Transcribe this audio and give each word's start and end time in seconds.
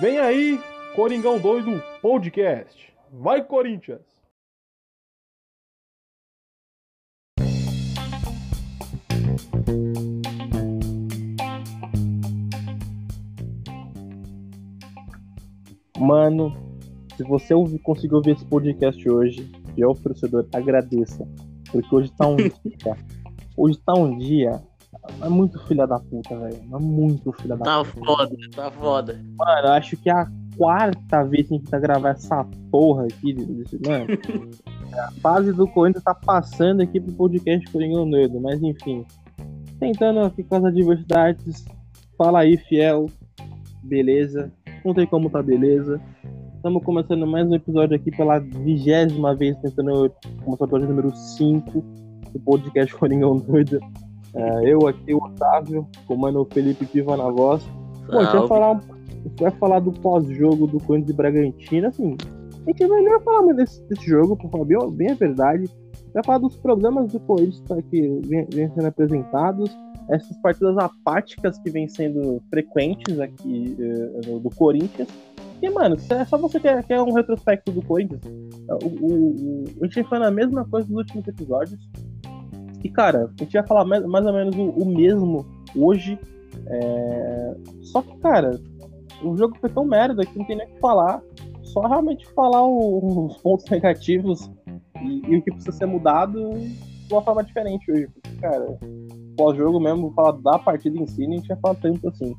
Vem 0.00 0.18
aí, 0.18 0.60
Coringão 0.94 1.38
Doido 1.38 1.82
Podcast. 2.02 2.92
Vai, 3.10 3.42
Corinthians! 3.42 4.02
Mano, 15.98 16.52
se 17.16 17.22
você 17.22 17.54
conseguiu 17.82 18.18
ouvir 18.18 18.32
esse 18.32 18.44
podcast 18.44 19.08
hoje, 19.08 19.50
fiel 19.74 19.94
torcedor, 19.94 20.46
agradeça. 20.52 21.26
Porque 21.72 21.94
hoje 21.94 22.12
tá 22.12 22.26
um 22.28 22.36
dia. 22.36 22.96
Hoje 23.56 23.78
tá 23.78 23.94
um 23.94 24.18
dia. 24.18 24.62
É 25.22 25.28
muito 25.28 25.58
filha 25.66 25.86
da 25.86 25.98
puta, 25.98 26.36
velho. 26.38 26.56
É 26.72 26.78
muito 26.78 27.32
filha 27.32 27.56
da 27.56 27.64
Tá 27.64 27.84
puta. 27.84 28.04
foda, 28.06 28.36
tá 28.54 28.70
foda. 28.70 29.20
Mano, 29.36 29.66
eu 29.68 29.72
acho 29.72 29.96
que 29.96 30.08
é 30.10 30.12
a 30.12 30.26
quarta 30.56 31.22
vez 31.24 31.48
que 31.48 31.54
a 31.54 31.58
gente 31.58 31.70
tá 31.70 31.78
gravando 31.78 32.08
essa 32.16 32.44
porra 32.70 33.04
aqui. 33.04 33.32
desse- 33.34 33.78
Mano, 33.86 34.06
a 34.98 35.10
fase 35.20 35.52
do 35.52 35.66
Corinthians 35.68 36.04
tá 36.04 36.14
passando 36.14 36.80
aqui 36.82 37.00
pro 37.00 37.12
podcast 37.14 37.70
Coringão 37.70 38.08
Doido, 38.08 38.40
mas 38.40 38.62
enfim. 38.62 39.04
Tentando 39.78 40.20
aqui 40.20 40.42
com 40.42 40.56
as 40.56 40.64
adversidades. 40.64 41.64
Fala 42.16 42.40
aí, 42.40 42.56
fiel. 42.56 43.06
Beleza? 43.82 44.50
Contei 44.82 45.06
como 45.06 45.28
tá 45.30 45.42
beleza. 45.42 46.00
Estamos 46.56 46.82
começando 46.82 47.26
mais 47.26 47.46
um 47.48 47.54
episódio 47.54 47.94
aqui 47.94 48.10
pela 48.10 48.38
vigésima 48.38 49.34
vez, 49.36 49.56
tentando 49.58 50.10
começar 50.42 50.64
o 50.64 50.66
episódio 50.66 50.88
número 50.88 51.14
5 51.14 51.80
do 52.32 52.40
podcast 52.40 52.92
Coringão 52.96 53.36
Doido. 53.38 53.78
É, 54.36 54.72
eu 54.72 54.86
aqui, 54.86 55.14
o 55.14 55.18
Otávio, 55.24 55.86
comando 56.06 56.40
o 56.42 56.44
Felipe 56.44 56.84
Piva 56.86 57.16
na 57.16 57.28
voz. 57.30 57.62
Pô, 58.06 58.18
a 58.18 58.24
gente 58.24 58.48
falar, 58.48 58.80
vai 59.40 59.50
falar 59.52 59.80
do 59.80 59.92
pós-jogo 59.92 60.66
do 60.66 60.78
Corinthians 60.80 61.10
e 61.10 61.16
Bragantino, 61.16 61.88
assim. 61.88 62.16
A 62.66 62.70
gente 62.70 62.86
vai 62.86 63.00
nem 63.00 63.20
falar 63.20 63.42
mais 63.42 63.56
desse, 63.56 63.82
desse 63.84 64.04
jogo, 64.06 64.36
pra 64.36 64.48
falar 64.48 64.64
bem, 64.64 64.90
bem 64.92 65.10
a 65.10 65.14
verdade. 65.14 65.68
Vai 66.12 66.22
falar 66.24 66.38
dos 66.38 66.56
problemas 66.56 67.12
do 67.12 67.20
Corinthians 67.20 67.60
tá, 67.62 67.76
que 67.82 68.00
vem, 68.26 68.46
vem 68.52 68.70
sendo 68.70 68.86
apresentados, 68.86 69.76
essas 70.08 70.36
partidas 70.38 70.76
apáticas 70.78 71.58
que 71.58 71.70
vêm 71.70 71.88
sendo 71.88 72.40
frequentes 72.50 73.18
aqui 73.20 73.76
no- 74.26 74.38
do 74.40 74.50
Corinthians. 74.50 75.08
E, 75.62 75.70
mano, 75.70 75.96
é 76.10 76.24
só 76.26 76.36
você 76.36 76.60
quer, 76.60 76.82
quer 76.84 77.00
um 77.00 77.12
retrospecto 77.12 77.72
do 77.72 77.82
Corinthians, 77.82 78.20
o, 78.82 78.86
o, 79.04 79.30
o- 79.30 79.64
a 79.82 79.86
gente 79.86 80.04
foi 80.04 80.18
na 80.18 80.30
mesma 80.30 80.64
coisa 80.66 80.86
dos 80.86 80.96
últimos 80.96 81.26
episódios. 81.26 81.88
E, 82.84 82.88
cara, 82.90 83.30
a 83.38 83.42
gente 83.42 83.52
vai 83.54 83.66
falar 83.66 83.84
mais, 83.84 84.04
mais 84.06 84.26
ou 84.26 84.32
menos 84.32 84.56
o, 84.56 84.68
o 84.70 84.84
mesmo 84.86 85.44
hoje. 85.74 86.18
é, 86.66 87.54
Só 87.82 88.02
que, 88.02 88.16
cara, 88.18 88.58
o 89.22 89.36
jogo 89.36 89.56
foi 89.60 89.70
tão 89.70 89.84
merda 89.84 90.24
que 90.24 90.38
não 90.38 90.46
tem 90.46 90.56
nem 90.56 90.66
o 90.66 90.70
que 90.70 90.78
falar. 90.80 91.22
Só 91.62 91.80
realmente 91.80 92.26
falar 92.32 92.64
o- 92.66 93.26
os 93.26 93.36
pontos 93.38 93.68
negativos 93.70 94.50
e, 95.02 95.22
e 95.28 95.36
o 95.36 95.42
que 95.42 95.50
precisa 95.50 95.72
ser 95.76 95.86
mudado 95.86 96.50
de 96.58 97.12
uma 97.12 97.22
forma 97.22 97.42
diferente 97.42 97.90
hoje. 97.90 98.08
Porque, 98.08 98.36
cara, 98.40 98.78
pós-jogo 99.36 99.80
mesmo, 99.80 100.12
falar 100.12 100.32
da 100.32 100.58
partida 100.58 100.96
em 100.98 101.06
si, 101.06 101.26
nem 101.26 101.40
tinha 101.40 101.56
falado 101.58 101.80
tanto 101.80 102.08
assim. 102.08 102.34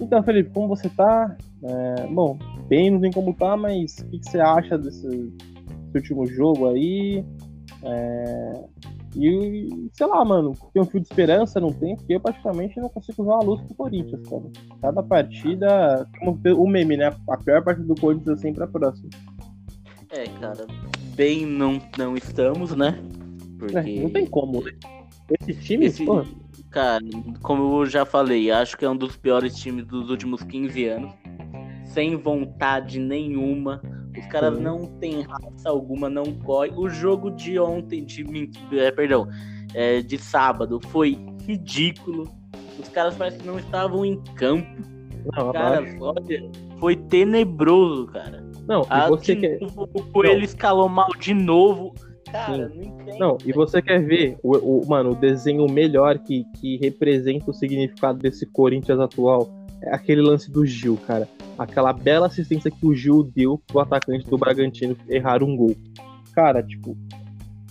Então, 0.00 0.22
Felipe, 0.22 0.50
como 0.52 0.68
você 0.68 0.88
tá? 0.88 1.36
É, 1.62 2.06
bom, 2.08 2.38
bem, 2.68 2.90
não 2.90 3.00
tem 3.00 3.10
como 3.12 3.34
tá, 3.34 3.56
mas 3.56 3.98
o 3.98 4.06
que, 4.06 4.18
que 4.18 4.30
você 4.30 4.40
acha 4.40 4.76
desse, 4.78 5.06
desse 5.08 5.96
último 5.96 6.26
jogo 6.26 6.68
aí? 6.68 7.24
É, 7.82 8.64
e, 9.16 9.88
sei 9.92 10.06
lá, 10.06 10.24
mano, 10.24 10.56
tem 10.72 10.82
um 10.82 10.86
fio 10.86 11.00
de 11.00 11.06
esperança, 11.06 11.60
não 11.60 11.72
tem? 11.72 11.96
Porque 11.96 12.14
eu 12.14 12.20
praticamente 12.20 12.80
não 12.80 12.88
consigo 12.88 13.22
ver 13.22 13.30
uma 13.30 13.42
luz 13.42 13.60
pro 13.62 13.74
Corinthians, 13.74 14.28
cara. 14.28 14.42
Cada 14.80 15.02
partida, 15.02 16.08
como 16.18 16.40
o 16.56 16.68
meme, 16.68 16.96
né? 16.96 17.14
A 17.28 17.36
pior 17.36 17.62
partida 17.62 17.86
do 17.86 18.00
Corinthians 18.00 18.38
é 18.38 18.42
sempre 18.42 18.64
a 18.64 18.66
próxima. 18.66 19.08
É, 20.10 20.24
cara, 20.40 20.66
bem 21.14 21.46
não, 21.46 21.80
não 21.96 22.16
estamos, 22.16 22.74
né? 22.74 23.00
Porque. 23.58 23.76
É, 23.76 24.02
não 24.02 24.10
tem 24.10 24.26
como, 24.26 24.62
né? 24.62 24.72
Esse 25.40 25.54
time, 25.54 25.86
Esse, 25.86 26.04
pô, 26.04 26.24
cara, 26.70 27.02
como 27.42 27.82
eu 27.82 27.86
já 27.86 28.04
falei, 28.04 28.50
acho 28.50 28.76
que 28.76 28.84
é 28.84 28.90
um 28.90 28.96
dos 28.96 29.16
piores 29.16 29.54
times 29.56 29.86
dos 29.86 30.10
últimos 30.10 30.42
15 30.42 30.84
anos. 30.86 31.14
Sem 31.84 32.16
vontade 32.16 32.98
nenhuma. 32.98 33.80
Os 34.18 34.26
caras 34.26 34.56
Sim. 34.56 34.62
não 34.62 34.86
têm 35.00 35.22
raça 35.22 35.68
alguma, 35.68 36.08
não 36.08 36.24
corre. 36.24 36.70
O 36.76 36.88
jogo 36.88 37.30
de 37.30 37.58
ontem, 37.58 38.04
de 38.04 38.24
é, 38.72 38.90
perdão, 38.90 39.26
é, 39.74 40.00
de 40.00 40.18
sábado, 40.18 40.80
foi 40.88 41.18
ridículo. 41.46 42.28
Os 42.78 42.88
caras 42.88 43.14
parecem 43.16 43.40
que 43.40 43.46
não 43.46 43.58
estavam 43.58 44.04
em 44.04 44.20
campo. 44.36 44.66
não, 45.36 45.52
Cara, 45.52 45.84
olha, 46.00 46.50
foi 46.78 46.96
tenebroso, 46.96 48.06
cara. 48.06 48.44
não, 48.68 48.82
e 48.82 48.86
Ah, 48.90 49.08
você 49.08 49.34
de 49.34 49.40
quer. 49.40 49.60
novo, 49.60 49.88
o 49.94 50.02
Coelho 50.12 50.44
escalou 50.44 50.88
mal 50.88 51.08
de 51.18 51.34
novo. 51.34 51.92
Cara, 52.30 52.68
não 52.68 52.82
entendo. 52.82 53.18
Não, 53.18 53.38
e 53.44 53.52
você 53.52 53.80
quer 53.80 54.04
ver 54.04 54.36
o, 54.42 54.56
o- 54.56 54.88
mano, 54.88 55.10
o 55.10 55.14
desenho 55.14 55.66
melhor 55.70 56.18
que, 56.18 56.44
que 56.60 56.76
representa 56.78 57.48
o 57.50 57.54
significado 57.54 58.18
desse 58.18 58.44
Corinthians 58.46 58.98
atual 58.98 59.48
aquele 59.90 60.22
lance 60.22 60.50
do 60.50 60.64
Gil, 60.66 60.96
cara. 61.06 61.28
Aquela 61.58 61.92
bela 61.92 62.26
assistência 62.26 62.70
que 62.70 62.86
o 62.86 62.94
Gil 62.94 63.22
deu 63.34 63.60
pro 63.66 63.80
atacante 63.80 64.28
do 64.28 64.36
Bragantino 64.38 64.96
errar 65.08 65.42
um 65.42 65.56
gol. 65.56 65.74
Cara, 66.34 66.62
tipo, 66.62 66.96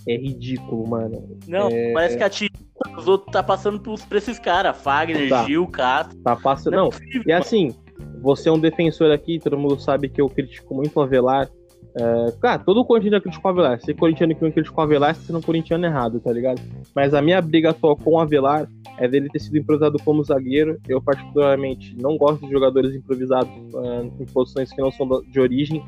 é 0.08 0.16
ridículo, 0.16 0.86
mano. 0.86 1.38
Não, 1.46 1.68
É- 1.68 1.92
parece 1.92 2.16
que 2.16 2.22
a 2.24 2.30
tia 2.30 2.48
dos 2.96 3.06
outros 3.08 3.30
tá 3.32 3.42
passando 3.42 3.78
pros, 3.80 4.04
pra 4.04 4.18
esses 4.18 4.38
caras. 4.38 4.76
Fagner, 4.76 5.28
Tá. 5.28 5.44
Gil, 5.44 5.66
Castro. 5.66 6.16
Tá 6.18 6.34
passando. 6.36 6.72
Não 6.74 6.80
é 6.80 6.82
Não, 6.84 6.90
possível, 6.90 7.22
E 7.26 7.32
assim, 7.32 7.74
você 8.22 8.48
é 8.48 8.52
um 8.52 8.58
defensor 8.58 9.10
aqui, 9.12 9.38
todo 9.38 9.58
mundo 9.58 9.78
sabe 9.80 10.08
que 10.08 10.20
eu 10.20 10.28
critico 10.28 10.74
muito 10.74 10.96
o 10.96 11.02
Avelar. 11.02 11.48
É, 11.96 12.32
cara, 12.40 12.58
todo 12.58 12.84
corintiano 12.84 13.20
critica 13.20 13.46
o 13.46 13.50
Avelar. 13.50 13.80
Se 13.80 13.94
corintiano 13.94 14.34
que 14.34 14.42
não 14.42 14.50
critica 14.50 14.80
o 14.80 14.82
Avelar, 14.82 15.14
você 15.14 15.34
um 15.34 15.40
corintiano 15.40 15.86
errado, 15.86 16.20
tá 16.20 16.32
ligado? 16.32 16.60
Mas 16.94 17.14
a 17.14 17.22
minha 17.22 17.40
briga 17.40 17.70
atual 17.70 17.96
com 17.96 18.12
o 18.12 18.18
Avelar 18.18 18.68
é 18.98 19.06
dele 19.06 19.28
ter 19.28 19.38
sido 19.38 19.58
improvisado 19.58 19.98
como 20.04 20.24
zagueiro. 20.24 20.80
Eu, 20.88 21.00
particularmente, 21.00 21.96
não 22.00 22.16
gosto 22.16 22.44
de 22.44 22.52
jogadores 22.52 22.94
improvisados 22.94 23.52
é, 23.52 24.22
em 24.22 24.26
posições 24.26 24.72
que 24.72 24.80
não 24.80 24.90
são 24.90 25.08
de 25.22 25.40
origem. 25.40 25.84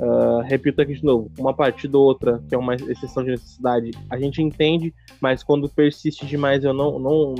É, 0.00 0.48
repito 0.48 0.80
aqui 0.80 0.94
de 0.94 1.04
novo, 1.04 1.30
uma 1.38 1.52
partida 1.52 1.98
ou 1.98 2.04
outra, 2.04 2.42
que 2.48 2.54
é 2.54 2.58
uma 2.58 2.74
exceção 2.74 3.22
de 3.22 3.32
necessidade, 3.32 3.90
a 4.08 4.18
gente 4.18 4.42
entende, 4.42 4.94
mas 5.20 5.42
quando 5.42 5.68
persiste 5.68 6.24
demais, 6.24 6.64
eu 6.64 6.72
não, 6.72 6.98
não, 6.98 7.34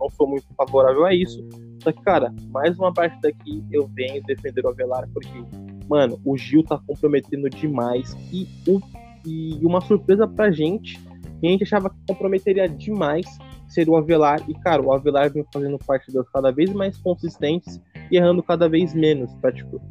não 0.00 0.10
sou 0.10 0.26
muito 0.26 0.46
favorável 0.56 1.04
a 1.04 1.14
isso. 1.14 1.46
Só 1.82 1.92
que, 1.92 2.02
cara, 2.02 2.34
mais 2.50 2.78
uma 2.78 2.92
partida 2.92 3.28
aqui 3.28 3.62
eu 3.70 3.86
venho 3.88 4.22
defender 4.24 4.64
o 4.64 4.68
Avelar, 4.68 5.06
porque, 5.12 5.44
mano, 5.88 6.20
o 6.24 6.36
Gil 6.36 6.62
tá 6.62 6.78
comprometendo 6.86 7.48
demais. 7.48 8.16
E, 8.32 8.46
o, 8.66 8.80
e 9.24 9.58
uma 9.64 9.80
surpresa 9.80 10.26
pra 10.26 10.50
gente, 10.50 10.98
que 11.40 11.46
a 11.46 11.50
gente 11.50 11.64
achava 11.64 11.90
que 11.90 11.96
comprometeria 12.06 12.68
demais, 12.68 13.26
seria 13.68 13.92
o 13.92 13.96
Avelar. 13.96 14.42
E, 14.48 14.54
cara, 14.54 14.82
o 14.82 14.92
Avelar 14.92 15.30
vem 15.30 15.44
fazendo 15.52 15.78
partidas 15.78 16.28
cada 16.30 16.50
vez 16.50 16.72
mais 16.72 16.96
consistentes 16.98 17.80
e 18.10 18.16
errando 18.16 18.42
cada 18.42 18.68
vez 18.68 18.94
menos. 18.94 19.30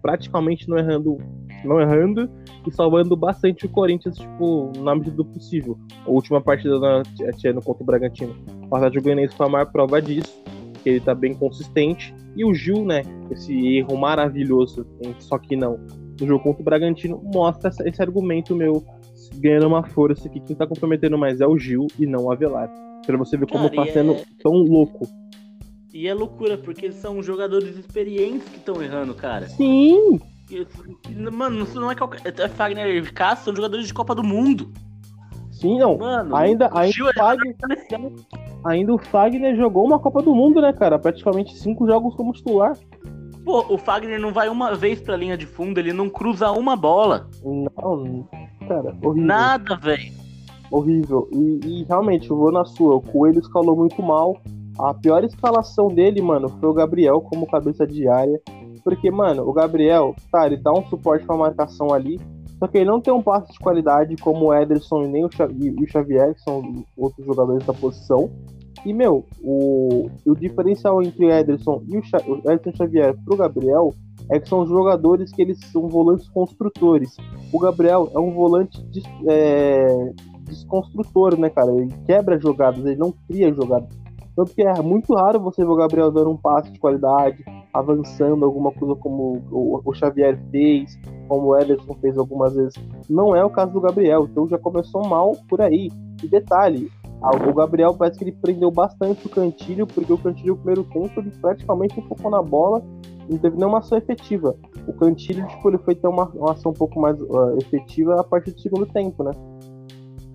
Praticamente 0.01 0.69
não 0.69 0.77
errando, 0.77 1.17
não 1.63 1.79
errando 1.79 2.29
e 2.65 2.71
salvando 2.71 3.15
bastante 3.15 3.65
o 3.65 3.69
Corinthians, 3.69 4.17
tipo, 4.17 4.71
na 4.77 4.95
medida 4.95 5.15
do 5.15 5.25
possível. 5.25 5.77
A 6.05 6.09
última 6.09 6.41
partida 6.41 6.79
na 6.79 7.03
Tiano 7.37 7.61
contra 7.61 7.83
o 7.83 7.85
Bragantino. 7.85 8.35
O 8.69 8.75
Atlético 8.75 9.03
Goianiense 9.03 9.35
foi 9.35 9.45
a 9.45 9.49
maior 9.49 9.71
prova 9.71 10.01
disso 10.01 10.43
que 10.85 10.89
ele 10.91 10.99
tá 10.99 11.15
bem 11.15 11.33
consistente. 11.33 12.13
E 12.35 12.45
o 12.45 12.53
Gil, 12.53 12.85
né, 12.85 13.01
esse 13.31 13.75
erro 13.77 13.97
maravilhoso, 13.97 14.85
só 15.17 15.39
que 15.39 15.55
não, 15.55 15.79
no 16.21 16.27
jogo 16.27 16.43
contra 16.43 16.61
o 16.61 16.65
Bragantino, 16.65 17.19
mostra 17.33 17.71
esse 17.83 18.01
argumento 18.01 18.55
meu 18.55 18.85
ganhando 19.37 19.67
uma 19.67 19.83
força 19.83 20.29
que 20.29 20.39
quem 20.39 20.55
tá 20.55 20.67
comprometendo 20.67 21.17
mais 21.17 21.41
é 21.41 21.47
o 21.47 21.57
Gil 21.57 21.87
e 21.97 22.05
não 22.05 22.25
o 22.25 22.31
Avelar. 22.31 22.69
Pra 23.03 23.17
você 23.17 23.35
ver 23.35 23.47
como 23.47 23.67
Cara, 23.69 23.75
tá 23.83 23.89
e 23.89 23.93
sendo 23.93 24.13
é- 24.13 24.23
tão 24.43 24.53
louco. 24.53 25.07
E 25.91 26.07
é 26.07 26.13
loucura, 26.13 26.55
porque 26.57 26.85
eles 26.85 26.97
são 26.97 27.23
jogadores 27.23 27.75
experientes 27.77 28.47
que 28.49 28.57
estão 28.57 28.81
errando, 28.83 29.15
cara. 29.15 29.47
Sim! 29.47 30.19
Mano, 31.33 31.63
isso 31.63 31.79
não 31.79 31.89
é 31.89 31.95
qualquer. 31.95 32.21
é 32.37 32.47
Fagner 32.47 32.95
e 32.95 33.01
Castro 33.11 33.45
são 33.45 33.55
jogadores 33.55 33.87
de 33.87 33.93
Copa 33.93 34.13
do 34.13 34.23
Mundo. 34.23 34.71
Sim, 35.55 35.79
não. 35.79 35.97
Mano, 35.97 36.35
Ainda, 36.35 36.69
o 36.69 36.77
ainda, 36.77 36.91
Gil 36.91 37.05
o 37.05 37.09
é 37.09 37.13
Fagner, 37.13 37.55
ainda 38.65 38.93
o 38.93 38.97
Fagner 38.97 39.55
jogou 39.55 39.85
uma 39.85 39.99
Copa 39.99 40.21
do 40.21 40.35
Mundo, 40.35 40.61
né, 40.61 40.73
cara? 40.73 40.99
Praticamente 40.99 41.57
cinco 41.57 41.87
jogos 41.87 42.13
como 42.15 42.33
titular. 42.33 42.77
Pô, 43.45 43.65
o 43.73 43.77
Fagner 43.77 44.19
não 44.19 44.33
vai 44.33 44.49
uma 44.49 44.75
vez 44.75 45.01
pra 45.01 45.15
linha 45.15 45.37
de 45.37 45.45
fundo, 45.45 45.79
ele 45.79 45.93
não 45.93 46.09
cruza 46.09 46.51
uma 46.51 46.75
bola. 46.75 47.29
Não, 47.43 48.27
cara, 48.67 48.95
horrível. 49.01 49.15
Nada, 49.15 49.77
velho. 49.77 50.11
Horrível. 50.69 51.29
E, 51.31 51.59
e, 51.63 51.83
realmente, 51.83 52.29
eu 52.29 52.35
vou 52.35 52.51
na 52.51 52.65
sua. 52.65 52.95
O 52.95 53.01
Coelho 53.01 53.39
escalou 53.39 53.77
muito 53.77 54.01
mal. 54.01 54.35
A 54.77 54.93
pior 54.93 55.23
escalação 55.23 55.87
dele, 55.87 56.21
mano, 56.21 56.49
foi 56.49 56.67
o 56.67 56.73
Gabriel 56.73 57.21
como 57.21 57.47
cabeça 57.47 57.87
de 57.87 58.09
área. 58.09 58.41
Porque, 58.83 59.09
mano, 59.09 59.47
o 59.47 59.53
Gabriel, 59.53 60.13
tá, 60.29 60.45
ele 60.45 60.57
dá 60.57 60.73
um 60.73 60.85
suporte 60.87 61.25
pra 61.25 61.37
marcação 61.37 61.93
ali. 61.93 62.19
Só 62.59 62.67
que 62.67 62.77
ele 62.77 62.89
não 62.89 63.01
tem 63.01 63.13
um 63.13 63.21
passe 63.21 63.51
de 63.51 63.59
qualidade 63.59 64.15
como 64.17 64.45
o 64.45 64.53
Ederson 64.53 65.03
e 65.03 65.07
nem 65.07 65.25
o, 65.25 65.31
Xa- 65.31 65.47
o 65.47 65.87
Xavier, 65.87 66.33
que 66.33 66.41
são 66.41 66.61
outros 66.97 67.25
jogadores 67.25 67.65
da 67.65 67.73
posição. 67.73 68.29
E, 68.85 68.93
meu, 68.93 69.25
o, 69.43 70.09
o 70.25 70.35
diferencial 70.35 71.01
entre 71.01 71.25
o 71.25 71.31
Ederson 71.31 71.83
e 71.87 71.97
o, 71.97 72.03
Xa- 72.03 72.23
o 72.27 72.37
Ederson 72.49 72.71
Xavier 72.77 73.15
pro 73.25 73.35
Gabriel 73.35 73.93
é 74.31 74.39
que 74.39 74.47
são 74.47 74.65
jogadores 74.65 75.31
que 75.31 75.41
eles 75.41 75.59
são 75.71 75.87
volantes 75.87 76.27
construtores. 76.29 77.15
O 77.51 77.59
Gabriel 77.59 78.09
é 78.13 78.19
um 78.19 78.31
volante 78.31 78.81
des, 78.85 79.03
é, 79.27 80.13
desconstrutor, 80.43 81.37
né, 81.37 81.49
cara? 81.49 81.71
Ele 81.71 81.93
quebra 82.05 82.39
jogadas, 82.39 82.83
ele 82.85 82.95
não 82.95 83.13
cria 83.27 83.53
jogadas. 83.53 83.89
Tanto 84.35 84.53
que 84.53 84.61
é 84.63 84.81
muito 84.81 85.13
raro 85.13 85.39
você 85.39 85.63
ver 85.63 85.71
o 85.71 85.75
Gabriel 85.75 86.11
dando 86.11 86.31
um 86.31 86.37
passe 86.37 86.71
de 86.71 86.79
qualidade, 86.79 87.43
avançando 87.77 88.45
alguma 88.45 88.71
coisa 88.71 88.95
como 88.95 89.41
o, 89.51 89.93
Xavier 89.93 90.39
fez, 90.51 90.97
como 91.27 91.47
o 91.47 91.59
Ederson 91.59 91.93
fez 92.01 92.17
algumas 92.17 92.55
vezes. 92.55 92.75
Não 93.09 93.35
é 93.35 93.43
o 93.43 93.49
caso 93.49 93.73
do 93.73 93.81
Gabriel, 93.81 94.27
então 94.29 94.47
já 94.47 94.57
começou 94.57 95.05
mal 95.07 95.33
por 95.49 95.61
aí. 95.61 95.91
E 96.23 96.27
detalhe, 96.27 96.89
o 97.21 97.53
Gabriel 97.53 97.93
parece 97.93 98.17
que 98.17 98.23
ele 98.23 98.31
prendeu 98.31 98.71
bastante 98.71 99.25
o 99.27 99.29
Cantilho, 99.29 99.85
porque 99.85 100.11
o 100.11 100.17
Cantilho, 100.17 100.53
no 100.53 100.57
primeiro 100.57 100.83
tempo, 100.85 101.19
ele 101.19 101.31
praticamente 101.41 102.01
focou 102.07 102.31
na 102.31 102.41
bola 102.41 102.81
não 103.29 103.37
teve 103.37 103.57
nenhuma 103.57 103.79
ação 103.79 103.97
efetiva. 103.97 104.55
O 104.87 104.93
Cantilho, 104.93 105.47
tipo, 105.47 105.69
ele 105.69 105.77
foi 105.79 105.95
ter 105.95 106.07
uma, 106.07 106.25
uma 106.29 106.51
ação 106.51 106.71
um 106.71 106.75
pouco 106.75 106.99
mais 106.99 107.19
uh, 107.19 107.57
efetiva 107.59 108.19
a 108.19 108.23
partir 108.23 108.51
do 108.51 108.61
segundo 108.61 108.85
tempo, 108.85 109.23
né? 109.23 109.31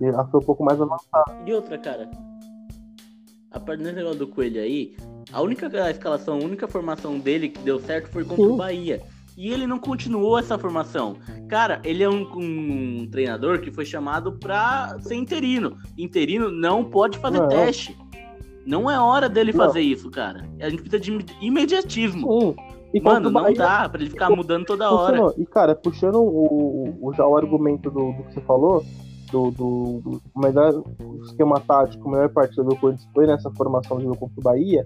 Ela 0.01 0.27
foi 0.27 0.39
um 0.39 0.43
pouco 0.43 0.63
mais 0.63 0.81
avançada. 0.81 1.37
E 1.45 1.53
outra, 1.53 1.77
cara, 1.77 2.09
a 3.51 3.59
partir 3.59 3.83
desse 3.83 3.95
negócio 3.95 4.19
do 4.19 4.27
Coelho 4.27 4.61
aí, 4.61 4.95
a 5.31 5.41
única 5.41 5.67
escalação, 5.89 6.35
a 6.35 6.43
única 6.43 6.67
formação 6.67 7.19
dele 7.19 7.49
que 7.49 7.59
deu 7.61 7.79
certo 7.79 8.09
foi 8.09 8.23
contra 8.23 8.45
Sim. 8.45 8.51
o 8.51 8.57
Bahia. 8.57 9.01
E 9.37 9.49
ele 9.49 9.65
não 9.65 9.79
continuou 9.79 10.37
essa 10.37 10.57
formação. 10.57 11.15
Cara, 11.47 11.79
ele 11.83 12.03
é 12.03 12.09
um, 12.09 12.27
um, 12.35 13.07
treinador 13.09 13.59
que 13.61 13.71
foi 13.71 13.85
chamado 13.85 14.33
pra 14.33 14.97
ser 14.99 15.15
interino. 15.15 15.77
Interino 15.97 16.51
não 16.51 16.83
pode 16.83 17.17
fazer 17.17 17.39
não. 17.39 17.47
teste. 17.47 17.97
Não 18.65 18.91
é 18.91 18.99
hora 18.99 19.29
dele 19.29 19.53
não. 19.53 19.65
fazer 19.65 19.81
isso, 19.81 20.11
cara. 20.11 20.47
A 20.59 20.69
gente 20.69 20.83
precisa 20.83 20.99
de 20.99 21.25
imediatismo. 21.41 22.41
Sim. 22.41 22.55
E 22.93 22.99
Mano, 22.99 23.29
não 23.29 23.41
Bahia... 23.41 23.57
dá 23.57 23.89
pra 23.89 24.01
ele 24.01 24.09
ficar 24.09 24.29
mudando 24.29 24.65
toda 24.65 24.91
hora. 24.91 25.33
E, 25.37 25.45
cara, 25.45 25.73
puxando 25.73 26.17
o, 26.17 26.97
o, 27.01 27.13
já 27.13 27.25
o 27.25 27.37
argumento 27.37 27.89
do, 27.89 28.11
do 28.11 28.23
que 28.23 28.33
você 28.33 28.41
falou, 28.41 28.83
do, 29.31 29.49
do, 29.51 30.01
do 30.03 30.21
melhor 30.35 30.83
esquema 31.23 31.59
tático, 31.61 32.07
a 32.09 32.11
melhor 32.11 32.29
partida 32.29 32.63
do 32.63 32.75
Corinthians 32.75 33.09
foi 33.13 33.25
nessa 33.25 33.49
formação 33.51 33.97
de 33.97 34.03
jogo 34.03 34.17
contra 34.17 34.39
o 34.39 34.43
Bahia, 34.43 34.85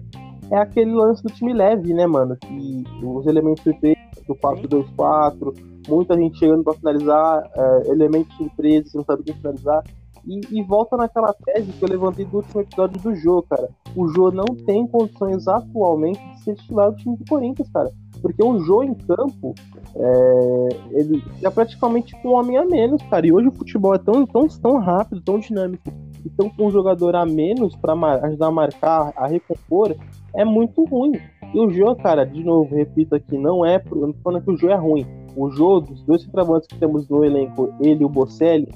é 0.50 0.56
aquele 0.58 0.92
lance 0.92 1.22
do 1.22 1.32
time 1.32 1.52
leve, 1.52 1.92
né, 1.92 2.06
mano? 2.06 2.36
Que 2.36 2.84
os 3.02 3.26
elementos 3.26 3.62
PP 3.64 3.96
do 4.26 4.34
4-2-4, 4.36 5.54
muita 5.88 6.16
gente 6.16 6.38
chegando 6.38 6.64
para 6.64 6.74
finalizar, 6.74 7.50
é, 7.54 7.90
elementos 7.90 8.36
surpresos, 8.36 8.92
você 8.92 8.98
não 8.98 9.04
sabe 9.04 9.22
quem 9.24 9.34
finalizar. 9.34 9.82
E, 10.26 10.40
e, 10.50 10.62
volta 10.64 10.96
naquela 10.96 11.32
tese 11.32 11.70
que 11.72 11.84
eu 11.84 11.88
levantei 11.88 12.24
do 12.24 12.38
último 12.38 12.60
episódio 12.60 13.00
do 13.00 13.14
Jô, 13.14 13.42
cara. 13.42 13.68
O 13.94 14.08
Jô 14.08 14.32
não 14.32 14.44
tem 14.44 14.84
condições 14.88 15.46
atualmente 15.46 16.18
de 16.18 16.42
ser 16.42 16.56
titular 16.56 16.90
do 16.90 16.96
time 16.96 17.16
do 17.16 17.24
Corinthians, 17.28 17.70
cara. 17.70 17.92
Porque 18.20 18.42
o 18.42 18.58
Jô 18.58 18.82
em 18.82 18.94
campo, 18.94 19.54
é, 19.94 20.68
ele 20.90 21.22
é 21.40 21.48
praticamente 21.48 22.20
com 22.20 22.30
um 22.30 22.34
homem 22.34 22.56
a 22.56 22.64
menos, 22.64 23.00
cara. 23.04 23.24
E 23.24 23.32
hoje 23.32 23.46
o 23.46 23.52
futebol 23.52 23.94
é 23.94 23.98
tão, 23.98 24.26
tão, 24.26 24.48
tão 24.48 24.78
rápido, 24.78 25.20
tão 25.20 25.38
dinâmico. 25.38 25.92
Então, 26.24 26.50
com 26.50 26.66
um 26.66 26.70
jogador 26.72 27.14
a 27.14 27.24
menos 27.24 27.76
para 27.76 27.94
ajudar 28.26 28.48
a 28.48 28.50
marcar, 28.50 29.12
a 29.16 29.28
recompor, 29.28 29.94
é 30.36 30.44
muito 30.44 30.84
ruim. 30.84 31.12
E 31.54 31.58
o 31.58 31.70
Jô, 31.70 31.94
cara, 31.96 32.24
de 32.24 32.44
novo, 32.44 32.74
repito 32.74 33.14
aqui, 33.14 33.36
não 33.38 33.64
é. 33.64 33.82
Eu 33.90 33.96
não 33.96 34.12
tô 34.12 34.20
falando 34.22 34.44
que 34.44 34.50
o 34.50 34.56
Jô 34.56 34.68
é 34.68 34.74
ruim. 34.74 35.06
O 35.36 35.50
Jô, 35.50 35.80
dos 35.80 36.02
dois 36.04 36.22
centroavantes 36.22 36.68
que 36.68 36.78
temos 36.78 37.08
no 37.08 37.24
elenco, 37.24 37.72
ele 37.80 38.02
e 38.02 38.04
o 38.04 38.08
Bocelli, 38.08 38.68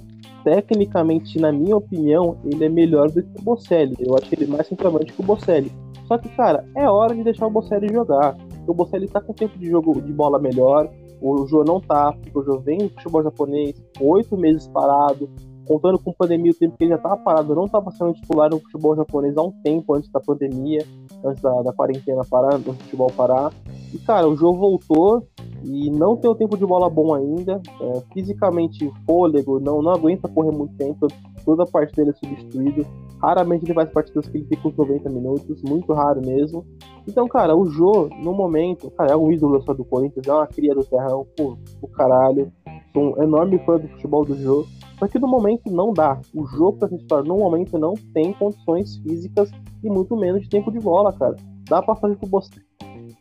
tecnicamente, 0.43 1.39
na 1.39 1.53
minha 1.53 1.77
opinião, 1.77 2.37
ele 2.45 2.65
é 2.65 2.69
melhor 2.69 3.11
do 3.11 3.23
que 3.23 3.41
o 3.41 3.43
Bocelli. 3.43 3.97
Eu 4.01 4.15
acho 4.17 4.35
ele 4.35 4.47
mais 4.47 4.67
centroavante 4.67 5.13
que 5.13 5.21
o 5.21 5.25
Bocelli. 5.25 5.71
Só 6.07 6.19
que, 6.19 6.29
cara, 6.31 6.65
é 6.75 6.89
hora 6.89 7.15
de 7.15 7.23
deixar 7.23 7.47
o 7.47 7.51
Bocelli 7.51 7.89
jogar. 7.93 8.37
O 8.67 8.75
Bocelli 8.75 9.09
tá 9.09 9.21
com 9.21 9.33
tempo 9.33 9.59
de 9.59 9.69
jogo 9.69 10.01
de 10.01 10.13
bola 10.13 10.39
melhor. 10.39 10.91
O 11.21 11.47
Jô 11.47 11.63
não 11.65 11.81
tá, 11.81 12.13
porque 12.13 12.39
o 12.39 12.43
Jô 12.43 12.59
vem 12.61 12.79
no 12.79 12.89
futebol 12.91 13.23
japonês, 13.23 13.75
oito 14.01 14.37
meses 14.37 14.67
parado, 14.69 15.29
contando 15.71 16.01
com 16.01 16.13
pandemia, 16.13 16.51
o 16.51 16.55
tempo 16.55 16.77
que 16.77 16.83
ele 16.83 16.91
já 16.91 16.99
tava 16.99 17.17
parado, 17.19 17.55
não 17.55 17.69
tava 17.69 17.93
sendo 17.93 18.13
titular 18.13 18.51
no 18.51 18.59
futebol 18.59 18.97
japonês 18.97 19.37
há 19.37 19.43
um 19.43 19.53
tempo 19.63 19.95
antes 19.95 20.11
da 20.11 20.19
pandemia, 20.19 20.85
antes 21.25 21.41
da, 21.41 21.63
da 21.63 21.73
quarentena 21.73 22.23
parar, 22.29 22.59
do 22.59 22.73
futebol 22.73 23.09
parar. 23.17 23.53
E, 23.95 23.99
cara, 23.99 24.29
o 24.29 24.37
Jô 24.37 24.53
voltou, 24.53 25.25
e 25.63 25.89
não 25.89 26.17
tem 26.17 26.29
o 26.29 26.35
tempo 26.35 26.57
de 26.57 26.67
bola 26.67 26.91
bom 26.91 27.15
ainda. 27.15 27.61
É, 27.81 28.03
fisicamente, 28.13 28.91
fôlego, 29.07 29.61
não, 29.61 29.81
não 29.81 29.93
aguenta 29.93 30.27
correr 30.27 30.51
muito 30.51 30.75
tempo. 30.75 31.07
Toda 31.45 31.63
a 31.63 31.67
parte 31.67 31.95
dele 31.95 32.11
é 32.11 32.15
substituído. 32.15 32.85
Raramente 33.23 33.65
ele 33.65 33.75
faz 33.75 33.91
partidas 33.91 34.27
que 34.27 34.39
ele 34.39 34.47
fica 34.47 34.67
uns 34.67 34.77
90 34.77 35.09
minutos, 35.09 35.63
muito 35.63 35.93
raro 35.93 36.21
mesmo. 36.21 36.67
Então, 37.07 37.29
cara, 37.29 37.55
o 37.55 37.67
Jô, 37.67 38.09
no 38.25 38.33
momento, 38.33 38.91
cara, 38.91 39.13
é 39.13 39.17
um 39.17 39.31
ídolo 39.31 39.63
só 39.63 39.73
do 39.73 39.85
Corinthians, 39.85 40.27
é 40.27 40.33
uma 40.33 40.49
cria 40.49 40.75
do 40.75 40.85
terrão, 40.85 41.25
pô, 41.37 41.57
o 41.81 41.87
caralho. 41.87 42.51
Sou 42.93 43.17
um 43.17 43.23
enorme 43.23 43.57
fã 43.65 43.77
do 43.77 43.87
futebol 43.87 44.25
do 44.25 44.35
Jô. 44.35 44.67
Só 45.01 45.09
que 45.09 45.19
no 45.19 45.27
momento 45.27 45.71
não 45.71 45.95
dá. 45.95 46.21
O 46.35 46.47
jogo 46.47 46.79
pra 46.79 46.89
se 46.89 46.99
no 47.27 47.39
momento 47.39 47.79
não 47.79 47.95
tem 48.13 48.35
condições 48.35 48.99
físicas 48.99 49.51
e 49.83 49.89
muito 49.89 50.15
menos 50.15 50.43
de 50.43 50.49
tempo 50.51 50.71
de 50.71 50.79
bola, 50.79 51.11
cara. 51.11 51.37
Dá 51.67 51.83
pra 51.83 51.97
fazer 51.97 52.17
com 52.17 52.27
o 52.27 52.41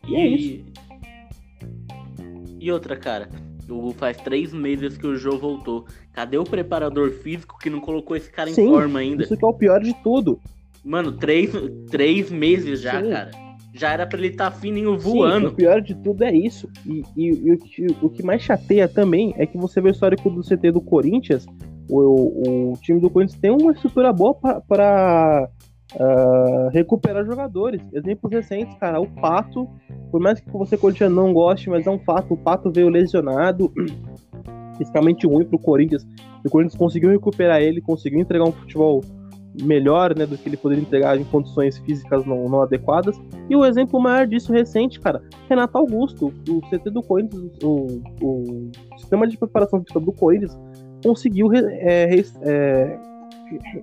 E 0.06 0.14
é 0.14 0.26
isso. 0.26 0.64
E 2.60 2.70
outra, 2.70 2.94
cara, 2.96 3.30
faz 3.96 4.18
três 4.18 4.52
meses 4.52 4.98
que 4.98 5.06
o 5.06 5.16
Jô 5.16 5.38
voltou. 5.38 5.86
Cadê 6.12 6.36
o 6.36 6.44
preparador 6.44 7.10
físico 7.12 7.58
que 7.58 7.70
não 7.70 7.80
colocou 7.80 8.14
esse 8.14 8.30
cara 8.30 8.50
Sim, 8.50 8.66
em 8.66 8.68
forma 8.68 8.98
ainda? 8.98 9.22
Isso 9.22 9.34
que 9.34 9.44
é 9.44 9.48
o 9.48 9.54
pior 9.54 9.80
de 9.80 9.94
tudo. 10.02 10.38
Mano, 10.84 11.12
três, 11.12 11.50
três 11.90 12.30
meses 12.30 12.82
já, 12.82 13.02
Sim. 13.02 13.10
cara. 13.10 13.30
Já 13.72 13.92
era 13.92 14.06
pra 14.06 14.18
ele 14.18 14.28
estar 14.28 14.50
tá 14.50 14.56
fininho 14.56 14.98
voando. 14.98 15.48
Sim, 15.48 15.52
o 15.54 15.56
pior 15.56 15.80
de 15.80 15.94
tudo 15.94 16.24
é 16.24 16.34
isso. 16.34 16.68
E, 16.84 17.02
e, 17.16 17.26
e 17.26 17.52
o, 17.52 17.58
que, 17.58 17.86
o, 18.02 18.10
que, 18.10 18.22
mais 18.22 18.42
chateia 18.42 18.88
também 18.88 19.32
é 19.38 19.46
que 19.46 19.56
você 19.56 19.80
vê 19.80 19.88
o 19.88 19.92
histórico 19.92 20.28
do 20.28 20.42
CT 20.42 20.72
do 20.72 20.80
Corinthians. 20.80 21.46
O, 21.90 22.70
o, 22.70 22.76
time 22.80 23.00
do 23.00 23.10
Corinthians 23.10 23.40
tem 23.40 23.50
uma 23.50 23.72
estrutura 23.72 24.12
boa 24.12 24.34
para 24.34 25.48
uh, 25.94 26.68
recuperar 26.72 27.24
jogadores. 27.24 27.82
Exemplos 27.92 28.32
recentes, 28.32 28.76
cara, 28.78 29.00
o 29.00 29.08
Pato, 29.08 29.68
por 30.10 30.20
mais 30.20 30.40
que 30.40 30.50
você 30.50 30.76
Corinthians 30.76 31.12
não 31.12 31.32
goste, 31.32 31.68
mas 31.68 31.86
é 31.86 31.90
um 31.90 31.98
fato, 31.98 32.34
o 32.34 32.36
Pato 32.36 32.70
veio 32.70 32.88
lesionado, 32.88 33.72
fisicamente 34.78 35.26
ruim 35.26 35.44
pro 35.44 35.58
Corinthians. 35.58 36.06
O 36.44 36.48
Corinthians 36.48 36.78
conseguiu 36.78 37.10
recuperar 37.10 37.60
ele, 37.60 37.80
conseguiu 37.80 38.20
entregar 38.20 38.44
um 38.44 38.52
futebol 38.52 39.02
melhor, 39.62 40.16
né, 40.16 40.24
do 40.24 40.38
que 40.38 40.48
ele 40.48 40.56
poderia 40.56 40.82
entregar 40.82 41.18
em 41.18 41.24
condições 41.24 41.78
físicas 41.78 42.24
não, 42.24 42.48
não 42.48 42.62
adequadas. 42.62 43.20
E 43.48 43.56
o 43.56 43.64
exemplo 43.64 44.00
maior 44.00 44.26
disso 44.26 44.52
recente, 44.52 45.00
cara, 45.00 45.22
Renato 45.48 45.76
Augusto, 45.76 46.32
o 46.48 46.60
CT 46.68 46.90
do 46.90 47.02
Corinthians, 47.02 47.50
o, 47.62 48.00
o 48.22 48.70
sistema 48.96 49.26
de 49.26 49.36
preparação 49.36 49.80
física 49.80 49.98
do 49.98 50.12
Corinthians 50.12 50.56
conseguiu 51.02 51.52
é, 51.54 52.14
é, 52.42 52.98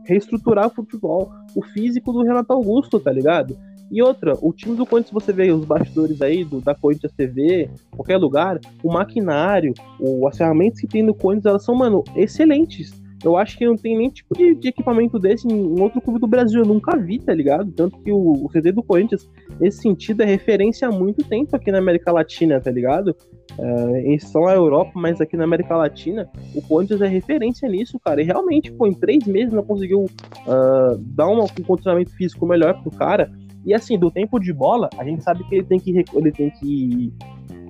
reestruturar 0.05 0.67
o 0.67 0.69
futebol, 0.69 1.31
o 1.55 1.62
físico 1.62 2.12
do 2.12 2.24
Renato 2.24 2.53
Augusto, 2.53 3.00
tá 3.00 3.12
ligado? 3.12 3.57
E 3.89 4.01
outra, 4.01 4.33
o 4.41 4.51
time 4.51 4.75
do 4.75 4.86
Corinthians, 4.86 5.13
você 5.13 5.31
vê 5.31 5.50
os 5.51 5.63
bastidores 5.63 6.21
aí 6.21 6.43
do, 6.43 6.59
da 6.59 6.75
Corinthians 6.75 7.13
TV, 7.13 7.69
qualquer 7.91 8.17
lugar, 8.17 8.59
o 8.83 8.91
maquinário, 8.91 9.74
o, 10.00 10.27
as 10.27 10.38
ferramentas 10.38 10.81
que 10.81 10.88
tem 10.88 11.01
no 11.01 11.13
Corinthians, 11.13 11.45
elas 11.45 11.63
são, 11.63 11.74
mano, 11.74 12.03
excelentes. 12.15 12.91
Eu 13.27 13.38
acho 13.38 13.57
que 13.57 13.65
não 13.65 13.75
tem 13.75 13.98
nem 13.98 14.10
tipo 14.10 14.34
de, 14.36 14.55
de 14.55 14.69
equipamento 14.69 15.19
desse 15.19 15.48
em 15.48 15.79
outro 15.79 16.00
clube 16.01 16.19
do 16.19 16.27
Brasil. 16.27 16.62
Eu 16.62 16.65
nunca 16.65 16.98
vi, 16.98 17.19
tá 17.19 17.34
ligado? 17.34 17.72
Tanto 17.74 18.00
que 18.00 18.12
o, 18.12 18.46
o 18.46 18.74
do 18.74 18.84
Corinthians, 18.84 19.29
nesse 19.60 19.81
sentido, 19.81 20.24
é 20.24 20.25
referência 20.25 20.88
há 20.88 20.91
muito 20.91 21.24
tempo 21.24 21.55
aqui 21.55 21.72
na 21.72 21.79
América 21.79 22.12
Latina, 22.12 22.60
tá 22.62 22.72
ligado? 22.72 23.15
Uh, 23.60 23.98
em 23.98 24.17
só 24.19 24.46
a 24.46 24.53
Europa, 24.53 24.91
mas 24.96 25.19
aqui 25.19 25.36
na 25.36 25.43
América 25.43 25.75
Latina, 25.75 26.29
o 26.55 26.62
Corinthians 26.62 27.01
é 27.01 27.07
referência 27.07 27.67
nisso, 27.67 28.00
cara. 28.00 28.22
E 28.22 28.24
realmente, 28.24 28.72
pô, 28.72 28.88
em 28.88 28.93
três 28.93 29.25
meses 29.25 29.51
não 29.51 29.63
conseguiu 29.63 30.03
uh, 30.03 30.98
dar 30.98 31.27
um, 31.27 31.43
um 31.43 31.63
condicionamento 31.63 32.12
físico 32.12 32.46
melhor 32.46 32.81
pro 32.81 32.91
cara. 32.91 33.31
E 33.65 33.74
assim, 33.74 34.00
do 34.00 34.10
tempo 34.10 34.39
de 34.39 34.53
bola, 34.53 34.89
a 34.98 35.03
gente 35.03 35.22
sabe 35.22 35.43
que 35.43 35.55
ele 35.55 35.65
tem 35.65 35.77
que, 35.77 36.05
ele 36.13 36.31
tem 36.31 36.50
que, 36.51 37.13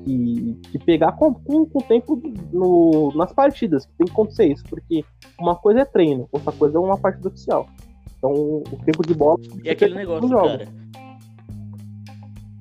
que, 0.07 0.59
que 0.71 0.79
pegar 0.79 1.11
com, 1.13 1.33
com, 1.33 1.65
com 1.65 1.79
o 1.79 1.81
tempo 1.81 2.21
no, 2.51 3.11
nas 3.15 3.33
partidas, 3.33 3.85
que 3.85 3.91
tem 3.97 4.07
que 4.07 4.13
acontecer 4.13 4.45
isso, 4.45 4.63
porque 4.69 5.03
uma 5.39 5.55
coisa 5.55 5.81
é 5.81 5.85
treino, 5.85 6.27
outra 6.31 6.51
coisa 6.51 6.77
é 6.77 6.81
uma 6.81 6.97
partida 6.97 7.27
oficial. 7.27 7.67
Então, 8.17 8.31
o 8.31 8.79
tempo 8.85 9.05
de 9.05 9.13
bola. 9.13 9.37
E 9.63 9.69
aquele 9.69 9.93
negócio, 9.93 10.29
cara 10.29 10.67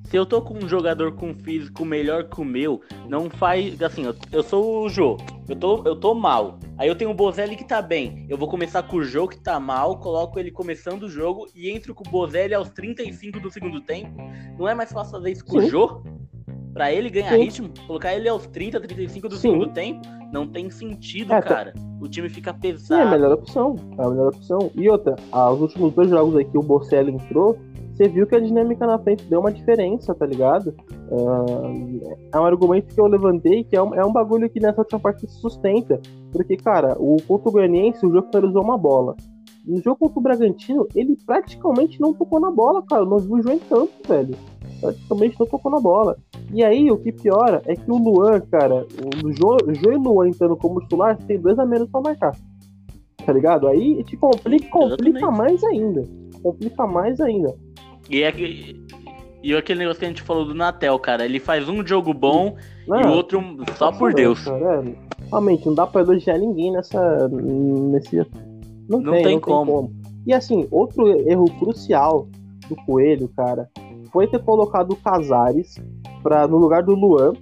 se 0.09 0.15
eu 0.15 0.25
tô 0.25 0.41
com 0.41 0.53
um 0.53 0.67
jogador 0.67 1.13
com 1.13 1.33
físico 1.33 1.83
melhor 1.83 2.29
que 2.29 2.39
o 2.39 2.45
meu, 2.45 2.81
não 3.09 3.29
faz. 3.29 3.81
Assim, 3.81 4.05
eu, 4.05 4.15
eu 4.31 4.41
sou 4.41 4.85
o 4.85 4.89
Jô. 4.89 5.17
Eu 5.49 5.55
tô, 5.55 5.83
eu 5.85 5.95
tô 5.95 6.13
mal. 6.13 6.59
Aí 6.77 6.87
eu 6.87 6.95
tenho 6.95 7.11
o 7.11 7.13
Bozelli 7.13 7.57
que 7.57 7.65
tá 7.65 7.81
bem. 7.81 8.25
Eu 8.29 8.37
vou 8.37 8.47
começar 8.47 8.83
com 8.83 8.97
o 8.97 9.03
Jô 9.03 9.27
que 9.27 9.39
tá 9.39 9.59
mal, 9.59 9.99
coloco 9.99 10.39
ele 10.39 10.49
começando 10.49 11.03
o 11.03 11.09
jogo 11.09 11.47
e 11.53 11.69
entro 11.69 11.93
com 11.93 12.07
o 12.07 12.11
Bozelli 12.11 12.53
aos 12.53 12.69
35 12.69 13.39
do 13.39 13.51
segundo 13.51 13.81
tempo. 13.81 14.15
Não 14.57 14.67
é 14.67 14.73
mais 14.73 14.91
fácil 14.91 15.11
fazer 15.11 15.31
isso 15.31 15.45
com 15.45 15.59
Sim. 15.59 15.67
o 15.67 15.69
Jô? 15.69 16.03
Pra 16.77 16.93
ele 16.93 17.09
ganhar 17.09 17.31
Sim. 17.31 17.37
ritmo? 17.37 17.69
Colocar 17.87 18.13
ele 18.13 18.29
aos 18.29 18.45
30, 18.47 18.79
35 18.79 19.29
do 19.29 19.35
Sim. 19.35 19.51
segundo 19.51 19.73
tempo? 19.73 20.01
Não 20.31 20.47
tem 20.47 20.69
sentido, 20.69 21.33
é, 21.33 21.41
tá. 21.41 21.47
cara. 21.47 21.71
Tá... 21.71 21.79
O 21.99 22.07
time 22.07 22.29
fica 22.29 22.53
pesado. 22.53 23.01
Sim, 23.01 23.07
é 23.07 23.07
a 23.07 23.11
melhor 23.11 23.33
opção. 23.33 23.75
É 23.97 24.05
a 24.05 24.09
melhor 24.09 24.27
opção. 24.27 24.71
E 24.75 24.87
outra, 24.87 25.15
ah, 25.31 25.51
os 25.51 25.61
últimos 25.61 25.93
dois 25.93 26.09
jogos 26.09 26.35
aí 26.35 26.45
que 26.45 26.57
o 26.57 26.61
Bocelli 26.61 27.11
entrou, 27.11 27.57
você 27.91 28.07
viu 28.07 28.27
que 28.27 28.35
a 28.35 28.39
dinâmica 28.39 28.85
na 28.85 28.99
frente 28.99 29.23
deu 29.23 29.39
uma 29.39 29.51
diferença, 29.51 30.13
tá 30.13 30.23
ligado? 30.23 30.75
Uh, 31.09 32.15
é 32.31 32.39
um 32.39 32.45
argumento 32.45 32.93
que 32.93 33.01
eu 33.01 33.07
levantei 33.07 33.63
que 33.63 33.75
é 33.75 33.81
um, 33.81 33.95
é 33.95 34.05
um 34.05 34.13
bagulho 34.13 34.47
que 34.47 34.59
nessa 34.59 34.81
última 34.81 34.99
parte 34.99 35.21
se 35.21 35.39
sustenta. 35.39 35.99
Porque, 36.31 36.55
cara, 36.57 36.95
o 36.99 37.17
contra 37.23 37.49
o 37.49 37.51
Goianiense, 37.51 38.05
o 38.05 38.11
jogo 38.11 38.29
usou 38.47 38.63
uma 38.63 38.77
bola. 38.77 39.15
No 39.65 39.81
jogo 39.81 39.97
contra 39.97 40.19
o 40.19 40.21
Bragantino, 40.21 40.87
ele 40.93 41.17
praticamente 41.25 41.99
não 41.99 42.13
tocou 42.13 42.39
na 42.39 42.51
bola, 42.51 42.83
cara. 42.83 43.03
Não 43.03 43.17
viu 43.17 43.35
o 43.35 43.41
João 43.41 43.55
em 43.55 43.59
campo, 43.59 43.91
velho. 44.07 44.35
Praticamente 44.79 45.39
não 45.39 45.47
tocou 45.47 45.71
na 45.71 45.79
bola. 45.79 46.17
E 46.53 46.63
aí, 46.63 46.89
o 46.91 46.97
que 46.97 47.11
piora 47.11 47.61
é 47.65 47.75
que 47.75 47.89
o 47.89 47.97
Luan, 47.97 48.39
cara, 48.41 48.85
o 49.23 49.31
Jô, 49.33 49.57
e 49.67 49.95
o 49.95 49.99
Luan 49.99 50.29
entrando 50.29 50.55
como 50.55 50.81
titular, 50.81 51.17
tem 51.17 51.39
dois 51.39 51.57
a 51.59 51.65
menos 51.65 51.89
pra 51.89 52.01
marcar. 52.01 52.35
Tá 53.25 53.33
ligado? 53.33 53.67
Aí 53.67 54.03
te 54.03 54.15
complica, 54.15 54.69
complica 54.69 55.31
mais 55.31 55.63
ainda. 55.63 56.03
Complica 56.41 56.87
mais 56.87 57.19
ainda. 57.19 57.53
E, 58.09 58.23
é 58.23 58.31
que, 58.31 58.85
e 59.43 59.53
aquele 59.53 59.79
negócio 59.79 59.99
que 59.99 60.05
a 60.05 60.09
gente 60.09 60.21
falou 60.21 60.45
do 60.45 60.53
Natel, 60.53 60.97
cara, 60.99 61.25
ele 61.25 61.39
faz 61.39 61.67
um 61.67 61.85
jogo 61.85 62.13
bom 62.13 62.55
não, 62.87 63.01
e 63.01 63.05
o 63.05 63.09
outro 63.09 63.41
só 63.77 63.91
por 63.91 64.13
Deus. 64.13 64.45
Cara, 64.45 64.83
é, 64.83 64.95
realmente, 65.29 65.65
não 65.65 65.73
dá 65.73 65.85
pra 65.85 66.01
elogiar 66.01 66.37
ninguém 66.37 66.71
nessa. 66.71 67.27
Nesse. 67.27 68.17
Não, 68.87 69.01
não, 69.01 69.13
tem, 69.13 69.23
tem, 69.23 69.33
não 69.33 69.41
como. 69.41 69.65
tem 69.65 69.73
como. 69.73 69.91
E 70.25 70.33
assim, 70.33 70.67
outro 70.71 71.07
erro 71.29 71.45
crucial 71.59 72.27
do 72.69 72.75
Coelho, 72.85 73.29
cara, 73.35 73.69
foi 74.11 74.27
ter 74.27 74.43
colocado 74.43 74.91
o 74.91 74.95
Casares 74.95 75.75
pra, 76.23 76.47
no 76.47 76.57
lugar 76.57 76.83
do 76.83 76.93
Luan. 76.93 77.33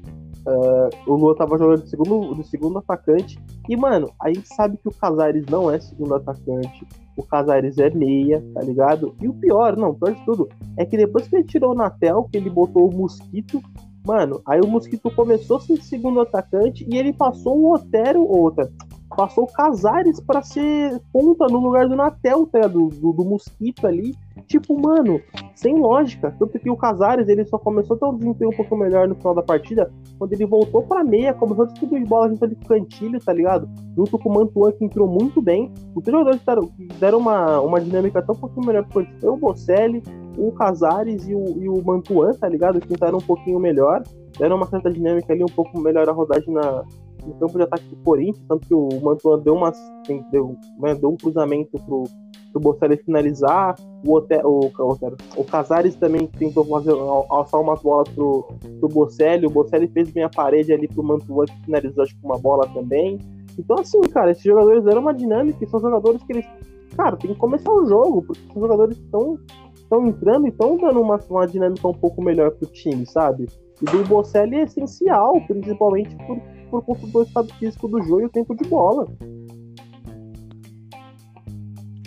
Uh, 0.47 1.11
o 1.11 1.15
Luan 1.15 1.33
tava 1.33 1.57
jogando 1.57 1.83
de 1.83 1.89
segundo, 1.89 2.35
de 2.35 2.47
segundo 2.47 2.77
atacante. 2.77 3.39
E, 3.67 3.75
mano, 3.75 4.11
a 4.21 4.27
gente 4.27 4.47
sabe 4.53 4.77
que 4.77 4.87
o 4.87 4.93
Casares 4.93 5.45
não 5.47 5.71
é 5.71 5.79
segundo 5.79 6.15
atacante 6.15 6.85
o 7.17 7.23
Casares 7.23 7.77
é 7.77 7.89
meia, 7.89 8.43
tá 8.53 8.61
ligado? 8.61 9.15
E 9.21 9.27
o 9.27 9.33
pior, 9.33 9.77
não, 9.77 9.93
pior 9.93 10.13
de 10.13 10.25
tudo, 10.25 10.49
é 10.77 10.85
que 10.85 10.97
depois 10.97 11.27
que 11.27 11.35
ele 11.35 11.45
tirou 11.45 11.71
o 11.71 11.75
Natel, 11.75 12.27
que 12.31 12.37
ele 12.37 12.49
botou 12.49 12.89
o 12.89 12.95
Mosquito, 12.95 13.61
mano, 14.05 14.41
aí 14.45 14.59
o 14.59 14.67
Mosquito 14.67 15.09
começou 15.11 15.57
a 15.57 15.61
ser 15.61 15.81
segundo 15.81 16.19
atacante 16.19 16.85
e 16.89 16.97
ele 16.97 17.13
passou 17.13 17.57
o 17.57 17.73
Otero, 17.73 18.25
outra, 18.25 18.69
passou 19.15 19.47
Casares 19.47 20.19
para 20.19 20.41
ser 20.41 20.99
ponta 21.11 21.47
no 21.47 21.59
lugar 21.59 21.87
do 21.87 21.95
Natel, 21.95 22.45
tá, 22.47 22.67
do, 22.67 22.89
do, 22.89 23.13
do, 23.13 23.25
Mosquito 23.25 23.87
ali. 23.87 24.13
Tipo, 24.47 24.79
mano, 24.79 25.21
sem 25.55 25.79
lógica. 25.79 26.35
Tanto 26.37 26.59
que 26.59 26.69
o 26.69 26.75
Casares 26.75 27.27
ele 27.27 27.45
só 27.45 27.57
começou 27.57 27.95
a 27.95 27.99
ter 27.99 28.05
um 28.05 28.17
desempenho 28.17 28.51
um 28.51 28.55
pouco 28.55 28.75
melhor 28.75 29.07
no 29.07 29.15
final 29.15 29.33
da 29.33 29.41
partida 29.41 29.91
quando 30.17 30.33
ele 30.33 30.45
voltou 30.45 30.83
pra 30.83 31.03
meia, 31.03 31.33
começou 31.33 31.65
a 31.65 31.67
distribuir 31.67 32.05
bola 32.05 32.29
junto 32.29 32.45
ali 32.45 32.55
com 32.55 32.63
o 32.63 32.67
Cantilho, 32.67 33.19
tá 33.19 33.33
ligado? 33.33 33.69
Junto 33.95 34.19
com 34.19 34.29
o 34.29 34.33
Mantuan, 34.33 34.71
que 34.73 34.85
entrou 34.85 35.07
muito 35.07 35.41
bem. 35.41 35.71
Os 35.95 36.03
jogadores 36.05 36.41
deram, 36.43 36.69
deram 36.99 37.17
uma, 37.17 37.59
uma 37.61 37.81
dinâmica 37.81 38.21
tão 38.21 38.35
um 38.35 38.37
pouquinho 38.37 38.65
melhor 38.65 38.85
pro 38.87 39.05
Foi 39.19 39.29
o 39.29 39.37
Bocelli, 39.37 40.03
o 40.37 40.51
Casares 40.51 41.27
e 41.27 41.33
o, 41.33 41.63
e 41.63 41.69
o 41.69 41.81
Mantuan, 41.83 42.33
tá 42.33 42.47
ligado? 42.47 42.79
Que 42.79 42.93
entraram 42.93 43.17
um 43.17 43.21
pouquinho 43.21 43.59
melhor. 43.59 44.03
Deram 44.37 44.57
uma 44.57 44.67
certa 44.67 44.91
dinâmica 44.91 45.31
ali, 45.33 45.43
um 45.43 45.53
pouco 45.53 45.79
melhor 45.79 46.07
a 46.09 46.11
rodagem 46.11 46.53
na, 46.53 46.83
no 47.25 47.33
campo 47.35 47.57
de 47.57 47.63
ataque 47.63 47.85
do 47.85 47.95
Corinthians, 47.97 48.45
tanto 48.47 48.67
que 48.67 48.73
o 48.73 48.89
Mantuan 49.01 49.39
deu, 49.39 49.55
uma, 49.55 49.71
deu, 50.31 50.57
né, 50.79 50.95
deu 50.95 51.09
um 51.09 51.17
cruzamento 51.17 51.79
pro, 51.85 52.03
pro 52.51 52.61
Bocelli 52.61 52.97
finalizar, 52.97 53.75
o, 54.05 54.13
Oter, 54.13 54.45
o, 54.45 54.67
o, 54.67 55.15
o 55.37 55.43
Casares 55.43 55.95
também 55.95 56.27
tentou 56.27 56.63
fazer, 56.65 56.91
alçar 56.91 57.59
umas 57.59 57.81
bolas 57.81 58.07
pro, 58.09 58.47
pro 58.79 58.89
Bocelli, 58.89 59.45
o 59.45 59.49
Bocelli 59.49 59.87
fez 59.87 60.09
bem 60.11 60.23
a 60.23 60.29
parede 60.29 60.71
ali 60.71 60.87
pro 60.87 61.03
Mantuan, 61.03 61.45
que 61.45 61.65
finalizou 61.65 62.03
acho 62.03 62.15
uma 62.23 62.37
bola 62.37 62.67
também. 62.73 63.19
Então 63.57 63.77
assim, 63.79 64.01
cara, 64.01 64.31
esses 64.31 64.43
jogadores 64.43 64.83
deram 64.83 65.01
uma 65.01 65.13
dinâmica 65.13 65.63
e 65.63 65.67
são 65.67 65.79
jogadores 65.79 66.21
que 66.23 66.33
eles, 66.33 66.45
cara, 66.95 67.15
tem 67.17 67.33
que 67.33 67.39
começar 67.39 67.71
o 67.71 67.85
jogo, 67.85 68.23
porque 68.23 68.41
são 68.53 68.61
jogadores 68.61 68.97
estão 68.97 69.39
estão 69.85 70.07
entrando 70.07 70.45
e 70.45 70.49
estão 70.49 70.77
dando 70.77 70.99
uma, 70.99 71.19
uma 71.29 71.47
dinâmica 71.47 71.87
um 71.87 71.93
pouco 71.93 72.21
melhor 72.21 72.51
pro 72.51 72.67
time, 72.67 73.05
sabe? 73.05 73.47
E 73.81 73.85
do 73.85 74.03
Bocelli 74.07 74.55
é 74.55 74.63
essencial, 74.63 75.39
principalmente 75.47 76.15
por, 76.25 76.37
por 76.65 76.83
conta 76.83 77.07
do 77.07 77.23
estado 77.23 77.53
físico 77.55 77.87
do 77.87 78.01
jogo 78.01 78.21
e 78.21 78.25
o 78.25 78.29
tempo 78.29 78.55
de 78.55 78.67
bola. 78.67 79.07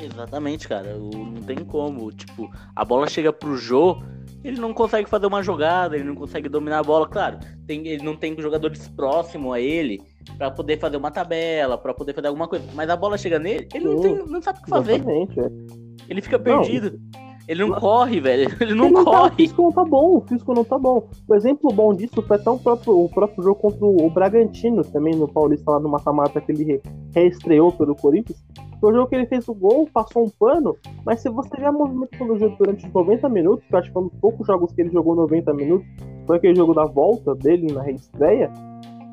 Exatamente, 0.00 0.68
cara. 0.68 0.96
Não 0.96 1.42
tem 1.42 1.64
como. 1.64 2.10
Tipo, 2.12 2.50
a 2.74 2.84
bola 2.84 3.08
chega 3.08 3.32
pro 3.32 3.56
Jô, 3.56 4.02
ele 4.44 4.60
não 4.60 4.72
consegue 4.72 5.08
fazer 5.08 5.26
uma 5.26 5.42
jogada, 5.42 5.96
ele 5.96 6.04
não 6.04 6.14
consegue 6.14 6.48
dominar 6.48 6.78
a 6.78 6.82
bola. 6.82 7.08
Claro, 7.08 7.38
tem, 7.66 7.86
ele 7.86 8.04
não 8.04 8.16
tem 8.16 8.36
jogadores 8.38 8.88
próximos 8.88 9.52
a 9.52 9.60
ele 9.60 10.00
para 10.36 10.50
poder 10.50 10.78
fazer 10.78 10.96
uma 10.96 11.10
tabela, 11.10 11.76
para 11.76 11.92
poder 11.92 12.14
fazer 12.14 12.28
alguma 12.28 12.48
coisa. 12.48 12.64
Mas 12.74 12.88
a 12.88 12.96
bola 12.96 13.18
chega 13.18 13.38
nele, 13.38 13.68
ele 13.74 13.84
não, 13.84 14.00
tem, 14.00 14.14
não 14.26 14.42
sabe 14.42 14.60
o 14.60 14.62
que 14.62 14.70
fazer. 14.70 15.00
É. 15.00 16.08
Ele 16.08 16.20
fica 16.20 16.38
perdido. 16.38 16.98
Não. 17.12 17.27
Ele 17.48 17.64
não 17.64 17.80
corre, 17.80 18.20
velho. 18.20 18.54
Ele 18.60 18.74
não 18.74 18.86
ele 18.86 18.94
corre. 19.04 19.30
Tá, 19.30 19.34
o 19.34 19.36
físico 19.36 19.62
não 19.62 19.72
tá 19.72 19.84
bom, 19.84 20.16
o 20.18 20.20
físico 20.20 20.54
não 20.54 20.64
tá 20.64 20.78
bom. 20.78 21.08
O 21.26 21.34
exemplo 21.34 21.72
bom 21.72 21.94
disso 21.94 22.20
foi 22.20 22.36
até 22.36 22.50
o 22.50 22.58
próprio, 22.58 23.04
o 23.04 23.08
próprio 23.08 23.42
jogo 23.42 23.58
contra 23.58 23.86
o 23.86 24.10
Bragantino, 24.10 24.82
também 24.84 25.14
no 25.14 25.26
Paulista, 25.26 25.70
lá 25.70 25.80
no 25.80 25.88
mata-mata 25.88 26.40
que 26.42 26.52
ele 26.52 26.82
reestreou 27.14 27.72
pelo 27.72 27.96
Corinthians. 27.96 28.44
Foi 28.80 28.92
o 28.92 28.94
jogo 28.94 29.08
que 29.08 29.16
ele 29.16 29.26
fez 29.26 29.48
o 29.48 29.54
gol, 29.54 29.88
passou 29.92 30.24
um 30.24 30.30
pano, 30.30 30.76
mas 31.04 31.20
se 31.20 31.28
você 31.30 31.50
já 31.58 31.72
movimentou 31.72 32.26
no 32.28 32.38
jogo 32.38 32.54
durante 32.58 32.86
os 32.86 32.92
90 32.92 33.28
minutos, 33.28 33.66
que 33.66 33.74
eu 33.74 33.78
acho 33.78 33.88
que 33.88 33.94
foi 33.94 34.02
um 34.02 34.08
dos 34.08 34.20
poucos 34.20 34.46
jogos 34.46 34.72
que 34.72 34.82
ele 34.82 34.90
jogou 34.90 35.16
90 35.16 35.52
minutos, 35.54 35.88
foi 36.26 36.36
aquele 36.36 36.54
jogo 36.54 36.74
da 36.74 36.84
volta 36.84 37.34
dele 37.34 37.72
na 37.72 37.82
reestreia, 37.82 38.52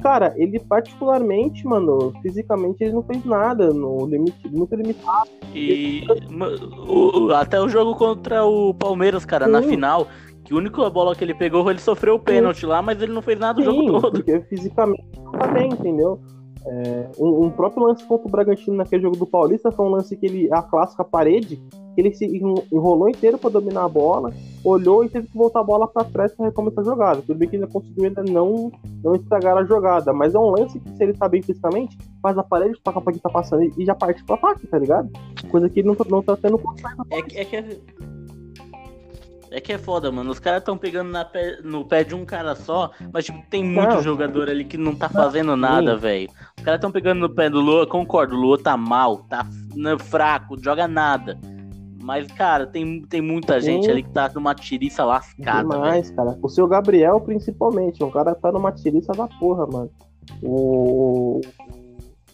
cara, 0.06 0.36
ele 0.38 0.60
particularmente, 0.60 1.66
mano, 1.66 2.14
fisicamente 2.22 2.84
ele 2.84 2.94
não 2.94 3.02
fez 3.02 3.26
nada, 3.26 3.74
no 3.74 4.06
limite, 4.06 4.48
muito 4.50 4.76
limitado. 4.76 5.28
E 5.52 6.06
o, 6.88 7.32
até 7.32 7.60
o 7.60 7.68
jogo 7.68 7.96
contra 7.96 8.46
o 8.46 8.72
Palmeiras, 8.76 9.26
cara, 9.26 9.48
Sim. 9.48 9.52
na 9.52 9.64
final, 9.64 10.08
que 10.44 10.54
a 10.54 10.58
única 10.58 10.88
bola 10.92 11.16
que 11.16 11.24
ele 11.24 11.34
pegou, 11.34 11.72
ele 11.72 11.80
sofreu 11.80 12.16
o 12.16 12.20
pênalti 12.20 12.68
lá, 12.68 12.84
mas 12.84 13.02
ele 13.02 13.14
não 13.14 13.22
fez 13.24 13.40
nada 13.40 13.60
o 13.60 13.64
jogo 13.64 14.00
todo. 14.00 14.24
Porque 14.24 14.42
fisicamente 14.42 15.04
não 15.24 15.32
tá 15.32 15.48
bem, 15.48 15.70
entendeu? 15.70 16.20
É, 16.68 17.10
um, 17.18 17.46
um, 17.46 17.50
próprio 17.50 17.88
lance 17.88 18.06
contra 18.06 18.28
o 18.28 18.32
Bragantino 18.32 18.78
naquele 18.78 19.02
jogo 19.02 19.18
do 19.18 19.26
Paulista 19.26 19.72
foi 19.72 19.88
um 19.88 19.90
lance 19.90 20.16
que 20.16 20.28
ele, 20.28 20.54
a 20.54 20.62
clássica 20.62 21.04
parede, 21.04 21.56
que 21.96 22.02
ele 22.02 22.14
se 22.14 22.26
enrolou 22.72 23.10
inteiro 23.10 23.40
para 23.40 23.50
dominar 23.50 23.86
a 23.86 23.90
bola, 23.90 24.32
olhou 24.66 25.04
e 25.04 25.10
teve 25.10 25.28
que 25.28 25.38
voltar 25.38 25.60
a 25.60 25.64
bola 25.64 25.88
para 25.88 26.04
trás 26.06 26.34
para 26.34 26.48
recomeçar 26.48 26.84
a 26.84 26.86
jogada. 26.86 27.22
Tudo 27.22 27.38
bem 27.38 27.48
que 27.48 27.56
ele 27.56 27.68
conseguiu 27.68 28.06
ainda 28.06 28.24
não, 28.24 28.72
não 29.04 29.16
estragar 29.16 29.58
a 29.58 29.64
jogada, 29.64 30.12
mas 30.12 30.34
é 30.34 30.40
um 30.40 30.50
lance 30.50 30.80
que, 30.80 30.90
se 30.96 31.04
ele 31.04 31.14
tá 31.14 31.30
bem 31.30 31.42
fisicamente, 31.42 31.98
faz 32.22 32.38
a 32.38 32.44
parede, 32.44 32.80
toca 32.84 33.00
pra 33.00 33.14
quem 33.14 33.22
tá 33.22 33.30
passando 33.30 33.64
e 33.78 33.86
já 33.86 33.94
parte 33.94 34.24
pro 34.24 34.36
ataque, 34.36 34.68
tá 34.68 34.80
ligado? 34.80 35.10
Coisa 35.50 35.70
que 35.70 35.80
ele 35.80 35.88
não, 35.88 35.98
não 36.10 36.24
tá 36.24 36.36
tendo 36.36 36.58
contato. 36.58 37.06
É, 37.12 37.20
é 37.20 37.46
que 37.46 37.56
é 37.56 37.80
é 39.52 39.62
que 39.62 39.72
é 39.72 39.78
foda, 39.78 40.12
mano. 40.12 40.32
Os 40.32 40.40
caras 40.40 40.60
estão 40.60 40.78
pegando 40.78 41.14
pé, 41.28 41.60
no 41.64 41.86
pé 41.86 42.04
de 42.04 42.14
um 42.14 42.26
cara 42.26 42.56
só, 42.56 42.92
mas 43.14 43.24
tipo, 43.24 43.42
tem 43.50 43.64
muito 43.64 43.96
não. 43.96 44.04
jogador 44.04 44.50
ali 44.50 44.66
que 44.66 44.78
não 44.78 44.94
tá 44.94 45.08
fazendo 45.08 45.56
nada, 45.56 45.96
velho. 45.96 46.30
Os 46.58 46.64
caras 46.64 46.78
estão 46.78 46.92
pegando 46.92 47.22
no 47.22 47.30
pé 47.30 47.50
do 47.50 47.62
Lua, 47.62 47.88
concordo, 47.88 48.36
o 48.36 48.40
Lua 48.40 48.62
tá 48.62 48.76
mal, 48.76 49.20
tá 49.30 49.48
né, 49.74 49.98
fraco, 49.98 50.62
joga 50.62 50.90
nada. 50.90 51.40
Mas, 52.06 52.28
cara, 52.28 52.68
tem, 52.68 53.02
tem 53.02 53.20
muita 53.20 53.60
gente 53.60 53.90
ali 53.90 54.04
que 54.04 54.12
tá 54.12 54.30
numa 54.36 54.54
tiriça 54.54 55.04
lascada. 55.04 55.68
Demais, 55.68 56.12
cara. 56.12 56.38
O 56.40 56.48
seu 56.48 56.68
Gabriel, 56.68 57.20
principalmente. 57.20 58.04
O 58.04 58.12
cara 58.12 58.36
tá 58.36 58.52
numa 58.52 58.72
tiriça 58.72 59.12
da 59.14 59.28
porra, 59.28 59.66
mano. 59.66 59.90
O, 60.44 61.42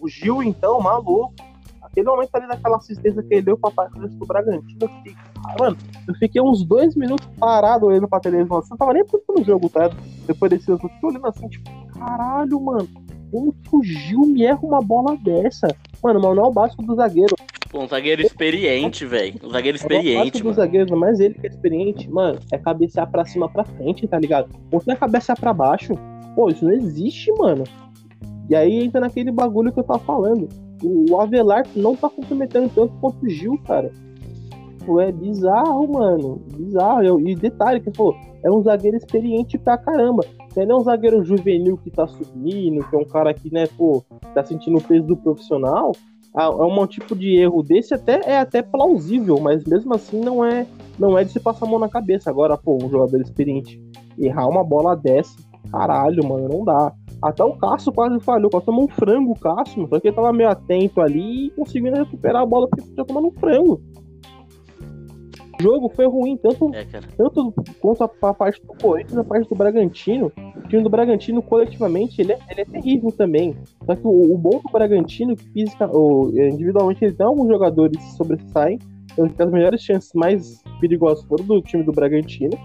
o 0.02 0.10
Gil, 0.10 0.44
então, 0.44 0.82
maluco. 0.82 1.34
Aquele 1.82 2.06
momento 2.06 2.36
ali 2.36 2.50
daquela 2.50 2.76
assistência 2.76 3.24
que 3.24 3.34
ele 3.34 3.44
deu 3.44 3.58
pra 3.58 3.72
partida 3.72 4.10
do 4.10 4.26
Bragantino, 4.26 4.78
eu 4.82 4.90
fiquei, 4.90 5.16
mano, 5.58 5.78
eu 6.08 6.16
fiquei 6.16 6.42
uns 6.42 6.66
dois 6.66 6.94
minutos 6.96 7.26
parado 7.40 7.86
olhando 7.86 8.10
pra 8.10 8.20
televisão. 8.20 8.58
Assim, 8.58 8.72
não 8.72 8.78
tava 8.78 8.94
nem 8.94 9.06
pensando 9.06 9.38
no 9.38 9.44
jogo, 9.46 9.70
tá? 9.70 9.90
Depois 10.28 10.52
desse 10.52 10.70
eu 10.70 10.78
fiquei 10.78 11.00
olhando 11.02 11.28
assim, 11.28 11.48
tipo, 11.48 11.70
caralho, 11.98 12.60
mano. 12.60 12.90
Como 13.32 13.54
que 13.54 13.74
o 13.74 13.82
Gil 13.82 14.22
me 14.22 14.44
erra 14.44 14.60
uma 14.62 14.82
bola 14.82 15.16
dessa? 15.16 15.68
Mano, 16.04 16.20
o 16.28 16.52
básico 16.52 16.84
do 16.84 16.96
zagueiro. 16.96 17.36
Pô, 17.72 17.84
um 17.84 17.88
zagueiro 17.88 18.22
experiente, 18.22 19.06
velho. 19.06 19.40
Um 19.44 19.50
zagueiro 19.50 19.78
experiente. 19.78 20.42
O 20.42 20.44
do 20.44 20.54
zagueiro, 20.54 20.98
mas 20.98 21.20
ele 21.20 21.36
que 21.36 21.48
é 21.48 21.50
experiente, 21.50 22.10
mano, 22.10 22.40
é 22.52 22.58
cabecear 22.58 23.10
pra 23.10 23.26
cima 23.26 23.50
pra 23.50 23.64
frente, 23.64 24.08
tá 24.08 24.20
ligado? 24.20 24.50
Ou 24.72 24.84
não 24.86 24.94
é 24.94 24.98
cabecear 24.98 25.40
pra 25.40 25.54
baixo. 25.54 25.94
Pô, 26.36 26.50
isso 26.50 26.66
não 26.66 26.74
existe, 26.74 27.32
mano. 27.34 27.64
E 28.50 28.56
aí 28.56 28.84
entra 28.84 29.00
naquele 29.00 29.32
bagulho 29.32 29.72
que 29.72 29.80
eu 29.80 29.84
tava 29.84 30.00
falando 30.00 30.50
o 30.84 31.20
Avelar 31.20 31.66
não 31.76 31.96
tá 31.96 32.10
comprometendo 32.10 32.70
tanto 32.74 32.94
quanto 33.00 33.26
o 33.26 33.30
Gil, 33.30 33.58
cara. 33.66 33.92
Pô, 34.86 35.00
é 35.00 35.12
bizarro, 35.12 35.88
mano. 35.92 36.42
Bizarro. 36.58 37.20
E 37.28 37.36
detalhe, 37.36 37.80
que 37.80 37.92
pô, 37.92 38.16
é 38.44 38.50
um 38.50 38.64
zagueiro 38.64 38.98
experiente 38.98 39.58
pra 39.58 39.78
caramba. 39.78 40.26
Você 40.50 40.66
não 40.66 40.78
é 40.78 40.80
um 40.80 40.84
zagueiro 40.84 41.24
juvenil 41.24 41.78
que 41.78 41.92
tá 41.92 42.08
subindo, 42.08 42.84
que 42.90 42.96
é 42.96 43.00
um 43.00 43.06
cara 43.06 43.34
que, 43.34 43.54
né, 43.54 43.68
pô, 43.78 44.04
tá 44.34 44.44
sentindo 44.44 44.78
o 44.78 44.84
peso 44.84 45.06
do 45.06 45.16
profissional. 45.16 45.92
Ah, 46.34 46.46
é 46.46 46.50
um 46.50 46.88
tipo 46.88 47.16
de 47.16 47.36
erro 47.36 47.62
desse 47.62 47.94
até 47.94 48.22
é 48.26 48.38
até 48.38 48.62
plausível, 48.62 49.40
mas 49.40 49.66
mesmo 49.66 49.94
assim 49.94 50.22
não 50.22 50.44
é 50.46 50.66
não 50.98 51.18
é 51.18 51.24
de 51.24 51.32
se 51.32 51.40
passar 51.40 51.66
a 51.66 51.70
mão 51.70 51.80
na 51.80 51.90
cabeça. 51.90 52.30
Agora, 52.30 52.58
pô, 52.58 52.78
um 52.82 52.90
jogador 52.90 53.20
experiente 53.20 53.82
errar 54.18 54.48
uma 54.48 54.64
bola 54.64 54.96
dessa, 54.96 55.36
caralho, 55.72 56.26
mano, 56.28 56.48
não 56.48 56.64
dá. 56.64 56.94
Até 57.22 57.44
o 57.44 57.54
Cássio 57.54 57.92
quase 57.92 58.20
falhou, 58.22 58.50
quase 58.50 58.66
tomou 58.66 58.86
um 58.86 58.88
frango 58.88 59.32
o 59.32 59.40
Cássio, 59.40 59.88
só 59.88 60.00
que 60.00 60.08
ele 60.08 60.16
tava 60.16 60.34
meio 60.34 60.50
atento 60.50 61.02
ali 61.02 61.48
e 61.48 61.50
conseguindo 61.52 61.98
recuperar 61.98 62.42
a 62.42 62.46
bola 62.46 62.68
porque 62.68 62.86
tinha 62.86 63.06
tomando 63.06 63.28
um 63.28 63.32
frango. 63.40 63.82
O 65.62 65.64
jogo 65.64 65.90
foi 65.90 66.08
ruim, 66.08 66.36
tanto, 66.38 66.74
É, 66.74 66.84
tanto 67.16 67.54
quanto 67.80 68.04
a, 68.04 68.10
a 68.30 68.34
parte 68.34 68.60
do 68.66 68.74
Corinthians, 68.82 69.18
a 69.20 69.24
parte 69.24 69.48
do 69.48 69.56
Bragantino. 69.56 70.32
O 70.56 70.68
time 70.68 70.82
do 70.82 70.90
Bragantino, 70.90 71.42
coletivamente, 71.42 72.20
ele 72.22 72.34
é, 72.34 72.40
ele 72.50 72.62
é 72.62 72.66
terrível 72.66 73.12
também. 73.12 73.56
Só 73.86 73.96
que 73.96 74.06
o, 74.08 74.34
o 74.34 74.38
bom 74.38 74.60
do 74.60 74.72
Bragantino, 74.72 75.36
que 75.36 75.44
física, 75.52 75.88
ou, 75.88 76.30
individualmente, 76.30 77.06
ele 77.06 77.14
tem 77.14 77.26
alguns 77.26 77.48
jogadores 77.48 77.98
que 77.98 78.12
sobressaem. 78.18 78.80
As 79.38 79.52
melhores 79.52 79.82
chances 79.82 80.12
mais 80.16 80.64
perigosas 80.80 81.24
foram 81.26 81.46
do 81.46 81.62
time 81.62 81.84
do 81.84 81.92
Bragantino. 81.92 82.58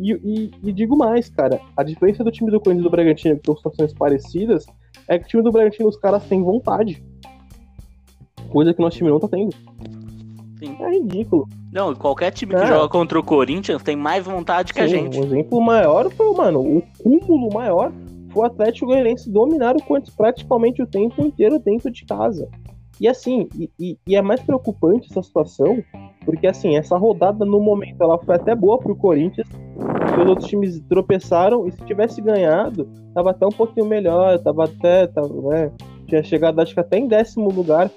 E, 0.00 0.12
e- 0.12 0.50
e 0.64 0.72
digo 0.72 0.96
mais, 0.96 1.28
cara, 1.28 1.60
a 1.76 1.82
diferença 1.82 2.24
do 2.24 2.30
time 2.30 2.50
do 2.50 2.58
Corinthians 2.58 2.86
e 2.86 2.88
do 2.88 2.90
Bragantino, 2.90 3.36
que 3.38 3.44
são 3.46 3.56
situações 3.56 3.92
parecidas, 3.92 4.64
é 5.06 5.18
que 5.18 5.26
o 5.26 5.28
time 5.28 5.42
do 5.42 5.52
Bragantino, 5.52 5.88
os 5.88 5.96
caras 5.98 6.24
têm 6.24 6.42
vontade. 6.42 7.04
Coisa 8.50 8.72
que 8.72 8.80
o 8.80 8.84
nosso 8.84 8.96
time 8.96 9.10
não 9.10 9.20
tá 9.20 9.28
tendo. 9.28 9.54
Sim. 10.58 10.76
É 10.80 10.90
ridículo. 10.90 11.46
Não, 11.72 11.94
qualquer 11.94 12.30
time 12.32 12.54
que 12.54 12.60
É. 12.62 12.66
joga 12.66 12.88
contra 12.88 13.18
o 13.18 13.22
Corinthians 13.24 13.82
tem 13.82 13.96
mais 13.96 14.24
vontade 14.26 14.74
que 14.74 14.80
a 14.80 14.86
gente. 14.86 15.18
O 15.18 15.24
exemplo 15.24 15.60
maior 15.60 16.10
foi, 16.10 16.34
mano, 16.34 16.60
o 16.60 16.82
cúmulo 17.02 17.48
maior 17.52 17.90
foi 18.30 18.42
o 18.42 18.46
Atlético 18.46 18.86
Goianiense 18.86 19.30
dominar 19.30 19.74
o 19.74 19.82
Corinthians 19.82 20.14
praticamente 20.14 20.82
o 20.82 20.86
tempo 20.86 21.24
inteiro 21.24 21.58
dentro 21.58 21.90
de 21.90 22.04
casa. 22.04 22.46
E 23.00 23.08
assim, 23.08 23.48
e, 23.58 23.70
e- 23.80 23.98
e 24.06 24.14
é 24.14 24.20
mais 24.22 24.40
preocupante 24.42 25.08
essa 25.10 25.22
situação, 25.22 25.82
porque 26.26 26.46
assim, 26.46 26.76
essa 26.76 26.96
rodada 26.96 27.44
no 27.44 27.58
momento 27.58 27.96
ela 28.02 28.18
foi 28.18 28.34
até 28.34 28.54
boa 28.54 28.78
pro 28.78 28.94
Corinthians, 28.94 29.48
porque 29.74 30.20
os 30.20 30.28
outros 30.28 30.48
times 30.48 30.78
tropeçaram 30.88 31.66
e 31.66 31.72
se 31.72 31.78
tivesse 31.84 32.20
ganhado, 32.20 32.86
tava 33.14 33.30
até 33.30 33.46
um 33.46 33.50
pouquinho 33.50 33.86
melhor, 33.86 34.38
tava 34.40 34.64
até, 34.64 35.06
tava, 35.06 35.28
né, 35.48 35.72
tinha 36.06 36.22
chegado 36.22 36.60
acho 36.60 36.74
que 36.74 36.80
até 36.80 36.98
em 36.98 37.08
décimo 37.08 37.50
lugar, 37.50 37.88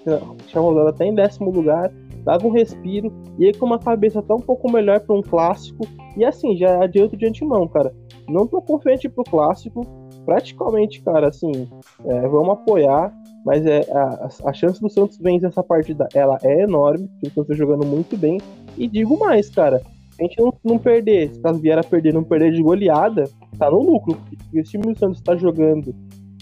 tinha 0.48 0.62
rodado 0.62 0.88
até 0.88 1.06
em 1.06 1.14
décimo 1.14 1.52
lugar, 1.52 1.92
dava 2.26 2.46
um 2.48 2.52
respiro, 2.52 3.14
e 3.38 3.46
aí 3.46 3.54
com 3.54 3.68
uma 3.68 3.78
cabeça 3.78 4.20
até 4.20 4.34
um 4.34 4.40
pouco 4.40 4.70
melhor 4.70 5.00
para 5.00 5.16
um 5.16 5.22
clássico, 5.22 5.88
e 6.18 6.26
assim, 6.26 6.58
já 6.58 6.84
adianto 6.84 7.16
de 7.16 7.28
antemão, 7.28 7.68
cara, 7.68 7.94
não 8.28 8.48
tô 8.48 8.62
confiante 8.62 9.08
pro 9.08 9.24
clássico, 9.24 9.82
praticamente, 10.26 11.04
cara, 11.04 11.28
assim, 11.28 11.70
é, 12.04 12.28
vamos 12.28 12.50
apoiar, 12.50 13.14
mas 13.46 13.64
é, 13.68 13.82
a, 13.92 14.28
a 14.46 14.54
chance 14.54 14.82
do 14.82 14.90
Santos 14.90 15.20
vencer 15.20 15.48
essa 15.48 15.64
partida, 15.64 16.08
ela 16.16 16.40
é 16.44 16.64
enorme, 16.64 17.08
porque 17.08 17.28
o 17.28 17.32
Santos 17.32 17.50
tá 17.50 17.54
jogando 17.54 17.86
muito 17.86 18.18
bem, 18.18 18.40
e 18.76 18.88
digo 18.88 19.20
mais, 19.20 19.48
cara, 19.52 19.80
a 20.20 20.24
gente 20.24 20.42
não, 20.42 20.52
não 20.64 20.80
perder, 20.80 21.32
se 21.32 21.40
caso 21.40 21.60
vier 21.60 21.78
a 21.78 21.84
perder, 21.84 22.12
não 22.12 22.24
perder 22.24 22.52
de 22.52 22.64
goleada, 22.64 23.30
tá 23.60 23.70
no 23.70 23.84
lucro, 23.84 24.18
esse 24.52 24.72
time 24.72 24.92
do 24.92 24.98
Santos 24.98 25.22
tá 25.22 25.36
jogando 25.36 25.94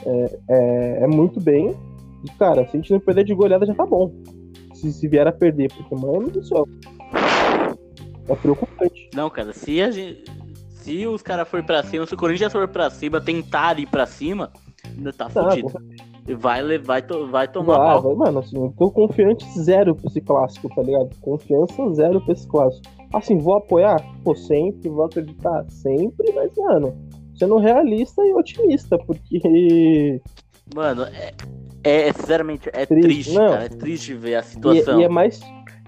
é, 0.06 0.40
é, 0.50 1.04
é 1.04 1.08
muito 1.08 1.42
bem, 1.42 1.76
e 2.24 2.30
cara, 2.40 2.66
se 2.68 2.78
a 2.78 2.80
gente 2.80 2.94
não 2.94 3.02
perder 3.02 3.26
de 3.26 3.36
goleada 3.36 3.66
já 3.66 3.76
tá 3.76 3.86
bom, 3.86 4.10
se, 4.92 4.94
se 5.00 5.08
vier 5.08 5.28
a 5.28 5.32
perder, 5.32 5.72
porque, 5.74 5.96
mano 5.96 6.30
do 6.30 6.44
céu, 6.44 6.68
é 8.28 8.36
preocupante. 8.36 9.10
Não, 9.14 9.30
cara, 9.30 9.54
se 9.54 9.82
a 9.82 9.92
gente. 9.92 10.24
Se 10.72 11.08
os 11.08 11.22
caras 11.22 11.48
for 11.48 11.64
pra 11.64 11.82
cima, 11.82 12.06
se 12.06 12.14
o 12.14 12.18
Corinthians 12.18 12.52
for 12.52 12.68
pra 12.68 12.90
cima, 12.90 13.22
tentar 13.22 13.80
ir 13.80 13.88
pra 13.88 14.06
cima, 14.06 14.52
ainda 14.86 15.14
tá 15.14 15.30
Tá, 15.30 15.50
fudido. 15.52 15.72
Vai, 16.38 16.62
le- 16.62 16.78
vai, 16.78 17.02
vai 17.30 17.48
tomar 17.50 17.78
Vai, 17.78 17.88
mal. 17.88 18.02
vai, 18.02 18.16
mano, 18.16 18.40
assim, 18.40 18.58
eu 18.58 18.74
tô 18.78 18.92
confiante 18.92 19.46
zero 19.60 19.96
pra 19.96 20.08
esse 20.10 20.20
clássico, 20.20 20.68
tá 20.76 20.82
ligado? 20.82 21.10
Confiança 21.22 21.94
zero 21.94 22.20
pra 22.22 22.34
esse 22.34 22.46
clássico. 22.48 22.86
Assim, 23.14 23.38
vou 23.38 23.56
apoiar? 23.56 24.02
Pô, 24.26 24.36
sempre, 24.36 24.90
vou 24.90 25.06
acreditar? 25.06 25.66
Sempre, 25.70 26.34
mas, 26.34 26.52
mano, 26.58 26.94
sendo 27.38 27.58
realista 27.60 28.22
e 28.26 28.34
otimista, 28.34 28.98
porque. 28.98 30.22
Mano, 30.76 31.04
é, 31.04 31.32
é- 31.84 32.08
é, 32.10 32.14
sinceramente, 32.14 32.70
é 32.74 32.86
Triste, 32.86 33.04
triste, 33.04 33.36
cara. 33.36 33.66
É 33.66 33.70
triste 33.70 34.14
ver 34.14 34.36
a 34.36 34.40
E, 34.40 34.44
situação. 34.44 35.00
e 35.00 35.04
é 35.04 35.10
mais, 35.10 35.40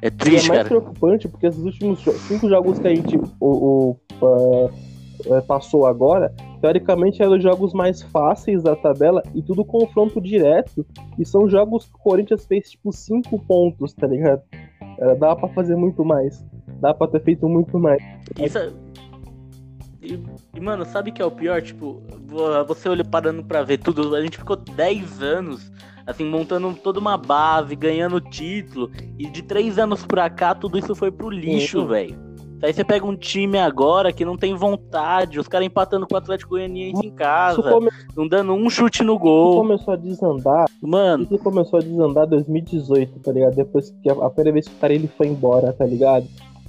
É 0.02 0.06
e 0.06 0.08
é 0.08 0.10
triste, 0.12 0.48
mais 0.48 0.58
cara. 0.64 0.68
preocupante 0.70 1.28
porque 1.28 1.48
esses 1.48 1.64
últimos 1.64 2.00
cinco 2.28 2.48
jogos 2.50 2.80
que 2.80 2.88
a 2.88 2.94
gente 2.96 3.18
o, 3.18 3.24
o, 3.40 3.98
ah, 4.22 4.70
eh, 5.38 5.42
passou 5.42 5.86
agora, 5.88 6.34
teoricamente 6.62 7.22
eram 7.22 7.36
os 7.38 7.44
jogos 7.44 7.74
mais 7.74 8.02
fáceis 8.04 8.62
da 8.64 8.76
tabela 8.76 9.24
e 9.34 9.42
tudo 9.42 9.64
confronto 9.64 10.20
direto. 10.22 10.86
E 11.18 11.26
são 11.26 11.48
jogos 11.50 11.86
que 11.86 11.96
o 11.96 12.00
Corinthians 12.00 12.46
fez 12.46 12.72
tipo 12.72 12.92
cinco 12.92 13.40
pontos, 13.40 13.94
tá 13.94 14.06
ligado? 14.08 14.42
Eh, 15.00 15.16
dá 15.16 15.36
pra 15.36 15.48
fazer 15.50 15.76
muito 15.76 16.04
mais. 16.04 16.44
Dá 16.82 16.94
pra 16.94 17.08
ter 17.08 17.22
feito 17.22 17.48
muito 17.48 17.80
mais. 17.80 18.02
Isso 18.38 18.58
é- 18.58 18.70
E, 20.06 20.20
e, 20.56 20.60
mano, 20.60 20.86
sabe 20.86 21.10
o 21.10 21.14
que 21.14 21.22
é 21.22 21.26
o 21.26 21.32
pior? 21.32 21.62
Tipo, 21.62 22.02
vo- 22.28 22.64
você 22.68 22.88
olha 22.90 23.04
parando 23.04 23.44
pra 23.44 23.64
ver 23.64 23.78
tudo, 23.80 24.16
a 24.16 24.22
gente 24.22 24.38
ficou 24.38 24.56
10 24.56 25.22
anos, 25.22 25.72
assim, 26.06 26.24
montando 26.26 26.74
toda 26.76 27.00
uma 27.00 27.18
base, 27.18 27.76
ganhando 27.76 28.22
título, 28.22 28.92
e 29.18 29.28
de 29.28 29.42
3 29.42 29.78
anos 29.80 30.06
pra 30.06 30.30
cá, 30.30 30.54
tudo 30.54 30.78
isso 30.78 30.94
foi 30.96 31.12
pro 31.12 31.30
lixo, 31.30 31.80
Uhum. 31.80 31.88
velho. 31.88 32.26
Aí 32.64 32.74
você 32.74 32.84
pega 32.86 33.06
um 33.06 33.16
time 33.18 33.60
agora 33.60 34.14
que 34.14 34.24
não 34.26 34.38
tem 34.38 34.56
vontade, 34.56 35.40
os 35.40 35.48
caras 35.48 35.68
empatando 35.68 36.08
com 36.08 36.16
o 36.16 36.18
Atlético 36.18 36.52
Goianiense 36.52 37.02
em 37.06 37.08
Isso, 37.10 37.16
casa, 37.16 37.62
come- 37.62 37.92
não 38.16 38.28
dando 38.28 38.54
um 38.54 38.70
chute 38.70 39.04
no 39.04 39.14
isso 39.14 39.22
gol. 39.22 39.58
começou 39.62 39.94
a 39.94 39.98
desandar. 39.98 40.66
Mano, 40.82 41.26
Isso 41.26 41.38
começou 41.44 41.80
a 41.80 41.82
desandar 41.84 42.26
em 42.26 42.30
2018, 42.30 43.20
tá 43.20 43.32
ligado? 43.32 43.56
Depois 43.56 43.94
que 44.02 44.10
a, 44.10 44.14
a 44.14 44.30
primeira 44.30 44.54
vez 44.54 44.68
que 44.68 44.74
o 44.74 44.80
cara 44.80 44.94
ele 44.94 45.08
foi 45.16 45.28
embora, 45.28 45.74
tá 45.74 45.86
ligado? 45.86 46.26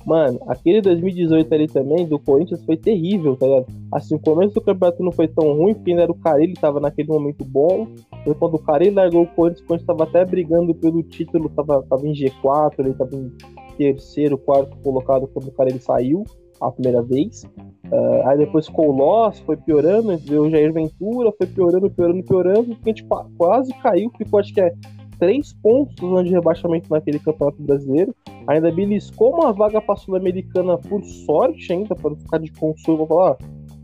Mano, 0.06 0.38
aquele 0.46 0.80
2018 0.80 1.52
ali 1.52 1.66
também 1.66 2.06
do 2.06 2.16
Corinthians 2.16 2.64
foi 2.64 2.76
terrível, 2.76 3.34
tá 3.36 3.44
ligado? 3.44 3.66
Assim, 3.90 4.14
o 4.14 4.20
começo 4.20 4.54
do 4.54 4.60
campeonato 4.60 5.02
não 5.02 5.10
foi 5.10 5.26
tão 5.26 5.52
ruim, 5.54 5.74
porque 5.74 5.90
ainda 5.90 6.04
era 6.04 6.12
o 6.12 6.18
Carilli, 6.18 6.54
tava 6.54 6.78
naquele 6.78 7.08
momento 7.08 7.44
bom. 7.44 7.88
Foi 8.22 8.32
quando 8.36 8.54
o 8.54 8.58
Carilli 8.60 8.94
largou 8.94 9.22
o 9.22 9.26
Corinthians, 9.26 9.64
o 9.64 9.66
Corinthians 9.66 9.86
tava 9.86 10.04
até 10.04 10.24
brigando 10.24 10.72
pelo 10.72 11.02
título, 11.02 11.48
tava, 11.48 11.82
tava 11.82 12.06
em 12.06 12.12
G4, 12.12 12.74
ele 12.78 12.94
tava 12.94 13.16
em 13.16 13.32
terceiro, 13.76 14.38
quarto 14.38 14.76
colocado 14.78 15.26
quando 15.26 15.48
o 15.48 15.52
Carilli 15.52 15.80
saiu 15.80 16.22
a 16.60 16.70
primeira 16.70 17.02
vez. 17.02 17.44
Ah, 17.92 18.30
aí 18.30 18.38
depois 18.38 18.66
ficou 18.68 18.88
o 18.88 18.96
Loss, 18.96 19.40
foi 19.40 19.56
piorando, 19.56 20.16
veio 20.18 20.44
o 20.44 20.50
Jair 20.50 20.72
Ventura, 20.72 21.32
foi 21.36 21.48
piorando, 21.48 21.90
piorando, 21.90 22.22
piorando, 22.22 22.76
a 22.80 22.88
gente 22.88 23.02
qua- 23.04 23.26
quase 23.36 23.72
caiu, 23.82 24.08
ficou 24.16 24.38
acho 24.38 24.54
que 24.54 24.60
é 24.60 24.72
três 25.18 25.52
pontos 25.52 26.24
de 26.24 26.30
rebaixamento 26.30 26.90
naquele 26.90 27.18
campeonato 27.18 27.60
brasileiro. 27.62 28.14
Ainda 28.48 28.70
beliscou 28.70 29.34
uma 29.34 29.52
vaga 29.52 29.80
para 29.80 29.96
Sul-Americana 29.96 30.78
por 30.78 31.02
sorte 31.04 31.72
ainda, 31.72 31.94
para 31.94 32.14
ficar 32.14 32.38
de 32.38 32.50
consolo, 32.52 32.98
vou 32.98 33.06
falar, 33.08 33.36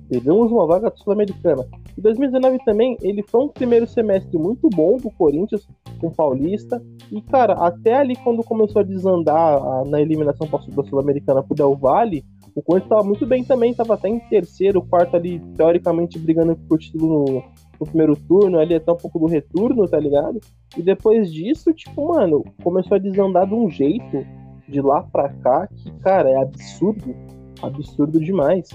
pegamos 0.09 0.53
uma 0.53 0.66
vaga 0.66 0.92
Sul-Americana. 0.94 1.64
Em 1.98 2.01
2019 2.03 2.59
também, 2.64 2.96
ele 3.03 3.22
foi 3.22 3.44
um 3.44 3.48
primeiro 3.48 3.87
semestre 3.87 4.38
muito 4.38 4.68
bom 4.70 4.96
do 4.98 5.11
Corinthians, 5.11 5.66
com 6.01 6.07
o 6.09 6.14
Paulista, 6.14 6.83
e 7.11 7.20
cara, 7.22 7.55
até 7.55 7.94
ali 7.94 8.16
quando 8.16 8.42
começou 8.42 8.81
a 8.81 8.85
desandar 8.85 9.57
a- 9.62 9.85
na 9.85 10.01
eliminação 10.01 10.48
da 10.48 10.83
Sul-Americana 10.85 11.42
pro 11.42 11.55
Del 11.55 11.77
Valle, 11.77 12.25
o 12.55 12.62
Corinthians 12.62 12.88
tava 12.90 13.05
muito 13.05 13.27
bem 13.27 13.42
também, 13.44 13.72
tava 13.75 13.94
até 13.94 14.09
em 14.09 14.18
terceiro, 14.29 14.83
quarto 14.83 15.16
ali, 15.16 15.40
teoricamente 15.57 16.18
brigando 16.18 16.55
por 16.68 16.79
título 16.79 17.25
no, 17.25 17.42
no 17.81 17.87
primeiro 17.87 18.14
turno, 18.16 18.59
ali 18.59 18.75
até 18.75 18.92
um 18.92 18.96
pouco 18.96 19.18
do 19.18 19.27
retorno, 19.27 19.88
tá 19.88 19.98
ligado? 19.98 20.38
E 20.77 20.83
depois 20.83 21.33
disso, 21.33 21.72
tipo, 21.72 22.09
mano, 22.09 22.44
começou 22.62 22.96
a 22.96 22.98
desandar 22.98 23.46
de 23.46 23.55
um 23.55 23.70
jeito 23.70 24.25
de 24.73 24.81
lá 24.81 25.03
pra 25.03 25.29
cá 25.29 25.69
que, 25.69 25.91
cara, 26.01 26.29
é 26.31 26.37
absurdo. 26.37 27.15
Absurdo 27.63 28.19
demais. 28.19 28.71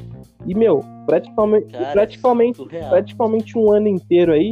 E, 0.45 0.55
meu, 0.55 0.81
praticamente, 1.05 1.67
Cara, 1.73 1.91
praticamente, 1.91 2.63
praticamente 2.89 3.57
um 3.57 3.69
ano 3.71 3.89
inteiro 3.89 4.31
aí, 4.31 4.51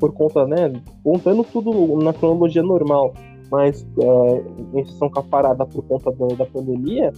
por 0.00 0.12
conta, 0.12 0.46
né? 0.46 0.72
Contando 1.04 1.44
tudo 1.44 2.02
na 2.02 2.12
cronologia 2.12 2.62
normal, 2.62 3.12
mas 3.50 3.86
é, 4.00 4.44
em 4.74 4.80
exceção 4.80 5.08
com 5.08 5.20
a 5.20 5.22
parada 5.22 5.64
por 5.64 5.84
conta 5.84 6.10
da, 6.10 6.26
da 6.34 6.46
pandemia, 6.46 7.12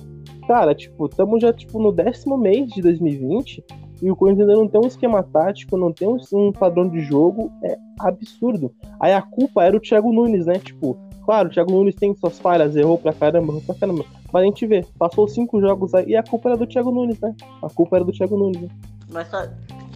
cara, 0.46 0.74
tipo, 0.74 1.06
estamos 1.06 1.40
já 1.40 1.52
tipo, 1.52 1.80
no 1.80 1.92
décimo 1.92 2.36
mês 2.36 2.68
de 2.70 2.82
2020 2.82 3.64
e 4.02 4.10
o 4.10 4.16
Corinthians 4.16 4.48
ainda 4.48 4.60
não 4.60 4.68
tem 4.68 4.80
um 4.80 4.86
esquema 4.86 5.22
tático, 5.22 5.76
não 5.76 5.92
tem 5.92 6.08
um, 6.08 6.16
um 6.32 6.52
padrão 6.52 6.88
de 6.88 7.00
jogo, 7.00 7.50
é 7.62 7.76
absurdo. 7.98 8.72
Aí 8.98 9.12
a 9.12 9.22
culpa 9.22 9.64
era 9.64 9.76
o 9.76 9.80
Thiago 9.80 10.12
Nunes, 10.12 10.46
né? 10.46 10.58
Tipo, 10.58 10.98
claro, 11.24 11.48
o 11.48 11.52
Thiago 11.52 11.70
Nunes 11.72 11.94
tem 11.94 12.14
suas 12.14 12.38
falhas, 12.38 12.74
errou 12.76 12.98
pra 12.98 13.12
caramba, 13.12 13.52
errou 13.52 13.62
pra 13.62 13.74
caramba. 13.74 14.04
Mas 14.32 14.42
a 14.42 14.46
gente 14.46 14.66
vê, 14.66 14.84
passou 14.98 15.26
cinco 15.28 15.60
jogos 15.60 15.94
aí 15.94 16.10
e 16.10 16.16
a 16.16 16.22
culpa 16.22 16.50
era 16.50 16.56
do 16.58 16.66
Thiago 16.66 16.90
Nunes, 16.90 17.18
né? 17.20 17.34
A 17.62 17.68
culpa 17.68 17.96
era 17.96 18.04
do 18.04 18.12
Thiago 18.12 18.36
Nunes. 18.36 18.60
Né? 18.62 18.68
Mas 19.12 19.28
sabe, 19.28 19.52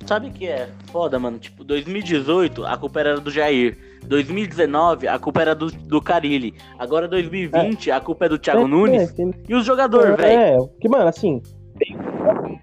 sabe 0.07 0.29
o 0.29 0.31
que 0.33 0.47
é 0.47 0.69
foda, 0.91 1.19
mano? 1.19 1.39
Tipo, 1.39 1.63
2018 1.65 2.65
a 2.67 2.77
culpa 2.77 3.01
era 3.01 3.21
do 3.21 3.31
Jair. 3.31 3.79
2019 4.07 5.09
a 5.09 5.19
culpa 5.19 5.41
era 5.41 5.55
do, 5.55 5.67
do 5.71 6.03
Carilli. 6.03 6.53
Agora 6.79 7.07
2020 7.09 7.91
a 7.91 8.01
culpa 8.01 8.27
é 8.27 8.29
do 8.29 8.39
Thiago 8.39 8.65
É, 8.65 8.67
Nunes. 8.69 9.19
é, 9.19 9.25
E 9.49 9.55
os 9.55 9.65
jogadores, 9.65 10.17
velho? 10.17 10.41
É, 10.41 10.57
porque, 10.59 10.89
mano, 10.89 11.07
assim, 11.09 11.41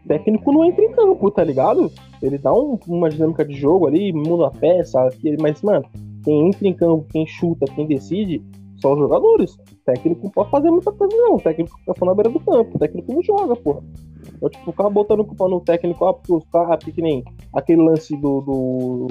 o 0.03 0.07
técnico 0.07 0.51
não 0.51 0.65
entra 0.65 0.83
em 0.83 0.91
campo, 0.91 1.31
tá 1.31 1.43
ligado? 1.43 1.91
Ele 2.21 2.37
dá 2.37 2.53
um- 2.53 2.77
uma 2.87 3.09
dinâmica 3.09 3.43
de 3.45 3.53
jogo 3.55 3.87
ali, 3.87 4.11
muda 4.13 4.47
a 4.47 4.51
peça, 4.51 5.09
mas, 5.39 5.61
mano, 5.61 5.85
quem 6.23 6.47
entra 6.47 6.67
em 6.67 6.73
campo, 6.73 7.05
quem 7.11 7.25
chuta, 7.25 7.65
quem 7.73 7.87
decide, 7.87 8.41
são 8.81 8.93
os 8.93 8.99
jogadores. 8.99 9.53
O 9.53 9.85
técnico 9.85 10.23
não 10.23 10.31
pode 10.31 10.49
fazer 10.49 10.71
muita 10.71 10.91
coisa, 10.91 11.15
não. 11.15 11.35
O 11.35 11.41
técnico 11.41 11.77
fica 11.79 11.93
só 11.97 12.05
na 12.05 12.13
beira 12.15 12.29
do 12.29 12.39
campo, 12.39 12.75
o 12.75 12.79
técnico 12.79 13.13
não 13.13 13.21
joga, 13.21 13.55
porra. 13.55 13.81
Então, 14.35 14.49
tipo, 14.49 14.73
cara 14.73 14.89
botando 14.89 15.23
culpa 15.23 15.47
no 15.47 15.59
técnico, 15.61 16.03
ah, 16.05 16.13
porque 16.13 16.33
os 16.33 16.43
caras, 16.45 16.77
porque 16.77 16.91
que 16.91 17.01
nem 17.01 17.23
aquele 17.53 17.81
lance 17.83 18.15
do, 18.17 18.41
do- 18.41 19.07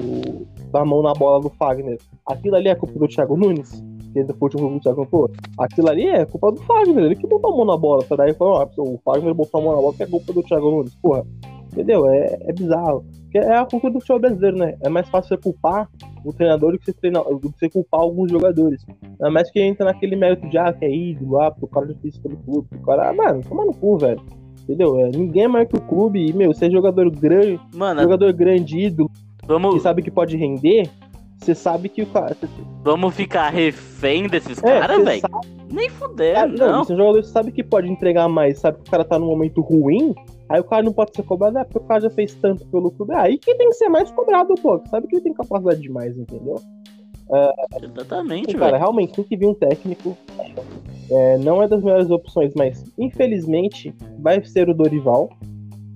da 0.71 0.83
mão 0.83 1.01
na 1.01 1.13
bola 1.13 1.41
do 1.41 1.49
Fagner. 1.51 1.97
Aquilo 2.25 2.55
ali 2.55 2.67
é 2.67 2.75
culpa 2.75 2.99
do 2.99 3.07
Thiago 3.07 3.37
Nunes? 3.37 3.81
que 4.13 4.25
foi 4.33 4.49
o 4.49 4.79
Thiago 4.81 5.05
pô, 5.05 5.29
aquilo 5.57 5.87
ali 5.89 6.05
é 6.05 6.25
culpa 6.25 6.51
do 6.51 6.59
Fagner, 6.63 7.05
ele 7.05 7.15
que 7.15 7.25
botou 7.25 7.53
a 7.53 7.55
mão 7.55 7.65
na 7.65 7.77
bola, 7.77 8.03
tá? 8.03 8.17
Daí 8.17 8.33
falou, 8.33 8.57
ah, 8.57 8.69
o 8.77 8.99
Fagner 9.05 9.33
botou 9.33 9.61
a 9.61 9.63
mão 9.63 9.73
na 9.73 9.81
bola 9.81 9.93
que 9.93 10.03
é 10.03 10.05
culpa 10.05 10.33
do 10.33 10.43
Thiago 10.43 10.69
Nunes, 10.69 10.93
porra, 10.95 11.25
entendeu? 11.71 12.05
É, 12.09 12.37
é 12.41 12.51
bizarro. 12.51 13.05
Porque 13.23 13.37
é 13.37 13.55
a 13.55 13.65
cultura 13.65 13.93
do 13.93 13.99
futebol 14.01 14.19
brasileiro, 14.19 14.57
né? 14.57 14.75
É 14.81 14.89
mais 14.89 15.07
fácil 15.07 15.29
você 15.29 15.37
culpar 15.41 15.89
o 16.23 16.31
treinador 16.33 16.73
do 16.73 16.79
que 16.79 16.85
você, 16.85 16.93
treinar, 16.93 17.23
do 17.23 17.51
que 17.51 17.59
você 17.59 17.69
culpar 17.69 18.01
alguns 18.01 18.31
jogadores. 18.31 18.85
É 19.21 19.29
mais 19.29 19.49
que 19.51 19.59
entra 19.61 19.85
naquele 19.85 20.15
mérito 20.15 20.47
de, 20.49 20.57
ah, 20.57 20.71
que 20.73 20.85
é 20.85 20.93
ídolo, 20.93 21.39
ah, 21.41 21.51
porque 21.51 21.65
o 21.65 21.67
cara 21.67 21.87
já 21.87 21.95
fez 22.01 22.17
pelo 22.17 22.37
clube, 22.37 22.67
o 22.75 22.85
cara, 22.85 23.09
ah, 23.09 23.13
mano, 23.13 23.41
toma 23.47 23.65
no 23.65 23.73
cu, 23.73 23.97
velho. 23.97 24.21
Entendeu? 24.63 24.99
É, 24.99 25.09
ninguém 25.09 25.43
é 25.43 25.47
maior 25.47 25.65
que 25.65 25.75
o 25.75 25.81
clube 25.81 26.23
e, 26.23 26.31
meu, 26.33 26.53
você 26.53 26.67
é 26.67 26.69
jogador 26.71 27.09
grande, 27.09 27.59
Mano, 27.75 28.01
jogador 28.01 28.31
grande, 28.31 28.77
ídolo, 28.79 29.09
que 29.39 29.47
vamos, 29.47 29.81
sabe 29.81 30.01
que 30.03 30.11
pode 30.11 30.37
render, 30.37 30.87
você 31.37 31.55
sabe 31.55 31.89
que 31.89 32.03
o 32.03 32.05
cara. 32.05 32.37
vamos 32.83 33.15
ficar 33.15 33.49
refém 33.49 34.27
desses 34.27 34.63
É, 34.63 34.79
caras, 34.79 35.03
velho? 35.03 35.21
Nem 35.71 35.89
fuder, 35.89 36.37
É, 36.37 36.45
não. 36.47 36.71
não, 36.71 36.83
você 36.83 36.91
é 36.91 36.95
um 36.95 36.97
jogador 36.99 37.21
que 37.21 37.27
sabe 37.29 37.51
que 37.51 37.63
pode 37.63 37.89
entregar 37.89 38.29
mais, 38.29 38.59
sabe 38.59 38.77
que 38.81 38.87
o 38.87 38.91
cara 38.91 39.03
tá 39.03 39.17
num 39.17 39.25
momento 39.27 39.61
ruim, 39.61 40.13
aí 40.51 40.59
o 40.59 40.63
cara 40.63 40.83
não 40.83 40.93
pode 40.93 41.15
ser 41.15 41.23
cobrado, 41.23 41.57
é 41.57 41.63
porque 41.63 41.79
o 41.79 41.87
cara 41.87 42.01
já 42.01 42.09
fez 42.09 42.33
tanto 42.35 42.65
pelo 42.67 42.91
clube. 42.91 43.13
É 43.13 43.17
aí 43.17 43.37
que 43.37 43.55
tem 43.55 43.69
que 43.69 43.75
ser 43.75 43.89
mais 43.89 44.11
cobrado, 44.11 44.53
pô. 44.55 44.81
Sabe 44.89 45.07
que 45.07 45.15
ele 45.15 45.23
tem 45.23 45.33
capacidade 45.33 45.81
demais, 45.81 46.17
entendeu? 46.17 46.55
Exatamente, 47.81 48.51
Sim, 48.51 48.57
cara, 48.57 48.77
realmente 48.77 49.13
tem 49.13 49.23
que 49.23 49.37
vir 49.37 49.47
um 49.47 49.53
técnico. 49.53 50.17
É, 51.09 51.37
não 51.37 51.63
é 51.63 51.67
das 51.67 51.81
melhores 51.81 52.09
opções, 52.09 52.53
mas 52.55 52.83
infelizmente 52.97 53.95
vai 54.19 54.43
ser 54.43 54.69
o 54.69 54.73
Dorival. 54.73 55.29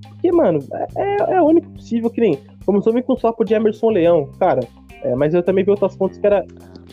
Porque, 0.10 0.32
mano, 0.32 0.60
é, 0.96 1.36
é 1.36 1.42
o 1.42 1.46
único 1.46 1.70
possível 1.72 2.10
que 2.10 2.22
nem. 2.22 2.40
Começou 2.66 2.92
a 2.92 2.96
vir 2.96 3.04
com 3.04 3.14
o 3.14 3.20
papo 3.20 3.44
de 3.44 3.54
Emerson 3.54 3.90
Leão, 3.90 4.30
cara. 4.40 4.62
É, 5.04 5.14
mas 5.14 5.34
eu 5.34 5.44
também 5.44 5.64
vi 5.64 5.72
outras 5.72 5.96
fontes 5.96 6.18
que 6.18 6.26
era 6.26 6.46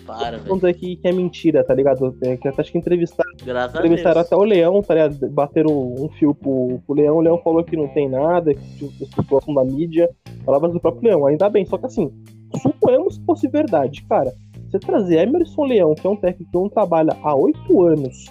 Para, 0.07 0.38
velho. 0.38 0.44
fontes 0.44 0.64
aqui 0.64 0.96
que 0.96 1.09
é 1.09 1.12
mentira, 1.12 1.64
tá 1.64 1.74
ligado? 1.74 2.16
É, 2.22 2.38
acho 2.57 2.72
que 2.72 2.78
entrevistaram, 2.78 3.31
Graças 3.44 3.76
a 3.76 3.78
entrevistaram 3.78 4.20
até 4.20 4.37
o 4.37 4.42
Leão, 4.42 4.83
tá 4.83 4.94
ligado? 4.94 5.31
Bateram 5.31 5.70
um 5.70 6.09
fio 6.11 6.35
pro, 6.35 6.81
pro 6.87 6.94
Leão, 6.94 7.16
o 7.16 7.20
Leão 7.20 7.38
falou 7.42 7.62
que 7.62 7.76
não 7.76 7.88
tem 7.88 8.09
nada, 8.09 8.55
que 8.55 8.88
pessoas 9.14 9.44
são 9.44 9.55
da 9.55 9.64
mídia, 9.64 10.11
palavras 10.44 10.72
do 10.72 10.81
próprio 10.81 11.09
Leão, 11.09 11.26
ainda 11.26 11.48
bem, 11.48 11.64
só 11.64 11.78
que 11.78 11.87
assim, 11.87 12.12
suponhamos 12.61 13.18
que 13.18 13.24
fosse 13.24 13.48
verdade, 13.48 14.02
cara. 14.05 14.33
Você 14.70 14.78
trazer 14.78 15.18
Emerson 15.18 15.64
Leão, 15.64 15.94
que 15.94 16.07
é 16.07 16.11
um 16.11 16.16
técnico 16.16 16.50
que 16.50 16.59
não 16.59 16.68
trabalha 16.68 17.16
há 17.22 17.35
oito 17.35 17.83
anos, 17.83 18.26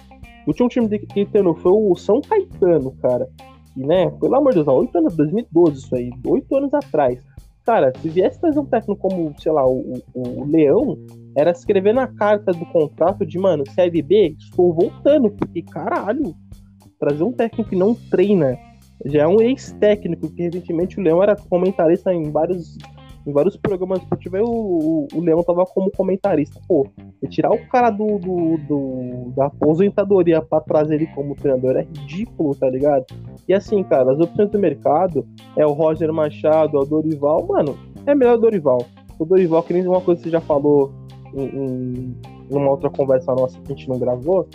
o 0.46 0.50
último 0.50 0.68
time 0.68 0.88
que 0.88 1.20
ele 1.20 1.30
treinou 1.30 1.54
foi 1.54 1.72
o 1.72 1.94
São 1.94 2.20
Caetano, 2.20 2.92
cara. 3.00 3.28
E, 3.76 3.86
né, 3.86 4.10
pelo 4.10 4.34
amor 4.34 4.50
de 4.50 4.56
Deus, 4.56 4.68
há 4.68 4.72
oito 4.72 4.98
anos, 4.98 5.16
2012 5.16 5.78
isso 5.78 5.94
aí, 5.94 6.10
oito 6.26 6.54
anos 6.56 6.74
atrás. 6.74 7.18
Cara, 7.64 7.92
se 8.00 8.08
viesse 8.08 8.40
trazer 8.40 8.58
um 8.58 8.64
técnico 8.64 9.00
como, 9.00 9.32
sei 9.38 9.52
lá, 9.52 9.64
o, 9.66 10.02
o- 10.14 10.44
Leão, 10.44 10.98
era 11.36 11.50
escrever 11.52 11.94
na 11.94 12.08
carta 12.08 12.52
do 12.52 12.66
contrato 12.66 13.24
de, 13.24 13.38
mano, 13.38 13.62
Série 13.70 14.02
B, 14.02 14.34
estou 14.38 14.72
voltando, 14.74 15.30
porque 15.30 15.62
caralho, 15.62 16.34
trazer 16.98 17.22
um 17.22 17.32
técnico 17.32 17.70
que 17.70 17.76
não 17.76 17.94
treina, 17.94 18.58
já 19.06 19.22
é 19.22 19.26
um 19.28 19.40
ex-técnico, 19.40 20.28
que 20.32 20.42
recentemente 20.42 20.98
o 20.98 21.02
Leão 21.02 21.22
era 21.22 21.36
comentarista 21.36 22.12
em 22.12 22.30
vários, 22.32 22.76
em 23.26 23.32
vários 23.32 23.56
programas 23.56 24.00
esportivos, 24.00 24.38
aí 24.38 24.44
o, 24.44 25.06
o, 25.12 25.20
Leão 25.20 25.42
tava 25.42 25.64
como 25.66 25.90
comentarista. 25.90 26.60
Pô, 26.66 26.86
e 27.22 27.28
tirar 27.28 27.50
o 27.52 27.66
cara 27.68 27.90
do, 27.90 28.18
do, 28.18 28.56
do- 28.58 29.30
da 29.36 29.46
aposentadoria 29.46 30.42
pra 30.42 30.60
trazer 30.60 30.96
ele 30.96 31.06
como 31.08 31.34
treinador 31.34 31.76
é 31.76 31.82
ridículo, 31.82 32.54
tá 32.54 32.68
ligado? 32.68 33.06
E 33.48 33.54
assim, 33.54 33.82
cara, 33.84 34.12
as 34.12 34.18
opções 34.20 34.50
do 34.50 34.58
mercado 34.58 35.26
é 35.56 35.64
o 35.66 35.72
Roger 35.72 36.12
Machado, 36.12 36.76
é 36.76 36.80
o 36.80 36.84
Dorival, 36.84 37.46
mano, 37.46 37.76
é 38.06 38.14
melhor 38.14 38.36
o 38.36 38.40
Dorival. 38.40 38.84
O 39.18 39.24
Dorival, 39.24 39.62
que 39.62 39.72
nem 39.72 39.86
uma 39.86 40.00
coisa 40.00 40.20
que 40.20 40.28
você 40.28 40.32
já 40.32 40.40
falou 40.40 40.92
em, 41.34 41.44
em 41.44 42.16
numa 42.50 42.70
outra 42.70 42.90
conversa 42.90 43.34
nossa 43.34 43.58
que 43.60 43.72
a 43.72 43.74
gente 43.74 43.88
não 43.88 43.98
gravou, 43.98 44.46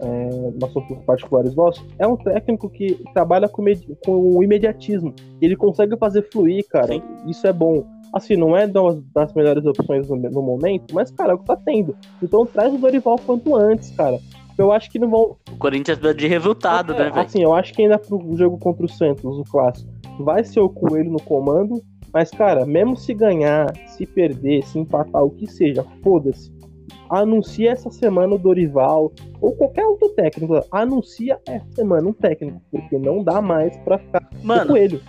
é, 0.00 0.06
um 0.06 0.64
assunto 0.64 0.94
particulares 1.06 1.54
nossos, 1.54 1.84
é 1.98 2.06
um 2.06 2.16
técnico 2.16 2.68
que 2.68 3.02
trabalha 3.14 3.48
com, 3.48 3.64
com 4.04 4.36
o 4.36 4.42
imediatismo. 4.42 5.14
Ele 5.40 5.56
consegue 5.56 5.96
fazer 5.96 6.22
fluir, 6.30 6.66
cara. 6.68 6.88
Sim. 6.88 7.02
Isso 7.26 7.46
é 7.46 7.52
bom. 7.52 7.84
Assim, 8.12 8.36
não 8.36 8.56
é 8.56 8.66
das, 8.66 9.34
melhores 9.34 9.64
opções 9.64 10.08
no, 10.08 10.16
no 10.16 10.42
momento, 10.42 10.94
mas, 10.94 11.10
cara, 11.10 11.32
é 11.32 11.34
o 11.34 11.38
que 11.38 11.44
tá 11.44 11.56
tendo. 11.56 11.96
Então 12.22 12.46
traz 12.46 12.72
o 12.72 12.78
Dorival 12.78 13.18
quanto 13.24 13.54
antes, 13.54 13.90
cara. 13.90 14.18
Eu 14.58 14.72
acho 14.72 14.90
que 14.90 14.98
não 14.98 15.10
vão. 15.10 15.36
O 15.52 15.56
Corinthians 15.58 15.98
precisa 15.98 16.18
de 16.18 16.26
resultado, 16.26 16.94
né, 16.94 17.10
velho? 17.10 17.18
Assim, 17.18 17.42
eu 17.42 17.54
acho 17.54 17.74
que 17.74 17.82
ainda 17.82 17.98
pro 17.98 18.36
jogo 18.36 18.58
contra 18.58 18.86
o 18.86 18.88
Santos, 18.88 19.38
o 19.38 19.44
clássico, 19.44 19.90
vai 20.20 20.44
ser 20.44 20.60
o 20.60 20.68
Coelho 20.68 21.10
no 21.10 21.20
comando. 21.20 21.82
Mas, 22.12 22.30
cara, 22.30 22.64
mesmo 22.64 22.96
se 22.96 23.12
ganhar, 23.12 23.70
se 23.88 24.06
perder, 24.06 24.64
se 24.64 24.78
empatar, 24.78 25.22
o 25.22 25.30
que 25.30 25.46
seja, 25.46 25.84
foda-se. 26.02 26.50
Anuncia 27.10 27.72
essa 27.72 27.90
semana 27.90 28.34
o 28.34 28.38
Dorival 28.38 29.12
ou 29.40 29.52
qualquer 29.54 29.84
outro 29.84 30.08
técnico. 30.10 30.64
Anuncia 30.70 31.38
essa 31.46 31.66
semana 31.74 32.08
um 32.08 32.12
técnico, 32.14 32.60
porque 32.70 32.98
não 32.98 33.22
dá 33.22 33.42
mais 33.42 33.76
pra 33.78 33.98
ficar 33.98 34.20
com 34.20 34.36
o 34.36 34.46
Mano, 34.46 34.68
Coelho. 34.68 35.00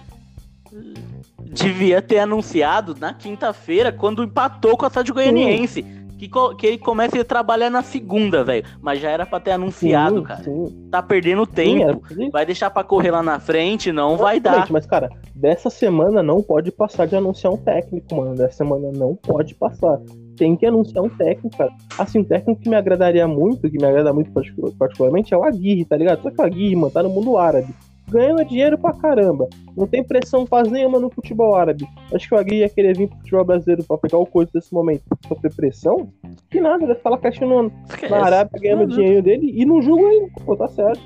Devia 1.51 2.01
ter 2.01 2.19
anunciado 2.19 2.95
na 2.99 3.13
quinta-feira, 3.13 3.91
quando 3.91 4.23
empatou 4.23 4.77
com 4.77 4.85
a 4.85 4.87
Atlético 4.87 5.15
Goianiense. 5.15 5.83
Que, 6.17 6.27
que 6.57 6.65
ele 6.65 6.77
comece 6.79 7.19
a 7.19 7.23
trabalhar 7.23 7.69
na 7.69 7.83
segunda, 7.83 8.43
velho. 8.43 8.65
Mas 8.81 8.99
já 8.99 9.11
era 9.11 9.23
pra 9.23 9.39
ter 9.39 9.51
anunciado, 9.51 10.17
Sim, 10.17 10.23
cara. 10.23 10.43
Sim, 10.43 10.87
Tá 10.89 10.99
perdendo 10.99 11.45
sim, 11.45 11.51
tempo. 11.51 12.01
fazer 12.07 12.29
Vai 12.31 12.43
deixar 12.43 12.71
pra 12.71 12.83
correr 12.83 13.11
lá 13.11 13.21
na 13.21 13.39
frente? 13.39 13.91
Não 13.91 14.17
vai 14.17 14.39
dar. 14.39 14.67
Mas, 14.71 14.87
cara, 14.87 15.09
dessa 15.35 15.69
semana 15.69 16.23
não 16.23 16.41
pode 16.41 16.71
passar 16.71 17.05
de 17.05 17.15
anunciar 17.15 17.53
um 17.53 17.57
técnico, 17.57 18.15
mano. 18.15 18.33
Dessa 18.33 18.57
semana 18.57 18.91
não 18.91 19.13
pode 19.15 19.53
passar. 19.53 19.99
Tem 20.35 20.55
que 20.57 20.65
anunciar 20.65 21.03
um 21.03 21.09
técnico, 21.09 21.55
cara. 21.55 21.71
Assim, 21.99 22.17
um 22.17 22.23
técnico 22.23 22.61
que 22.61 22.69
me 22.69 22.75
agradaria 22.75 23.27
muito, 23.27 23.69
que 23.69 23.77
me 23.77 23.85
agrada 23.85 24.11
muito 24.11 24.31
particu- 24.31 24.73
particularmente, 24.75 25.35
é 25.35 25.37
o 25.37 25.43
Aguirre, 25.43 25.85
tá 25.85 25.95
ligado? 25.95 26.23
Só 26.23 26.31
que 26.31 26.41
o 26.41 26.43
Aguirre, 26.43 26.75
mano, 26.75 26.89
tá 26.91 27.03
no 27.03 27.09
mundo 27.09 27.37
árabe. 27.37 27.67
Ganhando 28.09 28.45
dinheiro 28.45 28.77
pra 28.77 28.93
caramba. 28.93 29.47
Não 29.75 29.85
tem 29.85 30.03
pressão 30.03 30.45
quase 30.45 30.71
nenhuma 30.71 30.99
no 30.99 31.09
futebol 31.09 31.55
árabe. 31.55 31.85
Acho 32.13 32.27
que 32.29 32.35
o 32.35 32.37
Aguirre 32.37 32.61
ia 32.61 32.69
querer 32.69 32.95
vir 32.95 33.07
pro 33.09 33.17
futebol 33.17 33.45
brasileiro 33.45 33.83
pra 33.83 33.97
pegar 33.97 34.17
o 34.17 34.25
coisa 34.25 34.49
desse 34.53 34.73
momento. 34.73 35.03
Sofrer 35.27 35.53
pressão? 35.53 36.09
Que 36.49 36.61
nada, 36.61 36.85
vai 36.85 36.95
falar 36.95 37.19
Esquece. 37.27 38.09
na 38.11 38.23
Arábia 38.25 38.59
ganhando 38.61 38.79
Não, 38.81 38.87
não. 38.87 38.95
dinheiro 38.95 39.21
dele 39.21 39.51
e 39.53 39.65
não 39.65 39.81
julga 39.81 40.07
ainda. 40.07 40.31
Pô, 40.45 40.55
tá 40.55 40.67
certo. 40.69 41.01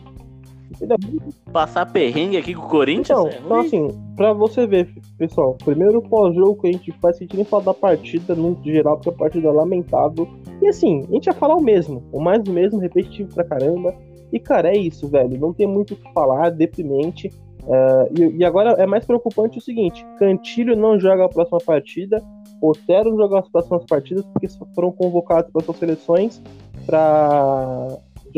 Passar 1.51 1.85
perrengue 1.91 2.37
aqui 2.37 2.53
com 2.53 2.65
o 2.65 2.69
Corinthians? 2.69 3.09
Então, 3.09 3.27
é 3.27 3.37
então 3.39 3.59
assim, 3.59 3.87
pra 4.15 4.33
você 4.33 4.65
ver, 4.65 4.89
pessoal, 5.17 5.57
primeiro 5.65 6.01
pós-jogo 6.01 6.61
que 6.61 6.67
a 6.67 6.71
gente 6.71 6.91
faz, 6.93 7.17
que 7.17 7.23
a 7.23 7.27
gente 7.27 7.35
nem 7.35 7.45
fala 7.45 7.63
da 7.63 7.73
partida 7.73 8.33
no 8.33 8.57
geral, 8.63 8.95
porque 8.95 9.09
a 9.09 9.13
partida 9.13 9.49
é 9.49 9.51
lamentável. 9.51 10.27
E 10.61 10.67
assim, 10.67 11.05
a 11.09 11.13
gente 11.13 11.25
ia 11.27 11.33
falar 11.33 11.55
o 11.55 11.61
mesmo, 11.61 12.01
o 12.11 12.21
mais 12.21 12.41
do 12.41 12.51
mesmo, 12.53 12.79
repetitivo 12.79 13.33
pra 13.33 13.43
caramba. 13.43 13.93
E 14.31 14.39
cara, 14.39 14.69
é 14.69 14.77
isso, 14.77 15.07
velho, 15.07 15.39
não 15.39 15.53
tem 15.53 15.67
muito 15.67 15.93
o 15.93 15.97
que 15.97 16.13
falar, 16.13 16.49
deprimente. 16.49 17.31
É, 17.67 18.09
e, 18.19 18.37
e 18.37 18.45
agora 18.45 18.71
é 18.81 18.85
mais 18.85 19.05
preocupante 19.05 19.57
o 19.57 19.61
seguinte: 19.61 20.05
Cantilho 20.17 20.75
não 20.75 20.99
joga 20.99 21.25
a 21.25 21.29
próxima 21.29 21.59
partida, 21.59 22.23
Otero 22.61 23.11
não 23.11 23.17
joga 23.17 23.39
as 23.39 23.49
próximas 23.49 23.85
partidas, 23.85 24.25
porque 24.25 24.47
foram 24.73 24.91
convocados 24.91 25.51
para 25.51 25.63
suas 25.63 25.77
seleções 25.77 26.41
para 26.85 27.87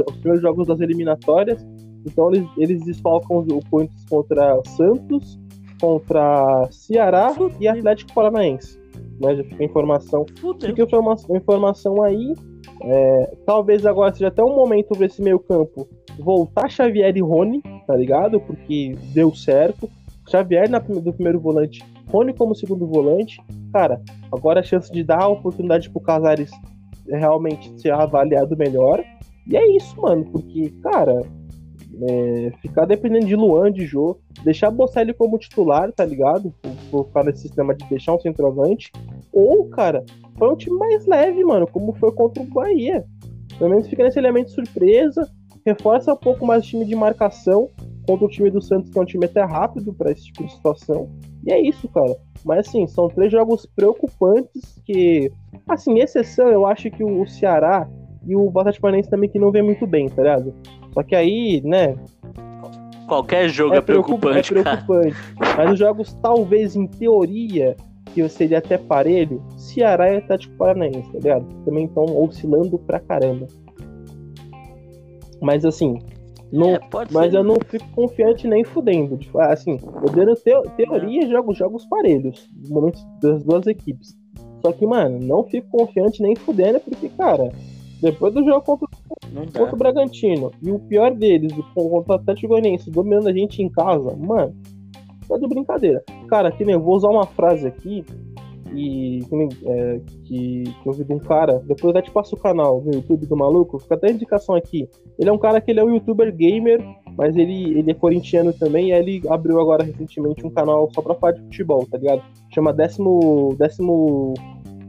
os 0.08 0.16
primeiros 0.16 0.42
jogos 0.42 0.68
das 0.68 0.80
eliminatórias. 0.80 1.66
Então 2.06 2.34
eles, 2.34 2.48
eles 2.58 2.84
desfalcam 2.84 3.38
o 3.38 3.60
Corinthians 3.70 4.06
contra 4.10 4.62
Santos, 4.66 5.40
contra 5.80 6.68
Ceará 6.72 7.34
e 7.60 7.68
Atlético 7.68 8.14
Paranaense. 8.14 8.80
Né, 9.22 9.36
já 9.36 9.44
fica 9.44 9.64
a 9.64 9.66
informação. 9.66 10.26
Fica 10.60 10.84
informação, 10.84 11.36
informação 11.36 12.04
aí. 12.04 12.34
É, 12.82 13.36
talvez 13.46 13.86
agora 13.86 14.14
seja 14.14 14.28
até 14.28 14.44
um 14.44 14.56
momento 14.56 14.90
para 14.90 15.06
esse 15.06 15.22
meio 15.22 15.40
campo 15.40 15.88
voltar 16.20 16.70
Xavier 16.70 17.16
e 17.16 17.22
Rony, 17.22 17.62
tá 17.88 17.96
ligado? 17.96 18.40
Porque 18.40 18.96
deu 19.14 19.34
certo. 19.34 19.90
Xavier 20.30 20.70
na, 20.70 20.80
do 20.80 21.14
primeiro 21.14 21.40
volante, 21.40 21.84
Rony 22.10 22.34
como 22.34 22.56
segundo 22.56 22.88
volante. 22.88 23.42
Cara, 23.72 24.02
agora 24.32 24.60
a 24.60 24.64
chance 24.64 24.92
de 24.92 25.04
dar 25.04 25.24
a 25.24 25.28
oportunidade 25.28 25.90
pro 25.90 26.02
Casares 26.02 26.52
realmente 27.08 27.80
ser 27.82 27.92
avaliado 27.92 28.56
melhor. 28.58 29.04
E 29.48 29.58
é 29.58 29.76
isso, 29.76 30.00
mano, 30.02 30.24
porque, 30.32 30.70
cara, 30.82 31.22
é, 32.02 32.52
ficar 32.62 32.86
dependendo 32.86 33.26
de 33.26 33.36
Luan, 33.36 33.72
de 33.72 33.86
Jô, 33.86 34.18
deixar 34.44 34.72
Bocelli 34.72 35.14
como 35.14 35.38
titular, 35.38 35.92
tá 35.92 36.06
ligado? 36.06 36.54
Por, 36.62 36.72
por 36.90 37.06
ficar 37.08 37.24
nesse 37.26 37.42
sistema 37.42 37.76
de 37.76 37.88
deixar 37.90 38.14
um 38.14 38.20
centroavante. 38.20 38.92
Ou, 39.32 39.68
cara, 39.70 40.04
foi 40.38 40.50
um 40.52 40.56
time 40.56 40.78
mais 40.78 41.06
leve, 41.06 41.44
mano, 41.44 41.68
como 41.68 41.94
foi 41.94 42.12
contra 42.12 42.42
o 42.42 42.46
Bahia. 42.48 43.06
Pelo 43.58 43.70
menos 43.70 43.88
fica 43.88 44.04
nesse 44.04 44.18
elemento 44.20 44.52
surpresa, 44.52 45.28
reforça 45.66 46.14
um 46.14 46.18
pouco 46.18 46.46
mais 46.46 46.64
o 46.64 46.68
time 46.68 46.86
de 46.86 46.96
marcação 46.96 47.70
contra 48.08 48.26
o 48.26 48.30
time 48.30 48.50
do 48.50 48.62
Santos, 48.62 48.90
que 48.90 48.98
é 48.98 49.02
um 49.02 49.06
time 49.06 49.26
até 49.26 49.44
rápido 49.44 49.94
pra 49.94 50.12
esse 50.12 50.26
tipo 50.26 50.44
de 50.46 50.52
situação. 50.54 51.10
E 51.46 51.54
é 51.54 51.62
isso, 51.62 51.88
cara. 51.90 52.16
Mas 52.44 52.68
assim, 52.68 52.86
são 52.88 53.08
três 53.08 53.32
jogos 53.32 53.66
preocupantes 53.66 54.82
que, 54.86 55.32
assim, 55.68 56.00
exceção, 56.00 56.50
eu 56.50 56.66
acho 56.66 56.90
que 56.92 57.04
o 57.04 57.26
Ceará 57.26 57.88
e 58.28 58.36
o 58.36 58.50
Atlético 58.58 58.82
Paranaense 58.82 59.10
também 59.10 59.30
que 59.30 59.40
não 59.40 59.52
vem 59.52 59.62
muito 59.62 59.86
bem, 59.88 60.10
tá 60.10 60.22
ligado? 60.22 60.54
Só 60.94 61.04
que 61.04 61.16
aí, 61.16 61.62
né, 61.64 61.96
Qualquer 63.08 63.50
jogo 63.50 63.76
é, 63.76 63.82
preocup- 63.82 64.20
preocupante, 64.20 64.58
é 64.58 64.64
cara. 64.64 64.78
preocupante. 64.78 65.16
Mas 65.58 65.72
os 65.74 65.80
jogos, 65.80 66.14
talvez, 66.22 66.76
em 66.76 66.88
teoria, 66.88 67.76
que 68.14 68.28
seria 68.30 68.60
até 68.60 68.78
parelho, 68.78 69.42
Ceará 69.58 70.12
e 70.14 70.18
Atlético 70.18 70.56
Paranaense, 70.56 71.12
tá 71.12 71.18
ligado? 71.20 71.46
Também 71.66 71.86
estão 71.86 72.06
oscilando 72.24 72.78
pra 72.80 73.00
caramba. 73.00 73.48
Mas 75.42 75.66
assim, 75.66 76.00
não, 76.52 76.70
É, 76.76 76.80
pode 76.80 77.14
mas 77.14 77.32
ser. 77.32 77.38
eu 77.38 77.44
não 77.44 77.56
fico 77.68 77.86
confiante 77.94 78.48
nem 78.48 78.64
fudendo. 78.64 79.18
Tipo, 79.18 79.40
assim, 79.40 79.78
eu 79.82 80.10
dando 80.14 80.36
teo- 80.36 80.64
teoria, 80.78 81.28
jogo 81.28 81.54
jogos 81.54 81.86
parelhos, 81.86 82.48
no 82.68 82.76
momento 82.76 83.00
das 83.22 83.44
duas 83.44 83.66
equipes. 83.68 84.16
Só 84.62 84.72
que, 84.72 84.86
mano, 84.86 85.20
não 85.20 85.44
fico 85.44 85.68
confiante 85.70 86.22
nem 86.22 86.36
fudendo, 86.36 86.80
porque, 86.80 87.10
cara, 87.10 87.52
depois 88.02 88.34
do 88.34 88.44
jogo 88.46 88.62
contra, 88.62 88.88
contra 89.54 89.76
o 89.76 89.78
Bragantino, 89.78 90.52
e 90.62 90.72
o 90.72 90.80
pior 90.80 91.14
deles, 91.14 91.52
o 91.58 91.64
contra 91.74 92.14
o 92.14 92.16
Atlético 92.16 92.50
Goianiense, 92.50 92.90
dominando 92.90 93.28
a 93.28 93.34
gente 93.34 93.62
em 93.62 93.70
casa, 93.70 94.16
mano, 94.16 94.54
tá 95.28 95.38
de 95.38 95.48
brincadeira. 95.48 96.04
Cara, 96.28 96.52
que 96.52 96.66
nem 96.66 96.76
eu 96.76 96.82
vou 96.82 96.96
usar 96.96 97.10
uma 97.10 97.26
frase 97.26 97.68
aqui, 97.68 98.06
e 98.76 99.24
que, 99.30 99.36
nem, 99.36 99.50
é, 99.66 100.02
que, 100.24 100.64
que 100.64 100.88
eu 100.88 100.92
ouvi 100.92 101.04
de 101.04 101.14
um 101.14 101.20
cara, 101.20 101.60
depois 101.60 101.84
eu 101.84 101.90
até 101.92 102.02
te 102.02 102.12
passo 102.12 102.36
o 102.36 102.40
canal 102.40 102.82
no 102.82 102.94
YouTube 102.94 103.26
do 103.28 103.38
maluco, 103.38 103.80
fica 103.80 103.96
até 103.96 104.08
a 104.08 104.12
indicação 104.12 104.56
aqui. 104.56 104.90
Ele 105.20 105.30
é 105.30 105.34
um 105.34 105.38
cara 105.38 105.62
que 105.62 105.70
ele 105.72 105.80
é 105.80 105.84
um 105.84 105.94
youtuber 105.94 106.36
gamer, 106.36 106.84
mas 107.16 107.36
ele, 107.36 107.78
ele 107.78 107.92
é 107.92 107.94
corintiano 107.94 108.52
também, 108.52 108.90
e 108.90 108.92
ele 108.92 109.22
abriu 109.30 109.60
agora 109.60 109.84
recentemente 109.84 110.46
um 110.46 110.50
canal 110.50 110.90
só 110.92 111.02
pra 111.02 111.16
falar 111.16 111.34
de 111.34 111.42
futebol, 111.42 111.86
tá 111.86 111.98
ligado? 111.98 112.24
Chama 112.54 112.74
décimo, 112.74 113.56
décimo 113.60 114.34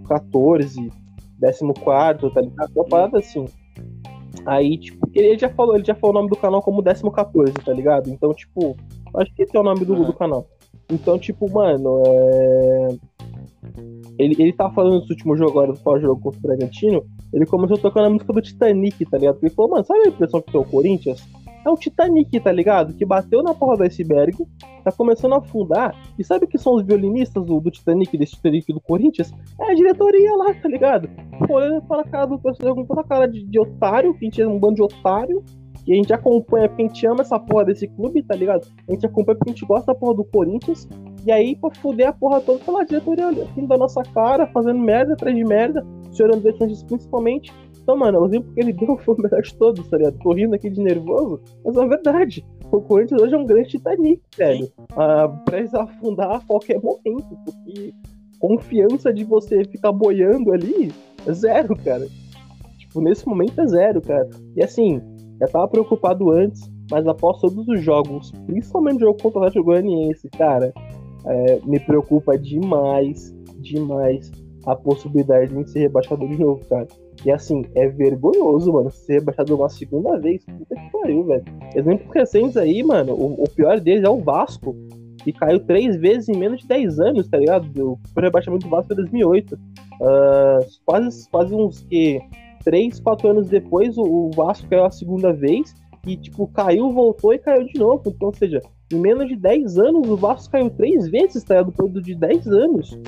14, 0.08 0.90
décimo 1.38 1.74
quarto, 1.74 2.30
tá 2.30 2.40
ligado? 2.40 2.70
Uma 2.74 2.84
parada 2.86 3.18
assim. 3.18 3.44
Aí, 4.46 4.78
tipo, 4.78 5.08
ele 5.14 5.38
já 5.38 5.48
falou, 5.50 5.74
ele 5.74 5.84
já 5.84 5.94
falou 5.94 6.16
o 6.16 6.18
nome 6.18 6.30
do 6.30 6.36
canal 6.36 6.62
como 6.62 6.82
décimo 6.82 7.10
14, 7.10 7.52
tá 7.52 7.72
ligado? 7.72 8.10
Então, 8.10 8.32
tipo, 8.32 8.76
acho 9.16 9.34
que 9.34 9.42
esse 9.42 9.56
é 9.56 9.60
o 9.60 9.64
nome 9.64 9.84
do, 9.84 9.94
Uhum. 9.94 10.04
do 10.04 10.12
canal. 10.12 10.46
Então, 10.90 11.18
tipo, 11.18 11.50
mano, 11.50 12.02
é... 12.06 12.88
Ele, 14.18 14.36
ele 14.38 14.52
tava 14.52 14.72
falando 14.74 15.00
nesse 15.00 15.12
último 15.12 15.36
jogo 15.36 15.50
agora, 15.50 15.72
do 15.72 16.00
jogo 16.00 16.20
contra 16.20 16.38
o 16.38 16.42
Bragantino, 16.42 17.02
ele 17.32 17.46
começou 17.46 17.78
tocando 17.78 18.06
a 18.06 18.10
música 18.10 18.32
do 18.32 18.40
Titanic, 18.42 19.04
tá 19.06 19.18
ligado? 19.18 19.34
Porque 19.34 19.46
ele 19.46 19.54
falou, 19.54 19.70
mano, 19.72 19.84
sabe 19.84 20.00
a 20.04 20.08
impressão 20.08 20.40
que 20.40 20.52
tem 20.52 20.60
o 20.60 20.64
Corinthians? 20.64 21.26
É 21.66 21.70
o 21.70 21.76
Titanic, 21.76 22.38
tá 22.40 22.52
ligado? 22.52 22.92
Que 22.92 23.06
bateu 23.06 23.42
na 23.42 23.54
porra 23.54 23.78
do 23.78 23.82
iceberg, 23.84 24.36
tá 24.84 24.92
começando 24.92 25.32
a 25.32 25.38
afundar. 25.38 25.96
E 26.18 26.22
sabe 26.22 26.46
que 26.46 26.58
são 26.58 26.74
os 26.74 26.84
violinistas 26.84 27.42
do, 27.44 27.58
do 27.58 27.70
Titanic, 27.70 28.16
desse 28.18 28.36
Titanic 28.36 28.72
do 28.72 28.80
Corinthians? 28.80 29.32
É 29.58 29.72
a 29.72 29.74
diretoria 29.74 30.36
lá, 30.36 30.52
tá 30.54 30.68
ligado? 30.68 31.08
Olhando 31.48 31.80
para 31.82 32.02
a 32.02 32.04
cara 32.04 32.26
do 32.26 32.38
torcedor 32.38 32.74
com 32.74 32.84
toda 32.84 33.00
a 33.00 33.04
cara 33.04 33.26
de, 33.26 33.42
de 33.44 33.58
otário, 33.58 34.12
que 34.12 34.26
a 34.26 34.28
gente 34.28 34.42
é 34.42 34.46
um 34.46 34.58
bando 34.58 34.74
de 34.74 34.82
otário, 34.82 35.42
que 35.84 35.92
a 35.92 35.96
gente 35.96 36.12
acompanha 36.12 36.68
porque 36.68 36.82
a 36.82 36.86
gente 36.86 37.06
ama 37.06 37.20
essa 37.20 37.38
porra 37.38 37.66
desse 37.66 37.86
clube, 37.88 38.22
tá 38.22 38.34
ligado? 38.34 38.66
A 38.88 38.92
gente 38.92 39.06
acompanha 39.06 39.36
porque 39.36 39.50
a 39.50 39.52
gente 39.52 39.66
gosta 39.66 39.92
da 39.92 39.94
porra 39.94 40.14
do 40.14 40.24
Corinthians. 40.24 40.88
E 41.26 41.32
aí, 41.32 41.56
pra 41.56 41.70
fuder 41.74 42.08
a 42.08 42.12
porra 42.12 42.40
toda, 42.40 42.58
tá 42.58 42.72
lá 42.72 42.80
a 42.82 42.84
diretoria 42.84 43.28
assim 43.28 43.66
da 43.66 43.76
nossa 43.76 44.02
cara, 44.02 44.46
fazendo 44.46 44.78
merda 44.78 45.12
atrás 45.12 45.34
de 45.36 45.44
merda, 45.44 45.86
chorando 46.12 46.42
defensas 46.42 46.82
principalmente. 46.82 47.52
Então, 47.82 47.96
mano, 47.96 48.20
o 48.20 48.26
exemplo 48.26 48.52
que 48.52 48.60
ele 48.60 48.72
deu 48.74 48.96
foi 48.98 49.14
o 49.14 49.20
melhor 49.20 49.42
de 49.42 49.54
todos, 49.56 49.88
tá 49.88 49.98
ligado? 49.98 50.18
Tô 50.18 50.32
rindo 50.32 50.54
aqui 50.54 50.70
de 50.70 50.80
nervoso, 50.80 51.40
mas 51.64 51.76
é 51.76 51.86
verdade. 51.86 52.44
O 52.72 52.80
Corinthians 52.80 53.20
hoje 53.20 53.34
é 53.34 53.38
um 53.38 53.46
grande 53.46 53.68
Titanic, 53.68 54.22
velho. 54.36 54.72
Ah, 54.96 55.28
prestes 55.44 55.74
a 55.74 55.82
afundar 55.82 56.30
a 56.30 56.40
qualquer 56.40 56.80
momento, 56.80 57.38
porque 57.44 57.94
confiança 58.38 59.12
de 59.12 59.24
você 59.24 59.64
ficar 59.64 59.92
boiando 59.92 60.52
ali 60.52 60.92
é 61.26 61.32
zero, 61.32 61.76
cara. 61.76 62.06
Tipo, 62.78 63.00
nesse 63.00 63.26
momento 63.28 63.60
é 63.60 63.66
zero, 63.66 64.00
cara. 64.00 64.28
E 64.56 64.64
assim, 64.64 65.00
já 65.40 65.48
tava 65.48 65.68
preocupado 65.68 66.30
antes, 66.30 66.70
mas 66.90 67.06
após 67.06 67.40
todos 67.40 67.66
os 67.68 67.80
jogos, 67.82 68.32
principalmente 68.46 68.96
o 68.96 69.06
jogo 69.06 69.22
contra 69.22 69.40
o 69.40 69.42
Atlético 69.42 69.64
Goianiense, 69.64 70.28
cara, 70.30 70.72
é, 71.26 71.60
me 71.64 71.80
preocupa 71.80 72.38
demais, 72.38 73.34
demais 73.60 74.30
a 74.66 74.74
possibilidade 74.74 75.54
de 75.54 75.70
ser 75.70 75.80
rebaixado 75.80 76.26
de 76.26 76.38
novo, 76.38 76.64
cara. 76.66 76.86
E 77.24 77.30
assim, 77.30 77.64
é 77.74 77.88
vergonhoso, 77.88 78.72
mano, 78.72 78.90
ser 78.90 79.20
rebaixado 79.20 79.54
uma 79.54 79.68
segunda 79.68 80.18
vez. 80.18 80.44
Puta 80.44 80.74
que 80.74 80.92
pariu, 80.92 81.24
velho. 81.24 81.44
Exemplos 81.74 82.10
recentes 82.14 82.56
aí, 82.56 82.82
mano, 82.82 83.12
o, 83.14 83.42
o 83.42 83.48
pior 83.48 83.80
deles 83.80 84.04
é 84.04 84.08
o 84.08 84.20
Vasco, 84.20 84.74
que 85.22 85.32
caiu 85.32 85.60
três 85.60 85.96
vezes 85.96 86.28
em 86.28 86.36
menos 86.36 86.60
de 86.60 86.68
10 86.68 87.00
anos, 87.00 87.28
tá 87.28 87.38
ligado? 87.38 87.92
O 87.92 88.20
rebaixamento 88.20 88.66
do 88.66 88.70
Vasco 88.70 88.94
foi 88.94 88.94
em 88.94 89.10
2008. 89.10 89.58
Ah, 90.02 90.60
quase, 90.84 91.28
quase 91.30 91.54
uns 91.54 91.80
que 91.80 92.20
três, 92.64 92.98
quatro 92.98 93.28
anos 93.28 93.48
depois, 93.48 93.96
o, 93.98 94.30
Vasco 94.34 94.68
caiu 94.68 94.84
a 94.84 94.90
segunda 94.90 95.32
vez 95.32 95.74
e, 96.06 96.16
tipo, 96.16 96.46
caiu, 96.48 96.90
voltou 96.90 97.32
e 97.32 97.38
caiu 97.38 97.64
de 97.64 97.78
novo. 97.78 98.02
Então, 98.06 98.28
ou 98.28 98.34
seja, 98.34 98.60
em 98.92 98.98
menos 98.98 99.28
de 99.28 99.36
10 99.36 99.78
anos, 99.78 100.08
o 100.08 100.16
Vasco 100.16 100.52
caiu 100.52 100.70
três 100.70 101.08
vezes, 101.08 101.44
tá 101.44 101.54
ligado? 101.54 101.72
Período 101.72 102.02
de 102.02 102.14
10 102.14 102.46
anos. 102.48 102.98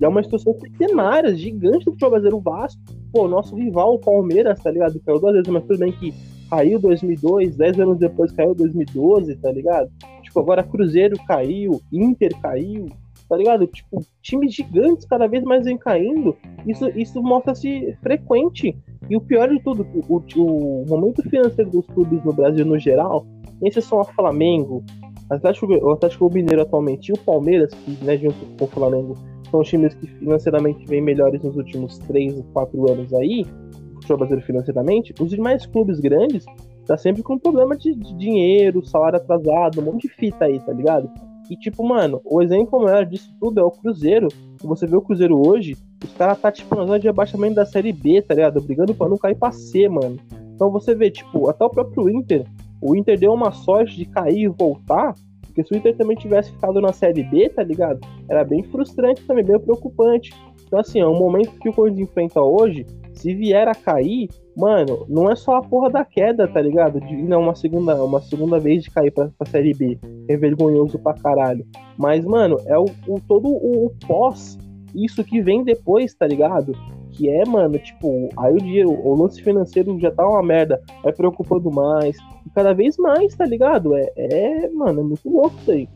E 0.00 0.04
é 0.04 0.08
uma 0.08 0.22
situação 0.22 0.54
centenária, 0.58 1.34
gigante 1.34 1.84
do 1.84 1.92
futebol 1.92 2.10
brasileiro. 2.10 2.38
O 2.38 2.40
Vasco, 2.40 2.80
pô, 3.12 3.28
nosso 3.28 3.54
rival, 3.54 3.94
o 3.94 3.98
Palmeiras, 3.98 4.58
tá 4.60 4.70
ligado? 4.70 5.00
Caiu 5.00 5.20
duas 5.20 5.34
vezes, 5.34 5.48
mas 5.48 5.64
tudo 5.64 5.78
bem 5.78 5.92
que 5.92 6.14
caiu 6.48 6.78
2002, 6.78 7.56
10 7.56 7.80
anos 7.80 7.98
depois 7.98 8.32
caiu 8.32 8.54
2012, 8.54 9.36
tá 9.36 9.52
ligado? 9.52 9.90
Tipo, 10.22 10.40
agora 10.40 10.64
Cruzeiro 10.64 11.16
caiu, 11.26 11.80
Inter 11.92 12.32
caiu, 12.40 12.86
tá 13.30 13.36
ligado? 13.36 13.64
Tipo, 13.68 14.04
times 14.20 14.52
gigantes 14.52 15.06
cada 15.06 15.28
vez 15.28 15.44
mais 15.44 15.64
vem 15.64 15.78
caindo. 15.78 16.36
Isso, 16.66 16.88
isso 16.98 17.22
mostra-se 17.22 17.96
frequente. 18.02 18.76
E 19.08 19.16
o 19.16 19.20
pior 19.20 19.48
de 19.48 19.62
tudo, 19.62 19.86
o, 20.08 20.20
o, 20.36 20.84
momento 20.88 21.22
financeiro 21.22 21.70
dos 21.70 21.86
clubes 21.86 22.24
no 22.24 22.32
Brasil 22.32 22.66
no 22.66 22.76
geral, 22.76 23.24
esses 23.62 23.84
são 23.84 24.00
o 24.00 24.04
Flamengo, 24.04 24.82
Atlético, 25.30 25.66
o 25.66 25.92
Atlético 25.92 26.28
Mineiro 26.28 26.62
atualmente 26.62 27.10
e 27.10 27.12
o 27.12 27.18
Palmeiras, 27.18 27.72
que 27.72 28.04
né, 28.04 28.16
junto 28.16 28.34
com 28.58 28.64
o 28.64 28.68
Flamengo 28.68 29.14
são 29.48 29.62
times 29.62 29.94
que 29.94 30.08
financeiramente 30.08 30.84
vêm 30.86 31.00
melhores 31.00 31.40
nos 31.40 31.56
últimos 31.56 31.98
3 31.98 32.36
ou 32.36 32.44
4 32.52 32.90
anos 32.90 33.14
aí, 33.14 33.46
o 33.92 33.94
futebol 33.94 34.18
brasileiro 34.18 34.46
financeiramente, 34.46 35.14
os 35.20 35.30
demais 35.30 35.66
clubes 35.66 36.00
grandes 36.00 36.44
tá 36.90 36.98
sempre 36.98 37.22
com 37.22 37.38
problema 37.38 37.76
de, 37.76 37.94
de 37.94 38.12
dinheiro, 38.14 38.84
salário 38.84 39.16
atrasado, 39.16 39.80
um 39.80 39.84
monte 39.84 40.08
de 40.08 40.14
fita 40.14 40.46
aí, 40.46 40.58
tá 40.58 40.72
ligado? 40.72 41.08
E 41.48 41.54
tipo, 41.54 41.86
mano, 41.86 42.20
o 42.24 42.42
exemplo 42.42 42.82
maior 42.82 43.06
disso 43.06 43.32
tudo 43.38 43.60
é 43.60 43.62
o 43.62 43.70
Cruzeiro. 43.70 44.26
Você 44.60 44.88
vê 44.88 44.96
o 44.96 45.00
Cruzeiro 45.00 45.40
hoje, 45.40 45.76
os 46.02 46.12
caras 46.14 46.40
tá 46.40 46.50
tipo 46.50 46.74
na 46.74 46.84
zona 46.84 46.98
de 46.98 47.08
abaixamento 47.08 47.54
da 47.54 47.64
série 47.64 47.92
B, 47.92 48.20
tá 48.22 48.34
ligado? 48.34 48.60
Brigando 48.60 48.92
pra 48.92 49.08
não 49.08 49.16
cair 49.16 49.36
pra 49.36 49.52
C, 49.52 49.88
mano. 49.88 50.16
Então 50.52 50.68
você 50.68 50.92
vê, 50.92 51.12
tipo, 51.12 51.48
até 51.48 51.64
o 51.64 51.70
próprio 51.70 52.10
Inter, 52.10 52.44
o 52.82 52.96
Inter 52.96 53.16
deu 53.16 53.32
uma 53.32 53.52
sorte 53.52 53.94
de 53.94 54.04
cair 54.06 54.46
e 54.46 54.48
voltar, 54.48 55.14
porque 55.42 55.62
se 55.62 55.72
o 55.72 55.76
Inter 55.76 55.96
também 55.96 56.16
tivesse 56.16 56.50
ficado 56.50 56.80
na 56.80 56.92
série 56.92 57.22
B, 57.22 57.50
tá 57.50 57.62
ligado? 57.62 58.00
Era 58.28 58.42
bem 58.42 58.64
frustrante 58.64 59.24
também, 59.28 59.44
bem 59.44 59.60
preocupante. 59.60 60.32
Então, 60.66 60.80
assim, 60.80 60.98
é 60.98 61.06
um 61.06 61.16
momento 61.16 61.52
que 61.60 61.68
o 61.68 61.72
Corinthians 61.72 62.08
enfrenta 62.08 62.40
hoje, 62.40 62.84
se 63.12 63.32
vier 63.32 63.68
a 63.68 63.76
cair, 63.76 64.28
mano, 64.60 65.06
não 65.08 65.30
é 65.30 65.34
só 65.34 65.56
a 65.56 65.62
porra 65.62 65.88
da 65.88 66.04
queda, 66.04 66.46
tá 66.46 66.60
ligado? 66.60 67.00
De 67.00 67.16
não, 67.16 67.40
uma 67.42 67.54
segunda, 67.54 67.94
uma 68.04 68.20
segunda 68.20 68.58
vez 68.58 68.84
de 68.84 68.90
cair 68.90 69.10
pra, 69.10 69.28
pra 69.36 69.50
série 69.50 69.72
B. 69.72 69.98
É 70.28 70.36
vergonhoso 70.36 70.98
pra 70.98 71.14
caralho. 71.14 71.66
Mas, 71.96 72.24
mano, 72.24 72.58
é 72.66 72.78
o, 72.78 72.84
o 73.08 73.20
todo 73.26 73.48
o, 73.48 73.86
o 73.86 73.90
pós, 74.06 74.58
isso 74.94 75.24
que 75.24 75.40
vem 75.40 75.64
depois, 75.64 76.14
tá 76.14 76.26
ligado? 76.26 76.72
Que 77.12 77.28
é, 77.30 77.44
mano, 77.46 77.78
tipo, 77.78 78.28
aí 78.36 78.54
o 78.54 78.58
dinheiro, 78.58 78.90
o 78.90 79.14
lance 79.14 79.42
financeiro 79.42 79.98
já 79.98 80.10
tá 80.10 80.26
uma 80.28 80.42
merda, 80.42 80.80
vai 81.02 81.12
preocupando 81.12 81.70
mais, 81.70 82.16
e 82.46 82.50
cada 82.50 82.72
vez 82.72 82.96
mais, 82.98 83.34
tá 83.34 83.46
ligado? 83.46 83.96
É, 83.96 84.12
é 84.16 84.68
mano, 84.68 85.00
é 85.00 85.04
muito 85.04 85.28
louco 85.28 85.56
isso 85.62 85.70
aí. 85.70 85.88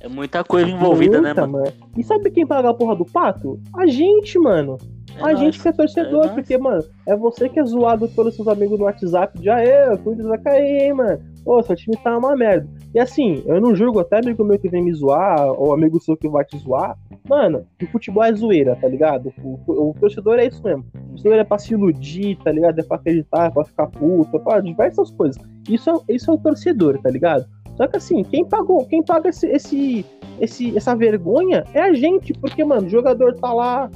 É 0.00 0.08
muita 0.08 0.44
coisa 0.44 0.70
envolvida, 0.70 1.20
Muita, 1.20 1.46
né, 1.46 1.52
mano? 1.52 1.72
E 1.96 2.04
sabe 2.04 2.30
quem 2.30 2.46
paga 2.46 2.70
a 2.70 2.74
porra 2.74 2.94
do 2.94 3.04
pato? 3.04 3.58
A 3.74 3.86
gente, 3.86 4.38
mano. 4.38 4.78
É 5.18 5.22
a 5.22 5.26
nóis. 5.26 5.38
gente 5.38 5.60
que 5.60 5.68
é 5.68 5.72
torcedor, 5.72 6.26
É 6.26 6.28
porque, 6.28 6.56
mano, 6.56 6.82
é 7.06 7.16
você 7.16 7.48
que 7.48 7.58
é 7.58 7.64
zoado 7.64 8.08
pelos 8.08 8.34
seus 8.36 8.48
amigos 8.48 8.78
no 8.78 8.84
WhatsApp 8.84 9.38
de 9.38 9.50
aê, 9.50 9.92
o 9.92 9.98
Corinthians 9.98 10.28
vai 10.28 10.38
cair, 10.38 10.82
hein, 10.82 10.94
mano. 10.94 11.18
Ô, 11.44 11.62
seu 11.62 11.74
time 11.76 11.96
tá 11.96 12.16
uma 12.16 12.36
merda. 12.36 12.68
E 12.94 13.00
assim, 13.00 13.42
eu 13.46 13.60
não 13.60 13.74
julgo 13.74 14.00
até 14.00 14.18
amigo 14.18 14.44
meu 14.44 14.58
que 14.58 14.68
vem 14.68 14.82
me 14.82 14.92
zoar, 14.92 15.50
ou 15.52 15.72
amigo 15.72 16.00
seu 16.00 16.16
que 16.16 16.28
vai 16.28 16.44
te 16.44 16.58
zoar. 16.58 16.96
Mano, 17.28 17.66
o 17.82 17.86
futebol 17.86 18.22
é 18.24 18.32
zoeira, 18.32 18.76
tá 18.76 18.86
ligado? 18.88 19.32
O, 19.42 19.58
o, 19.66 19.90
o 19.90 19.94
torcedor 19.98 20.38
é 20.38 20.46
isso 20.46 20.62
mesmo. 20.62 20.84
O 20.94 21.08
torcedor 21.10 21.38
é 21.38 21.44
pra 21.44 21.58
se 21.58 21.72
iludir, 21.74 22.36
tá 22.42 22.50
ligado? 22.52 22.78
É 22.78 22.82
pra 22.82 22.96
acreditar, 22.96 23.46
é 23.46 23.50
pra 23.50 23.64
ficar 23.64 23.86
puto, 23.86 24.36
é 24.36 24.40
pra 24.40 24.60
diversas 24.60 25.10
coisas. 25.10 25.42
Isso 25.68 25.90
é, 25.90 26.14
isso 26.14 26.30
é 26.30 26.34
o 26.34 26.38
torcedor, 26.38 26.98
tá 27.02 27.10
ligado? 27.10 27.46
Só 27.76 27.86
que 27.86 27.96
assim, 27.96 28.22
quem 28.24 28.44
pagou, 28.44 28.84
quem 28.86 29.02
paga 29.02 29.28
esse, 29.28 29.46
esse, 29.46 30.04
esse, 30.40 30.76
essa 30.76 30.94
vergonha 30.96 31.64
é 31.72 31.80
a 31.80 31.92
gente, 31.94 32.32
porque, 32.32 32.64
mano, 32.64 32.86
o 32.86 32.90
jogador 32.90 33.34
tá 33.34 33.52
lá, 33.52 33.90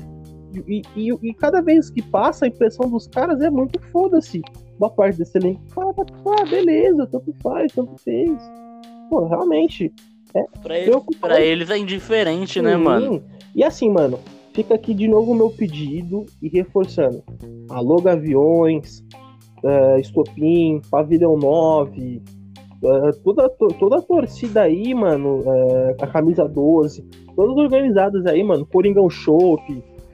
e, 0.67 0.83
e, 0.97 1.09
e 1.23 1.35
cada 1.35 1.61
vez 1.61 1.91
que 1.91 2.03
passa, 2.03 2.45
a 2.45 2.49
impressão 2.49 2.89
dos 2.91 3.07
caras 3.07 3.41
é 3.41 3.51
muito 3.51 3.81
foda-se. 3.91 4.41
Uma 4.79 4.91
parte 4.91 5.19
desse 5.19 5.39
elenco 5.39 5.61
fala, 5.69 5.95
ah, 5.99 6.45
beleza, 6.49 7.07
tanto 7.07 7.33
faz, 7.43 7.73
tanto 7.73 7.93
fez. 8.03 8.31
Pô, 9.11 9.27
realmente. 9.27 9.93
Pra, 10.63 10.79
ele- 10.79 10.91
pra 11.21 11.41
eles 11.41 11.71
é 11.71 11.77
indiferente, 11.79 12.61
né, 12.63 12.77
Sim. 12.77 12.83
mano? 12.83 13.23
E 13.55 13.63
assim, 13.63 13.91
mano, 13.91 14.19
fica 14.55 14.75
aqui 14.75 14.95
de 14.95 15.07
novo 15.07 15.33
o 15.33 15.35
meu 15.35 15.51
pedido 15.51 16.25
e 16.41 16.49
reforçando. 16.49 17.23
Alô, 17.69 18.01
Gaviões, 18.01 19.05
eh, 19.63 20.01
Estopim, 20.01 20.81
Pavilhão 20.91 21.37
9, 21.37 22.23
é, 22.83 23.13
toda, 23.23 23.49
toda 23.79 23.99
a 23.99 24.03
torcida 24.03 24.63
aí, 24.63 24.93
mano, 24.95 25.43
é, 25.47 25.97
a 26.03 26.07
camisa 26.07 26.49
12, 26.49 27.05
todas 27.37 27.57
organizadas 27.57 28.25
aí, 28.27 28.43
mano, 28.43 28.67
Coringão 28.67 29.09
Chopp, 29.11 29.63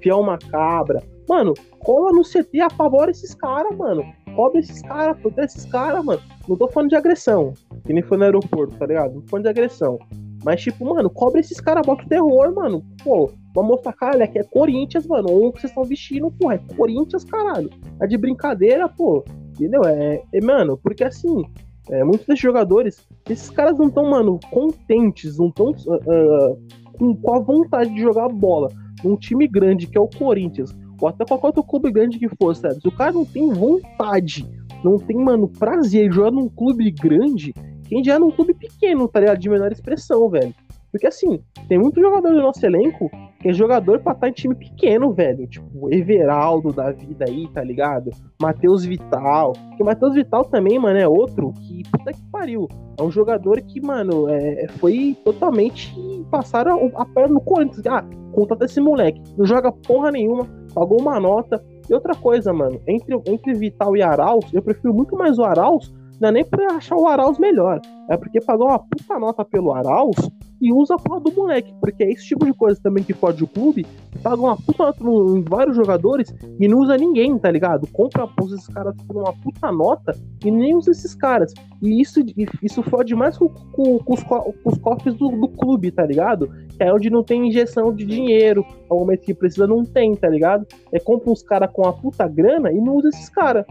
Fiel 0.01 0.23
Macabra, 0.23 1.03
mano, 1.29 1.55
cola 1.81 2.13
no 2.13 2.23
CT, 2.23 2.61
apavora 2.61 3.11
esses 3.11 3.35
caras, 3.35 3.77
mano. 3.77 4.05
Cobre 4.35 4.61
esses 4.61 4.81
caras, 4.83 5.19
protege 5.21 5.47
esses 5.47 5.65
caras, 5.67 6.05
mano. 6.05 6.21
Não 6.49 6.57
tô 6.57 6.69
falando 6.69 6.91
de 6.91 6.97
agressão, 6.97 7.53
que 7.85 7.93
nem 7.93 8.03
foi 8.03 8.17
no 8.17 8.25
aeroporto, 8.25 8.77
tá 8.77 8.87
ligado? 8.87 9.15
Não 9.15 9.21
tô 9.23 9.29
falando 9.29 9.45
de 9.45 9.51
agressão. 9.51 9.99
Mas, 10.45 10.63
tipo, 10.63 10.85
mano, 10.85 11.11
cobre 11.11 11.41
esses 11.41 11.61
caras, 11.61 11.85
bota 11.85 12.05
o 12.05 12.09
terror, 12.09 12.55
mano. 12.55 12.85
Pô, 13.03 13.31
vamos 13.55 13.71
mostrar, 13.73 13.93
cara, 13.93 14.27
que 14.29 14.39
é 14.39 14.45
Corinthians, 14.45 15.07
mano. 15.07 15.29
Ou 15.31 15.53
que 15.53 15.61
vocês 15.61 15.71
estão 15.71 15.85
vestindo, 15.85 16.31
pô, 16.31 16.53
é 16.53 16.59
Corinthians, 16.77 17.25
caralho. 17.25 17.71
É 18.01 18.07
de 18.07 18.17
brincadeira, 18.17 18.89
pô. 18.89 19.25
Entendeu? 19.55 19.83
É, 19.85 20.23
é 20.33 20.41
mano, 20.41 20.79
porque 20.79 21.03
assim, 21.03 21.45
é, 21.91 22.05
muitos 22.05 22.27
desses 22.27 22.41
jogadores, 22.41 23.05
esses 23.29 23.51
caras 23.51 23.77
não 23.77 23.89
estão, 23.89 24.09
mano, 24.09 24.39
contentes, 24.53 25.37
não 25.39 25.49
estão 25.49 25.71
uh, 25.71 26.53
uh, 26.53 26.59
com, 26.97 27.17
com 27.17 27.35
a 27.35 27.41
vontade 27.41 27.93
de 27.93 28.01
jogar 28.01 28.29
bola 28.29 28.69
num 29.03 29.17
time 29.17 29.47
grande 29.47 29.87
que 29.87 29.97
é 29.97 30.01
o 30.01 30.09
Corinthians, 30.09 30.77
ou 31.01 31.09
até 31.09 31.25
qualquer 31.25 31.47
outro 31.49 31.63
clube 31.63 31.91
grande 31.91 32.19
que 32.19 32.29
for, 32.29 32.55
sabe? 32.55 32.81
Se 32.81 32.89
o 32.89 32.93
cara 32.93 33.13
não 33.13 33.25
tem 33.25 33.49
vontade, 33.53 34.49
não 34.85 34.99
tem, 34.99 35.17
mano, 35.17 35.49
prazer 35.49 36.09
de 36.09 36.15
jogar 36.15 36.31
num 36.31 36.49
clube 36.49 36.91
grande, 36.91 37.55
quem 37.89 38.03
já 38.05 38.15
é 38.15 38.19
num 38.19 38.31
clube 38.31 38.55
pequeno, 38.55 39.09
tá 39.09 39.21
ligado? 39.21 39.39
De 39.39 39.49
menor 39.49 39.73
expressão, 39.73 40.29
velho. 40.29 40.55
Porque 40.91 41.07
assim, 41.07 41.41
tem 41.69 41.79
muito 41.79 42.01
jogador 42.01 42.33
do 42.33 42.41
nosso 42.41 42.65
elenco 42.65 43.11
que 43.41 43.49
é 43.49 43.53
jogador 43.53 44.01
pra 44.01 44.13
estar 44.13 44.27
tá 44.27 44.29
em 44.29 44.33
time 44.33 44.55
pequeno, 44.55 45.13
velho. 45.13 45.47
Tipo, 45.47 45.93
Everaldo 45.93 46.73
da 46.73 46.91
vida 46.91 47.25
aí, 47.29 47.47
tá 47.49 47.63
ligado? 47.63 48.11
Matheus 48.41 48.85
Vital. 48.85 49.53
Porque 49.53 49.85
Matheus 49.85 50.15
Vital 50.15 50.45
também, 50.45 50.79
mano, 50.79 50.99
é 50.99 51.09
outro 51.09 51.53
que, 51.53 51.83
puta 51.91 52.13
que 52.13 52.23
pariu. 52.31 52.69
É 52.99 53.03
um 53.03 53.11
jogador 53.11 53.61
que, 53.61 53.81
mano, 53.81 54.29
é, 54.29 54.67
foi 54.79 55.17
totalmente. 55.25 55.95
Passaram 56.31 56.91
a 56.95 57.05
perna 57.05 57.35
no 57.35 57.41
Corinthians. 57.41 57.87
Ah, 57.87 58.05
contrata 58.33 58.65
esse 58.65 58.81
moleque. 58.81 59.23
Não 59.37 59.47
joga 59.47 59.71
porra 59.71 60.11
nenhuma, 60.11 60.47
pagou 60.75 61.01
uma 61.01 61.21
nota. 61.21 61.65
E 61.89 61.95
outra 61.95 62.15
coisa, 62.15 62.53
mano, 62.53 62.81
entre, 62.87 63.15
entre 63.27 63.55
Vital 63.55 63.97
e 63.97 64.03
Arauz, 64.03 64.45
eu 64.53 64.61
prefiro 64.61 64.93
muito 64.93 65.17
mais 65.17 65.39
o 65.39 65.45
Arauz 65.45 65.91
não 66.21 66.29
é 66.31 66.33
nem 66.33 66.45
pra 66.45 66.75
achar 66.75 66.97
o 66.97 67.07
Arauz 67.07 67.39
melhor. 67.39 67.81
É 68.09 68.17
porque 68.17 68.41
pagou 68.41 68.69
uma 68.69 68.79
puta 68.79 69.19
nota 69.19 69.45
pelo 69.45 69.73
Arauz 69.73 70.17
e 70.61 70.73
usa 70.73 70.95
a 70.95 70.99
porra 70.99 71.21
do 71.21 71.33
moleque. 71.33 71.75
Porque 71.81 72.03
é 72.03 72.11
esse 72.11 72.27
tipo 72.27 72.45
de 72.45 72.53
coisa 72.53 72.81
também 72.83 73.05
que 73.05 73.13
fode 73.13 73.45
o 73.45 73.47
clube. 73.47 73.87
Paga 74.23 74.41
uma 74.41 74.57
puta 74.57 74.85
nota 74.85 75.05
em 75.05 75.43
vários 75.43 75.77
jogadores 75.77 76.35
e 76.59 76.67
não 76.67 76.79
usa 76.79 76.97
ninguém, 76.97 77.39
tá 77.39 77.51
ligado? 77.51 77.87
Compra 77.93 78.29
esses 78.47 78.67
caras 78.69 78.95
por 79.07 79.17
uma 79.17 79.33
puta 79.33 79.71
nota 79.71 80.17
e 80.45 80.51
nem 80.51 80.75
usa 80.75 80.91
esses 80.91 81.15
caras. 81.15 81.53
E 81.81 82.01
isso, 82.01 82.21
isso 82.63 82.83
fode 82.83 83.15
mais 83.15 83.37
com, 83.39 83.49
com, 83.49 83.99
com, 83.99 84.15
os, 84.15 84.23
com 84.23 84.55
os, 84.65 84.79
cofres 84.79 85.15
do, 85.15 85.29
do, 85.29 85.49
clube, 85.49 85.91
tá 85.91 86.05
ligado? 86.05 86.51
É 86.79 86.93
onde 86.93 87.11
não 87.11 87.23
tem 87.23 87.47
injeção 87.47 87.95
de 87.95 88.05
dinheiro. 88.05 88.65
Ao 88.89 88.99
momento 88.99 89.21
que 89.21 89.35
precisa, 89.35 89.67
não 89.67 89.85
tem, 89.85 90.15
tá 90.15 90.29
ligado? 90.29 90.67
É 90.91 90.99
compra 90.99 91.31
uns 91.31 91.43
caras 91.43 91.71
com 91.73 91.83
uma 91.83 91.93
puta 91.93 92.27
grana 92.27 92.73
e 92.73 92.81
não 92.81 92.97
usa 92.97 93.11
esses 93.11 93.29
caras. 93.29 93.65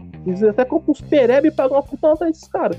Até 0.48 0.64
compra 0.64 0.92
uns 0.92 1.00
perebe 1.00 1.48
e 1.48 1.50
pagam 1.50 1.76
uma 1.76 1.82
puta 1.82 2.08
nota 2.08 2.24
desses 2.24 2.48
caras. 2.48 2.78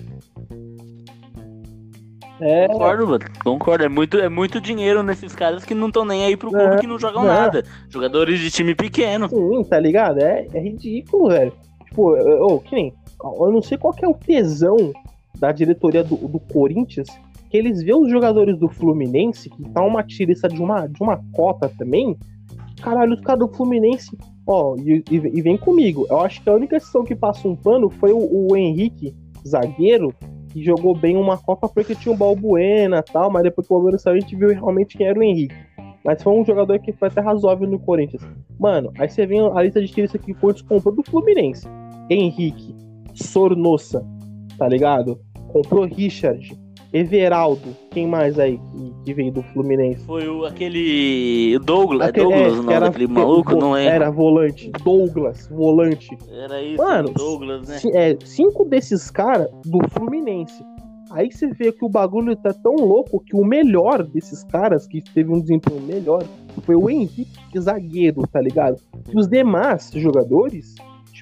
É... 2.40 2.68
Concordo, 2.68 3.08
mano. 3.08 3.26
Concordo. 3.44 3.84
É 3.84 3.90
muito, 3.90 4.18
é 4.18 4.30
muito 4.30 4.62
dinheiro 4.62 5.04
nesses 5.04 5.36
caras 5.36 5.66
que 5.66 5.74
não 5.74 5.88
estão 5.88 6.06
nem 6.06 6.26
aí 6.26 6.38
pro 6.38 6.52
clube 6.52 6.76
é, 6.76 6.78
que 6.78 6.88
não 6.88 7.00
jogam 7.00 7.24
é. 7.24 7.28
nada. 7.28 7.64
Jogadores 7.90 8.40
de 8.40 8.50
time 8.50 8.76
pequeno. 8.76 9.30
Sim, 9.30 9.64
tá 9.64 9.80
ligado? 9.80 10.20
É, 10.20 10.48
é 10.54 10.60
ridículo, 10.60 11.30
velho. 11.30 11.54
Tipo, 11.86 12.16
oh, 12.44 12.60
que 12.60 12.76
nem. 12.76 12.94
Eu 13.22 13.52
não 13.52 13.62
sei 13.62 13.78
qual 13.78 13.94
é 14.02 14.08
o 14.08 14.14
tesão 14.14 14.94
da 15.38 15.52
diretoria 15.52 16.04
do, 16.04 16.16
do 16.16 16.40
Corinthians 16.40 17.08
que 17.50 17.58
eles 17.58 17.82
vê 17.82 17.94
os 17.94 18.10
jogadores 18.10 18.58
do 18.58 18.70
Fluminense, 18.70 19.50
que 19.50 19.64
tá 19.72 19.82
uma 19.82 20.04
tiriça 20.04 20.48
de 20.48 20.62
uma, 20.62 20.86
de 20.86 21.02
uma 21.02 21.20
cota 21.34 21.68
também. 21.78 22.16
Caralho, 22.82 23.16
os 23.16 23.22
caras 23.22 23.40
do 23.40 23.54
Fluminense. 23.54 24.16
Ó, 24.46 24.76
e, 24.78 25.04
e, 25.10 25.16
e, 25.16 25.42
vem 25.42 25.58
comigo. 25.58 26.06
Eu 26.10 26.22
acho 26.22 26.42
que 26.42 26.50
a 26.50 26.54
única 26.54 26.78
exceção 26.78 27.04
que 27.04 27.16
passa 27.16 27.48
um 27.48 27.56
pano 27.56 27.90
foi 27.90 28.12
o, 28.12 28.48
o 28.52 28.56
Henrique, 28.56 29.16
zagueiro, 29.48 30.14
que 30.50 30.64
jogou 30.64 30.96
bem 30.96 31.16
uma 31.16 31.38
Copa 31.38 31.70
porque 31.70 31.96
tinha 31.96 32.14
o 32.14 32.18
Balbuena 32.18 33.04
tal, 33.04 33.32
mas 33.32 33.44
depois 33.44 33.68
que 33.68 33.74
o 33.74 33.76
Balbuena 33.78 33.98
saiu, 33.98 34.18
a 34.18 34.20
gente 34.20 34.36
viu 34.36 34.50
realmente 34.50 34.98
quem 34.98 35.08
era 35.08 35.20
o 35.20 35.24
Henrique. 35.24 35.56
Mas 36.04 36.24
foi 36.24 36.34
um 36.34 36.46
jogador 36.46 36.80
que 36.80 36.94
foi 36.94 37.08
até 37.08 37.22
razoável 37.22 37.68
no 37.68 37.80
Corinthians. 37.80 38.24
Mano, 38.60 38.92
aí 38.98 39.10
você 39.10 39.26
vê 39.26 39.38
a 39.40 39.62
lista 39.62 39.82
de 39.82 39.88
tiros 39.88 40.12
que 40.12 40.32
o 40.32 40.36
Corinthians 40.36 40.68
comprou 40.68 40.96
do 40.96 41.04
Fluminense. 41.04 41.68
Henrique, 42.10 42.76
Sornossa, 43.14 44.06
tá 44.58 44.68
ligado? 44.68 45.20
Comprou 45.50 45.86
Richard, 45.86 46.58
Everaldo, 46.92 47.76
quem 47.92 48.08
mais 48.08 48.40
aí 48.40 48.58
que, 48.58 48.94
que 49.06 49.14
veio 49.14 49.32
do 49.32 49.44
Fluminense? 49.44 50.04
Foi 50.06 50.28
o, 50.28 50.46
aquele 50.46 51.60
Douglas, 51.60 52.08
é 52.08 52.10
aquele, 52.10 52.26
Douglas 52.26 52.48
é, 52.48 52.52
o 52.52 52.56
nome 52.56 52.74
era, 52.74 52.86
daquele 52.88 53.08
maluco, 53.08 53.52
vo, 53.52 53.60
não 53.60 53.78
é? 53.78 53.86
Era 53.86 54.10
volante, 54.10 54.72
Douglas, 54.84 55.48
volante. 55.48 56.18
Era 56.32 56.62
isso, 56.62 56.84
Mano, 56.84 57.12
Douglas, 57.14 57.68
né? 57.68 57.80
É, 57.94 58.18
cinco 58.26 58.66
desses 58.66 59.12
caras 59.12 59.48
do 59.66 59.80
Fluminense. 59.90 60.64
Aí 61.12 61.32
você 61.32 61.48
vê 61.48 61.72
que 61.72 61.84
o 61.84 61.90
bagulho 61.90 62.36
tá 62.36 62.54
tão 62.54 62.76
louco 62.76 63.20
que 63.20 63.36
o 63.36 63.44
melhor 63.44 64.04
desses 64.04 64.44
caras, 64.44 64.88
que 64.88 65.02
teve 65.02 65.32
um 65.32 65.40
desempenho 65.40 65.82
melhor, 65.82 66.24
foi 66.64 66.76
o 66.76 66.90
Henrique 66.90 67.28
zagueiro, 67.60 68.22
tá 68.32 68.42
ligado? 68.42 68.78
E 69.12 69.18
os 69.18 69.28
demais 69.28 69.92
jogadores 69.96 70.76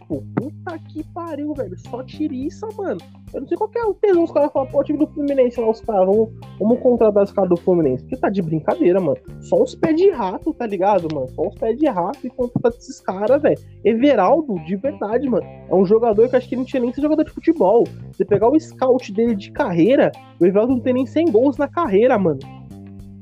tipo, 0.08 0.24
puta 0.36 0.80
que 0.80 1.04
pariu, 1.14 1.54
velho. 1.54 1.78
Só 1.78 2.02
tiriça, 2.04 2.68
mano. 2.78 3.00
Eu 3.34 3.42
não 3.42 3.48
sei 3.48 3.58
qual 3.58 3.70
que 3.70 3.78
é 3.78 3.84
o 3.84 3.94
tesão. 3.94 4.24
Os 4.24 4.32
caras 4.32 4.52
falam, 4.52 4.70
pô, 4.70 4.84
time 4.84 4.98
do 4.98 5.08
Fluminense 5.08 5.60
lá, 5.60 5.70
os 5.70 5.82
caras, 5.82 6.06
vamos, 6.06 6.30
vamos 6.58 6.80
contratar 6.80 7.24
os 7.24 7.32
caras 7.32 7.50
do 7.50 7.58
Fluminense. 7.58 8.04
Porque 8.04 8.18
tá 8.18 8.30
de 8.30 8.42
brincadeira, 8.42 9.00
mano. 9.00 9.18
Só 9.42 9.62
uns 9.62 9.76
pés 9.76 9.96
de 9.96 10.10
rato, 10.10 10.54
tá 10.54 10.66
ligado, 10.66 11.14
mano? 11.14 11.28
Só 11.30 11.48
uns 11.48 11.56
pés 11.56 11.78
de 11.78 11.88
rato 11.88 12.26
e 12.26 12.30
contratar 12.30 12.72
esses 12.72 13.02
caras, 13.02 13.42
velho. 13.42 13.60
Everaldo, 13.84 14.56
de 14.66 14.76
verdade, 14.78 15.30
mano. 15.30 15.46
É 15.46 15.76
um 15.76 15.86
jogador 15.86 16.30
que 16.30 16.36
acho 16.36 16.48
que 16.48 16.56
ele 16.56 16.62
não 16.62 16.66
tinha 16.66 16.82
nem 16.82 16.94
ser 16.94 17.02
jogador 17.02 17.24
de 17.24 17.32
futebol. 17.32 17.84
Você 18.12 18.24
pegar 18.24 18.50
o 18.50 18.60
scout 18.60 19.12
dele 19.12 19.36
de 19.36 19.52
carreira, 19.52 20.12
o 20.40 20.46
Everaldo 20.46 20.74
não 20.74 20.82
tem 20.82 20.94
nem 20.94 21.06
100 21.06 21.32
gols 21.32 21.58
na 21.58 21.68
carreira, 21.68 22.18
mano. 22.18 22.40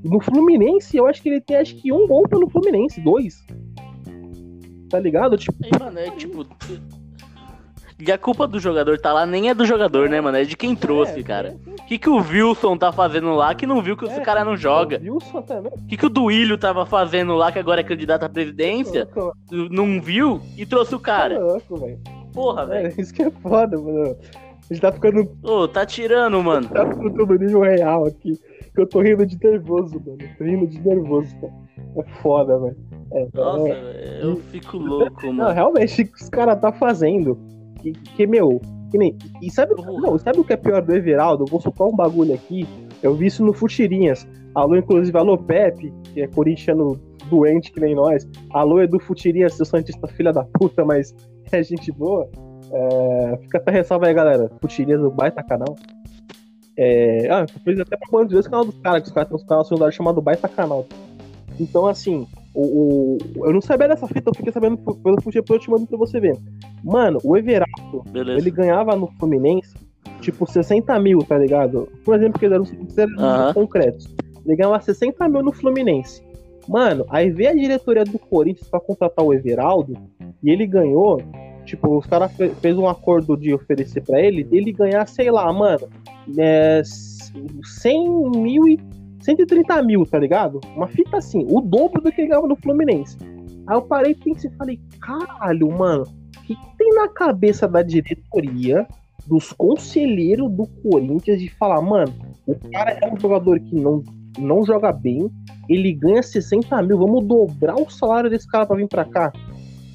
No 0.04 0.22
Fluminense, 0.22 0.96
eu 0.96 1.08
acho 1.08 1.22
que 1.22 1.30
ele 1.30 1.42
tem 1.42 1.58
acho 1.58 1.76
que 1.78 1.92
um 1.92 2.08
gol 2.08 2.28
pelo 2.30 2.48
Fluminense, 2.48 3.02
dois 3.02 3.44
tá 4.90 5.00
ligado? 5.00 5.38
Tipo, 5.38 5.56
Aí, 5.64 5.72
mano, 5.80 6.00
é 6.00 6.10
tipo. 6.12 6.46
E 7.98 8.12
a 8.12 8.18
culpa 8.18 8.46
do 8.46 8.60
jogador 8.60 9.00
tá 9.00 9.14
lá 9.14 9.26
nem 9.26 9.50
é 9.50 9.54
do 9.54 9.66
jogador, 9.66 10.10
né, 10.10 10.20
mano? 10.20 10.38
É 10.38 10.44
de 10.44 10.58
quem 10.58 10.76
trouxe, 10.76 11.22
é, 11.22 11.24
cara. 11.24 11.56
O 11.66 11.86
que, 11.86 11.98
que 11.98 12.10
o 12.10 12.18
Wilson 12.18 12.76
tá 12.76 12.92
fazendo 12.92 13.34
lá 13.34 13.56
que 13.56 13.66
não 13.66 13.82
viu 13.82 13.96
que 13.96 14.06
é, 14.06 14.10
esse 14.10 14.22
cara 14.22 14.44
não 14.44 14.58
joga? 14.58 15.00
O 15.02 15.14
Wilson 15.14 15.42
também. 15.42 15.72
O 15.74 15.88
que, 15.88 15.96
que 15.96 16.06
o 16.06 16.10
Duílio 16.10 16.58
tava 16.58 16.86
fazendo 16.86 17.36
lá, 17.36 17.54
que 17.54 17.60
agora 17.60 17.80
é 17.80 17.84
candidato 17.86 18.24
à 18.24 18.30
presidência? 18.30 19.08
Não 19.50 20.02
viu 20.02 20.42
e 20.58 20.66
trouxe 20.66 20.94
o 20.94 21.00
cara. 21.00 21.40
Tá. 21.40 21.60
Porra, 22.34 22.64
é, 22.64 22.66
velho. 22.66 23.02
Isso 23.02 23.14
que 23.14 23.24
é 23.24 23.32
foda, 23.32 23.78
mano. 23.78 24.18
A 24.70 24.74
gente 24.74 24.82
tá 24.82 24.92
ficando. 24.92 25.32
Ô, 25.42 25.68
tá 25.68 25.86
tirando, 25.86 26.44
mano. 26.44 26.68
Tá 26.68 26.86
ficando 26.86 27.40
nível 27.40 27.62
real 27.62 28.08
aqui. 28.08 28.38
Que 28.76 28.82
eu 28.82 28.88
tô 28.88 29.02
rindo 29.02 29.26
de 29.26 29.38
nervoso, 29.42 30.02
mano. 30.06 30.18
Tô 30.38 30.44
rindo 30.44 30.68
de 30.68 30.80
nervoso, 30.82 31.34
cara. 31.40 31.54
É 31.98 32.04
foda, 32.22 32.60
velho. 32.60 32.78
É, 33.14 33.28
Nossa, 33.34 33.70
é... 33.70 34.20
eu 34.22 34.36
fico 34.36 34.78
louco, 34.78 35.28
mano. 35.28 35.44
Não, 35.46 35.54
realmente, 35.54 36.02
o 36.02 36.08
que 36.08 36.22
os 36.22 36.30
caras 36.30 36.60
tá 36.60 36.74
fazendo. 36.74 37.38
Que, 37.82 37.94
que, 37.94 38.28
meu, 38.28 38.60
que 38.92 38.98
nem. 38.98 39.18
E 39.42 39.50
sabe, 39.50 39.76
não, 39.76 40.18
sabe 40.18 40.40
o 40.40 40.44
que 40.44 40.54
é 40.54 40.58
pior 40.58 40.82
do 40.82 40.94
Everaldo? 40.94 41.44
Eu 41.44 41.48
vou 41.48 41.62
soltar 41.62 41.88
um 41.88 41.96
bagulho 41.96 42.34
aqui. 42.34 42.68
Eu 43.02 43.16
vi 43.16 43.28
isso 43.28 43.46
no 43.46 43.54
Futirinhas. 43.54 44.28
Alô, 44.54 44.76
inclusive, 44.76 45.18
alô, 45.18 45.38
Pepe, 45.38 45.94
que 46.14 46.22
é 46.22 46.28
corintiano 46.28 47.00
doente 47.30 47.72
que 47.72 47.80
nem 47.80 47.96
nós. 47.96 48.28
Alô, 48.52 48.82
Edu 48.82 49.00
Futirinhas, 49.00 49.54
seu 49.54 49.66
Santista 49.66 50.08
filha 50.08 50.34
da 50.34 50.44
puta, 50.44 50.84
mas 50.84 51.16
é 51.52 51.64
gente 51.64 51.92
boa. 51.92 52.30
É, 52.72 53.38
fica 53.42 53.58
até 53.58 53.72
ressalva 53.72 54.08
aí, 54.08 54.14
galera. 54.14 54.50
Futirinhas, 54.60 55.02
o 55.02 55.12
baita 55.12 55.44
canal. 55.44 55.76
É, 56.78 57.28
ah, 57.32 57.42
eu 57.42 57.60
fiz 57.64 57.80
até 57.80 57.98
pra 57.98 58.40
esse 58.40 58.50
canal 58.50 58.66
dos 58.66 58.78
caras, 58.80 59.04
que 59.04 59.08
os 59.08 59.14
caras 59.14 59.30
têm 59.30 59.38
um 59.38 59.46
canal 59.46 59.64
secundário 59.64 59.96
chamado 59.96 60.22
Baita 60.22 60.48
Canal. 60.48 60.86
Então, 61.60 61.88
assim, 61.88 62.28
o, 62.54 63.18
o, 63.38 63.46
eu 63.46 63.54
não 63.54 63.62
sabia 63.62 63.88
dessa 63.88 64.08
fita, 64.08 64.30
eu 64.30 64.36
fiquei 64.36 64.52
sabendo 64.52 64.78
pelo 64.78 65.22
futebol, 65.22 65.56
eu 65.56 65.60
te 65.60 65.70
mando 65.70 65.88
pra 65.88 65.98
você 65.98 66.20
ver. 66.20 66.38
Mano, 66.84 67.20
o 67.24 67.38
Everaldo, 67.38 68.04
Beleza. 68.10 68.40
ele 68.40 68.52
ganhava 68.52 68.96
no 68.96 69.08
Fluminense, 69.20 69.74
tipo, 70.22 70.50
60 70.50 70.98
mil, 71.00 71.20
tá 71.20 71.38
ligado? 71.38 71.88
Por 72.04 72.16
exemplo, 72.16 72.40
que 72.40 72.46
eles 72.46 72.98
eram 72.98 73.14
-huh. 73.14 73.54
concretos. 73.54 74.14
Ele 74.46 74.56
ganhava 74.56 74.82
60 74.82 75.28
mil 75.30 75.44
no 75.44 75.52
Fluminense. 75.52 76.22
Mano, 76.68 77.06
aí 77.10 77.30
veio 77.30 77.52
a 77.52 77.54
diretoria 77.54 78.04
do 78.04 78.18
Corinthians 78.18 78.68
pra 78.68 78.80
contratar 78.80 79.24
o 79.24 79.34
Everaldo, 79.34 79.96
e 80.44 80.50
ele 80.50 80.66
ganhou, 80.66 81.22
tipo, 81.66 81.98
os 81.98 82.06
caras 82.06 82.32
fe 82.34 82.50
fez 82.62 82.78
um 82.78 82.88
acordo 82.88 83.36
de 83.36 83.54
oferecer 83.54 84.02
para 84.02 84.22
ele, 84.22 84.48
ele 84.52 84.72
ganhar, 84.72 85.06
sei 85.08 85.30
lá, 85.30 85.52
mano, 85.52 85.90
é, 86.38 86.82
100 86.84 88.32
mil 88.32 88.68
e 88.68 88.80
130 89.22 89.82
mil, 89.84 90.06
tá 90.06 90.20
ligado? 90.20 90.62
Uma 90.76 90.88
fita 90.88 91.18
assim, 91.18 91.46
o 91.50 91.60
dobro 91.60 92.02
do 92.02 92.12
que 92.12 92.22
ele 92.22 92.28
ganhava 92.30 92.48
no 92.48 92.56
Fluminense. 92.56 93.18
Aí 93.68 93.76
eu 93.76 93.82
parei 93.82 94.12
e 94.12 94.16
pensei, 94.16 94.52
falei, 94.52 94.80
caralho, 95.02 95.72
mano, 95.72 96.04
o 96.38 96.42
que, 96.42 96.56
tem 96.78 96.94
na 96.94 97.10
cabeça 97.10 97.68
da 97.68 97.82
diretoria 97.82 98.88
dos 99.26 99.52
conselheiros 99.54 100.52
do 100.52 100.68
Corinthians 100.84 101.40
de 101.40 101.50
falar, 101.50 101.82
mano, 101.82 102.14
o 102.46 102.56
cara 102.72 103.00
é 103.02 103.12
um 103.12 103.20
jogador 103.20 103.60
que 103.60 103.76
não, 103.76 104.04
não 104.38 104.64
joga 104.64 104.94
bem, 104.94 105.28
ele 105.68 105.94
ganha 105.94 106.22
60 106.22 106.80
mil, 106.84 107.00
vamos 107.00 107.26
dobrar 107.26 107.76
o 107.76 107.90
salário 107.90 108.30
desse 108.30 108.48
cara 108.48 108.68
pra 108.68 108.76
vir 108.76 108.88
pra 108.88 109.06
cá. 109.06 109.34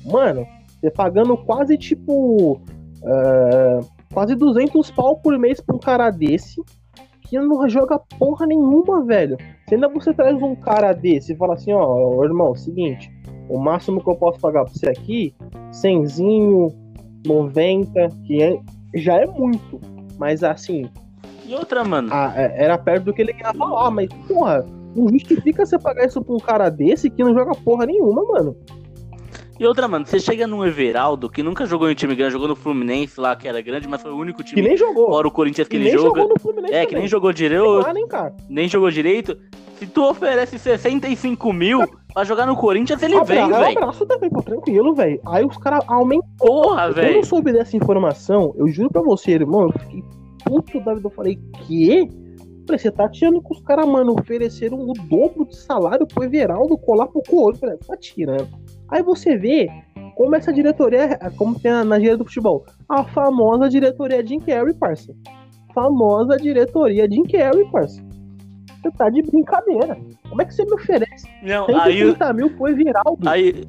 Mano, 0.05 0.45
você 0.81 0.91
pagando 0.91 1.37
quase 1.37 1.77
tipo. 1.77 2.61
Uh, 3.03 3.87
quase 4.13 4.35
200 4.35 4.91
pau 4.91 5.17
por 5.17 5.39
mês 5.39 5.61
pra 5.61 5.75
um 5.77 5.79
cara 5.79 6.11
desse 6.11 6.61
que 7.31 7.39
não 7.39 7.69
joga 7.69 7.99
porra 8.19 8.45
nenhuma, 8.45 9.05
velho. 9.05 9.39
Se 9.69 9.77
ainda 9.77 9.89
você 9.89 10.13
traz 10.13 10.43
um 10.43 10.57
cara 10.57 10.93
desse 10.93 11.33
e 11.33 11.37
fala 11.37 11.55
assim, 11.55 11.73
ó, 11.73 12.25
irmão, 12.25 12.57
seguinte, 12.57 13.09
o 13.49 13.57
máximo 13.57 14.03
que 14.03 14.11
eu 14.11 14.17
posso 14.17 14.41
pagar 14.41 14.65
pra 14.65 14.73
você 14.75 14.91
aqui, 14.91 15.33
100zinho, 15.71 16.75
90, 17.25 18.09
que 18.27 18.43
é, 18.43 18.61
já 18.97 19.15
é 19.15 19.27
muito. 19.27 19.81
Mas 20.19 20.43
assim. 20.43 20.91
E 21.47 21.55
outra, 21.55 21.85
mano? 21.85 22.13
A, 22.13 22.33
é, 22.37 22.65
era 22.65 22.77
perto 22.77 23.05
do 23.05 23.13
que 23.13 23.23
ele 23.23 23.33
ganhava 23.33 23.65
lá, 23.65 23.91
mas, 23.93 24.09
porra, 24.27 24.67
não 24.97 25.09
justifica 25.09 25.65
você 25.65 25.79
pagar 25.79 26.07
isso 26.07 26.21
pra 26.23 26.35
um 26.35 26.41
cara 26.41 26.69
desse 26.69 27.09
que 27.09 27.23
não 27.23 27.33
joga 27.33 27.53
porra 27.65 27.87
nenhuma, 27.87 28.25
mano. 28.25 28.57
E 29.61 29.67
outra, 29.67 29.87
mano, 29.87 30.07
você 30.07 30.19
chega 30.19 30.47
num 30.47 30.65
Everaldo, 30.65 31.29
que 31.29 31.43
nunca 31.43 31.67
jogou 31.67 31.91
em 31.91 31.95
time 31.95 32.15
grande, 32.15 32.33
jogou 32.33 32.49
no 32.49 32.57
Fluminense 32.57 33.21
lá, 33.21 33.37
que 33.37 33.47
era 33.47 33.61
grande, 33.61 33.87
mas 33.87 34.01
foi 34.01 34.11
o 34.11 34.17
único 34.17 34.43
time. 34.43 34.63
Que 34.63 34.67
nem 34.67 34.75
jogou. 34.75 35.09
Fora 35.09 35.29
o 35.29 35.31
Corinthians 35.31 35.69
que, 35.69 35.79
que 35.79 35.87
ele 35.87 35.91
joga. 35.91 36.23
É, 36.23 36.25
também. 36.55 36.87
que 36.87 36.95
nem 36.95 37.07
jogou 37.07 37.31
direito. 37.31 37.83
Nem, 37.93 37.93
nem, 37.93 38.33
nem 38.49 38.69
jogou 38.69 38.91
direito. 38.91 39.37
Se 39.77 39.87
tu 39.87 40.03
oferece 40.09 40.59
65 40.59 41.53
mil 41.53 41.87
pra 42.15 42.25
jogar 42.25 42.47
no 42.47 42.57
Corinthians, 42.57 43.03
ele 43.03 43.23
vem, 43.23 43.51
velho. 43.51 43.51
Um 43.51 43.83
abraço 43.83 44.07
também, 44.07 44.31
pô, 44.31 44.43
tranquilo, 44.43 44.95
velho. 44.95 45.21
Aí 45.27 45.45
os 45.45 45.59
caras 45.59 45.85
aumentam. 45.89 46.27
Porra, 46.39 46.91
velho. 46.91 47.09
Eu 47.09 47.17
não 47.17 47.23
soube 47.23 47.53
dessa 47.53 47.77
informação, 47.77 48.55
eu 48.57 48.67
juro 48.69 48.89
pra 48.89 49.03
você, 49.03 49.33
irmão, 49.33 49.65
eu 49.65 49.73
fiquei 49.79 50.03
puto 50.43 50.81
da 50.81 50.95
vida. 50.95 51.07
Eu 51.07 51.13
falei, 51.13 51.39
quê? 51.67 52.09
Falei, 52.71 52.79
você 52.79 52.91
tá 52.93 53.09
tirando 53.09 53.43
que 53.43 53.53
os 53.53 53.61
caras, 53.63 53.85
mano, 53.85 54.15
ofereceram 54.17 54.79
o 54.79 54.93
dobro 54.93 55.45
de 55.45 55.57
salário 55.57 56.07
pro 56.07 56.23
Everaldo 56.23 56.79
colar 56.79 57.09
pro 57.09 57.21
Corinthians. 57.29 57.59
Falei, 57.59 57.77
tá 57.79 57.97
tirando. 57.97 58.49
Aí 58.89 59.03
você 59.03 59.37
vê 59.37 59.69
como 60.15 60.37
essa 60.37 60.53
diretoria, 60.53 61.19
como 61.37 61.59
tem 61.59 61.73
na, 61.73 61.85
na 61.85 61.97
diretoria 61.97 62.19
do 62.19 62.25
futebol, 62.25 62.65
a 62.89 63.03
famosa 63.03 63.69
diretoria 63.69 64.25
Jim 64.25 64.39
Carrey, 64.39 64.73
parça. 64.75 65.13
Famosa 65.75 66.37
diretoria 66.37 67.11
Jim 67.11 67.25
Carrey, 67.25 67.69
parça. 67.73 68.01
Você 68.81 68.91
tá 68.93 69.11
de 69.11 69.23
brincadeira. 69.23 69.99
Como 70.29 70.41
é 70.41 70.45
que 70.45 70.55
você 70.55 70.65
me 70.65 70.75
oferece? 70.75 71.27
Não, 71.43 71.67
130 71.67 72.25
aí, 72.25 72.33
mil 72.35 72.51
pro 72.51 72.69
Everaldo. 72.69 73.29
Aí, 73.29 73.65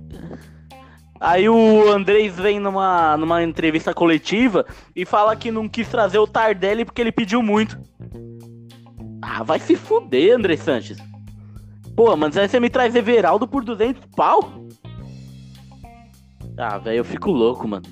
aí 1.19 1.49
o 1.49 1.89
Andrés 1.89 2.37
vem 2.37 2.59
numa, 2.59 3.17
numa 3.17 3.43
entrevista 3.43 3.95
coletiva 3.95 4.63
e 4.95 5.05
fala 5.05 5.35
que 5.35 5.49
não 5.49 5.67
quis 5.67 5.89
trazer 5.89 6.19
o 6.19 6.27
Tardelli 6.27 6.85
porque 6.85 7.01
ele 7.01 7.11
pediu 7.11 7.41
muito. 7.41 7.79
Ah, 9.21 9.43
vai 9.43 9.59
se 9.59 9.75
fuder, 9.75 10.35
André 10.35 10.57
Sanches. 10.57 10.97
Pô, 11.95 12.15
mas 12.15 12.35
aí 12.37 12.47
você 12.47 12.59
me 12.59 12.69
traz 12.69 12.95
Everaldo 12.95 13.47
por 13.47 13.63
200 13.63 14.03
pau? 14.15 14.67
Ah, 16.57 16.77
velho, 16.77 16.97
eu 16.97 17.05
fico 17.05 17.31
louco, 17.31 17.67
mano. 17.67 17.83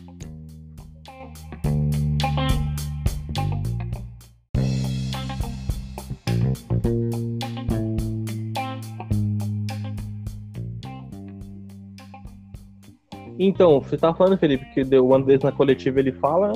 Então, 13.41 13.79
você 13.79 13.97
tá 13.97 14.13
falando, 14.13 14.37
Felipe, 14.37 14.65
que 14.73 14.83
o 14.97 15.15
Andrés 15.15 15.41
na 15.41 15.51
coletiva 15.51 15.99
ele 15.99 16.11
fala. 16.11 16.51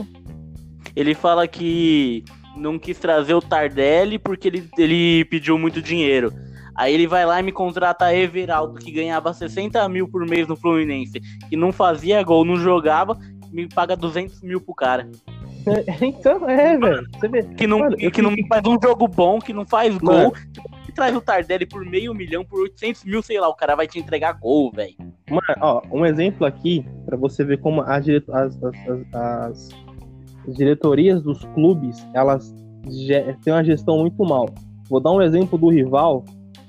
Ele 0.96 1.16
fala 1.16 1.48
que 1.48 2.26
não 2.56 2.78
quis 2.80 2.98
trazer 2.98 3.34
o 3.34 3.42
Tardelli 3.42 4.18
porque 4.18 4.48
ele, 4.48 4.70
ele 4.78 5.26
pediu 5.26 5.58
muito 5.58 5.82
dinheiro. 5.82 6.34
Aí 6.76 6.94
ele 6.94 7.08
vai 7.08 7.26
lá 7.26 7.40
e 7.40 7.44
me 7.44 7.52
contrata 7.52 8.14
Everaldo, 8.16 8.80
que 8.80 8.92
ganhava 8.92 9.34
60 9.34 9.88
mil 9.90 10.08
por 10.08 10.26
mês 10.26 10.48
no 10.48 10.56
Fluminense, 10.56 11.20
que 11.48 11.56
não 11.56 11.72
fazia 11.72 12.24
gol, 12.24 12.44
não 12.44 12.56
jogava, 12.56 13.18
me 13.52 13.68
paga 13.68 13.96
200 13.96 14.42
mil 14.42 14.60
pro 14.60 14.74
cara. 14.74 15.08
É, 15.66 16.06
então, 16.06 16.50
é, 16.50 16.78
velho. 16.78 17.08
Que 17.56 17.68
não, 17.68 17.80
Mano, 17.80 17.96
que 17.96 18.22
não 18.22 18.36
faz 18.50 18.64
um 18.66 18.78
jogo 18.82 19.08
bom, 19.08 19.40
que 19.40 19.54
não 19.54 19.66
faz 19.66 19.98
Mano. 20.00 20.32
gol. 20.32 20.34
Que 20.86 20.92
traz 20.92 21.16
o 21.16 21.22
Tardelli 21.22 21.66
por 21.66 21.86
meio 21.86 22.14
milhão, 22.14 22.44
por 22.44 22.62
800 22.62 23.06
mil, 23.06 23.22
sei 23.22 23.40
lá, 23.40 23.48
o 23.48 23.56
cara 23.56 23.76
vai 23.76 23.88
te 23.88 24.00
entregar 24.00 24.34
gol, 24.34 24.72
velho. 24.72 24.96
Mano, 25.30 25.42
ó, 25.62 25.82
um 25.92 26.06
exemplo 26.06 26.46
aqui, 26.46 26.86
para 27.06 27.16
você 27.16 27.44
ver 27.44 27.60
como 27.60 27.82
as, 27.82 28.06
as, 28.10 28.30
as, 28.30 29.14
as, 29.14 29.70
diretorias 30.48 31.22
dos 31.22 31.44
clubes, 31.54 32.06
elas 32.14 32.54
têm 33.44 33.54
uma 33.54 33.64
gestão 33.64 34.00
muito 34.00 34.24
mal. 34.24 34.48
Vou 34.90 35.00
dar 35.00 35.12
um 35.12 35.22
exemplo 35.22 35.58
do 35.58 35.70
rival, 35.70 36.24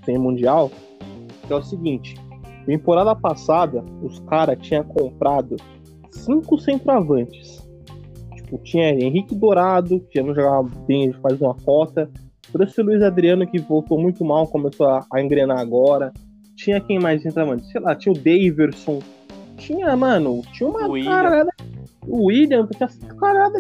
tem 0.05 0.18
mundial, 0.18 0.70
que 1.47 1.53
é 1.53 1.57
o 1.57 1.62
seguinte: 1.62 2.14
temporada 2.66 3.14
passada, 3.14 3.85
os 4.03 4.20
caras 4.20 4.59
tinham 4.61 4.85
comprado 4.85 5.57
cinco 6.11 6.59
centroavantes. 6.59 7.62
Tipo, 8.37 8.59
tinha 8.59 8.91
Henrique 8.91 9.35
Dourado, 9.35 10.01
que 10.11 10.22
não 10.22 10.35
jogava 10.35 10.68
bem, 10.87 11.12
faz 11.14 11.41
uma 11.41 11.55
cota. 11.55 12.11
Trouxe 12.53 12.81
o 12.81 12.85
Luiz 12.85 13.03
Adriano, 13.03 13.47
que 13.47 13.59
voltou 13.59 14.01
muito 14.01 14.25
mal, 14.25 14.47
começou 14.47 14.87
a, 14.87 15.05
a 15.12 15.20
engrenar 15.20 15.59
agora. 15.59 16.12
Tinha 16.55 16.81
quem 16.81 17.01
mais 17.01 17.22
centroavante? 17.22 17.66
Sei 17.66 17.81
lá, 17.81 17.97
tinha 17.97 18.12
o 18.12 18.16
Daverson. 18.16 19.01
Tinha, 19.57 19.97
mano, 19.97 20.43
tinha 20.53 20.68
uma 20.68 20.87
o 20.87 21.05
caralhada. 21.05 21.51
O 22.07 22.26
William, 22.26 22.66
tinha 22.66 22.88
caralhada, 23.18 23.59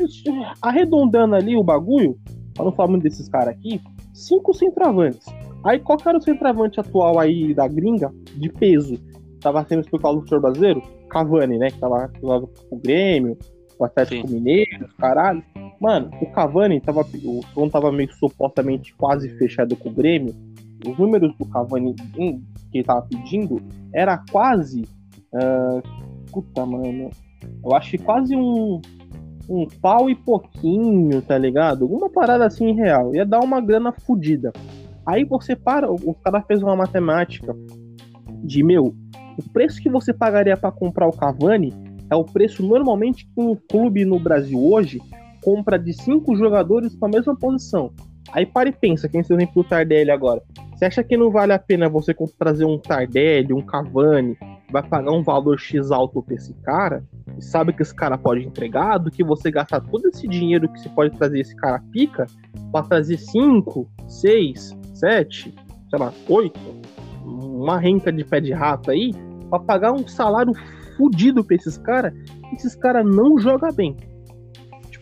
arredondando 0.60 1.34
ali 1.34 1.56
o 1.56 1.64
bagulho, 1.64 2.18
pra 2.54 2.64
não 2.64 2.72
falar 2.72 2.90
muito 2.90 3.02
desses 3.02 3.28
caras 3.28 3.48
aqui, 3.48 3.80
cinco 4.12 4.52
centroavantes. 4.52 5.26
Aí 5.64 5.78
qual 5.78 5.98
era 6.04 6.18
o 6.18 6.22
centroavante 6.22 6.78
atual 6.78 7.18
aí 7.18 7.54
da 7.54 7.66
gringa, 7.66 8.12
de 8.36 8.50
peso? 8.50 8.98
Tava 9.40 9.64
sendo 9.64 9.80
explicado 9.80 10.16
no 10.16 10.28
senhor 10.28 10.40
brasileiro? 10.40 10.82
Cavani, 11.08 11.58
né? 11.58 11.70
Que 11.70 11.78
tava 11.78 12.08
com 12.08 12.50
o 12.70 12.78
Grêmio, 12.78 13.38
o 13.78 13.84
Atlético 13.84 14.26
Sim. 14.26 14.34
Mineiro, 14.34 14.88
caralho. 14.98 15.42
Mano, 15.80 16.10
o 16.20 16.26
Cavani 16.32 16.80
tava. 16.80 17.00
O 17.00 17.40
Tom 17.54 17.68
tava 17.68 17.92
meio 17.92 18.12
supostamente 18.14 18.94
quase 18.96 19.28
fechado 19.38 19.76
com 19.76 19.88
o 19.88 19.92
Grêmio. 19.92 20.34
Os 20.86 20.98
números 20.98 21.34
do 21.38 21.46
Cavani 21.46 21.94
que 21.94 22.78
ele 22.78 22.84
tava 22.84 23.02
pedindo 23.02 23.60
era 23.92 24.22
quase. 24.30 24.82
Uh, 25.32 25.82
puta, 26.30 26.64
mano. 26.64 27.10
Eu 27.64 27.74
acho 27.74 27.90
que 27.90 27.98
quase 27.98 28.36
um. 28.36 28.80
Um 29.46 29.66
pau 29.82 30.08
e 30.08 30.14
pouquinho, 30.14 31.20
tá 31.20 31.36
ligado? 31.36 31.82
Alguma 31.82 32.08
parada 32.08 32.46
assim 32.46 32.72
real. 32.72 33.14
Ia 33.14 33.26
dar 33.26 33.40
uma 33.40 33.60
grana 33.60 33.92
fodida. 33.92 34.50
Aí 35.04 35.22
você 35.22 35.54
para, 35.54 35.92
o 35.92 36.14
cara 36.14 36.40
fez 36.40 36.62
uma 36.62 36.74
matemática 36.74 37.54
de 38.42 38.62
meu, 38.62 38.94
o 39.36 39.50
preço 39.52 39.82
que 39.82 39.90
você 39.90 40.12
pagaria 40.12 40.56
para 40.56 40.70
comprar 40.70 41.08
o 41.08 41.12
Cavani 41.12 41.74
é 42.10 42.16
o 42.16 42.24
preço 42.24 42.62
normalmente 42.62 43.26
que 43.26 43.40
um 43.40 43.54
clube 43.54 44.04
no 44.04 44.18
Brasil 44.18 44.58
hoje 44.58 45.00
compra 45.42 45.78
de 45.78 45.92
cinco 45.92 46.36
jogadores 46.36 46.94
com 46.94 47.06
a 47.06 47.08
mesma 47.08 47.36
posição. 47.36 47.92
Aí 48.32 48.46
para 48.46 48.68
e 48.68 48.72
pensa, 48.72 49.08
quem 49.08 49.20
o 49.20 49.22
exemplo 49.22 49.62
do 49.62 49.64
Tardelli 49.64 50.10
agora. 50.10 50.42
Você 50.74 50.86
acha 50.86 51.04
que 51.04 51.16
não 51.16 51.30
vale 51.30 51.52
a 51.52 51.58
pena 51.58 51.88
você 51.88 52.14
trazer 52.38 52.64
um 52.64 52.78
Tardelli, 52.78 53.52
um 53.52 53.60
Cavani, 53.60 54.36
vai 54.70 54.82
pagar 54.82 55.12
um 55.12 55.22
valor 55.22 55.58
X 55.58 55.90
alto 55.90 56.22
pra 56.22 56.34
esse 56.34 56.52
cara, 56.62 57.04
e 57.38 57.42
sabe 57.42 57.72
que 57.72 57.82
esse 57.82 57.94
cara 57.94 58.18
pode 58.18 58.44
entregar, 58.44 58.98
do 58.98 59.10
que 59.10 59.22
você 59.22 59.50
gastar 59.50 59.80
todo 59.80 60.08
esse 60.08 60.26
dinheiro 60.26 60.68
que 60.68 60.80
você 60.80 60.88
pode 60.88 61.16
trazer 61.16 61.40
esse 61.40 61.54
cara 61.54 61.82
pica, 61.92 62.26
para 62.72 62.86
trazer 62.86 63.18
cinco, 63.18 63.88
seis, 64.08 64.76
sete, 64.94 65.54
sei 65.90 65.98
lá, 65.98 66.12
oito, 66.28 66.58
uma 67.24 67.78
renta 67.78 68.10
de 68.10 68.24
pé 68.24 68.40
de 68.40 68.52
rato 68.52 68.90
aí, 68.90 69.12
pra 69.48 69.60
pagar 69.60 69.92
um 69.92 70.06
salário 70.08 70.52
fudido 70.96 71.44
pra 71.44 71.56
esses 71.56 71.78
caras, 71.78 72.12
esses 72.52 72.74
caras 72.74 73.06
não 73.06 73.38
jogam 73.38 73.72
bem. 73.72 73.96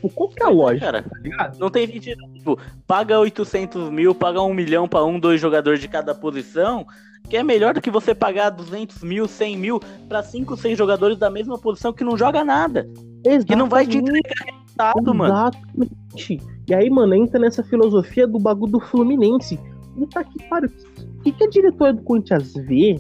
Tipo, 0.03 0.11
qual 0.11 0.29
que 0.29 0.43
é 0.43 0.47
a 0.47 0.49
lógica? 0.49 0.87
Cara, 0.87 1.03
tá 1.03 1.53
não 1.61 1.71
tem 1.71 1.87
sentido. 1.87 2.21
Tipo, 2.35 2.59
paga 2.87 3.21
800 3.21 3.89
mil, 3.91 4.15
paga 4.15 4.43
um 4.43 4.53
milhão 4.53 4.89
pra 4.89 5.05
um, 5.05 5.19
dois 5.19 5.41
jogadores 5.41 5.81
de 5.81 5.87
cada 5.87 6.13
posição, 6.13 6.85
que 7.29 7.37
é 7.37 7.43
melhor 7.43 7.73
do 7.73 7.81
que 7.81 7.91
você 7.91 8.13
pagar 8.13 8.51
200 8.51 9.03
mil, 9.05 9.29
100 9.29 9.57
mil 9.57 9.81
pra 10.09 10.23
cinco, 10.23 10.57
seis 10.57 10.77
jogadores 10.77 11.17
da 11.17 11.31
mesma 11.31 11.57
posição 11.57 11.93
que 11.93 12.03
não 12.03 12.19
joga 12.19 12.45
nada. 12.45 12.89
Exatamente. 13.25 13.47
Que 13.47 13.57
não 13.57 13.69
vai 13.69 13.87
te 13.87 13.99
entregar 13.99 14.45
resultado, 14.45 15.15
mano. 15.15 15.33
Exatamente. 15.33 16.43
E 16.69 16.75
aí, 16.75 16.91
mano, 16.91 17.15
entra 17.15 17.39
nessa 17.39 17.63
filosofia 17.63 18.27
do 18.27 18.41
bagulho 18.41 18.73
do 18.73 18.81
Fluminense. 18.81 19.59
Puta 19.95 20.25
que 20.25 20.43
pariu. 20.49 20.71
O 20.99 21.23
que, 21.23 21.31
que 21.31 21.45
a 21.45 21.49
diretora 21.49 21.93
do 21.93 22.03
Corinthians 22.03 22.55
vê, 22.55 22.99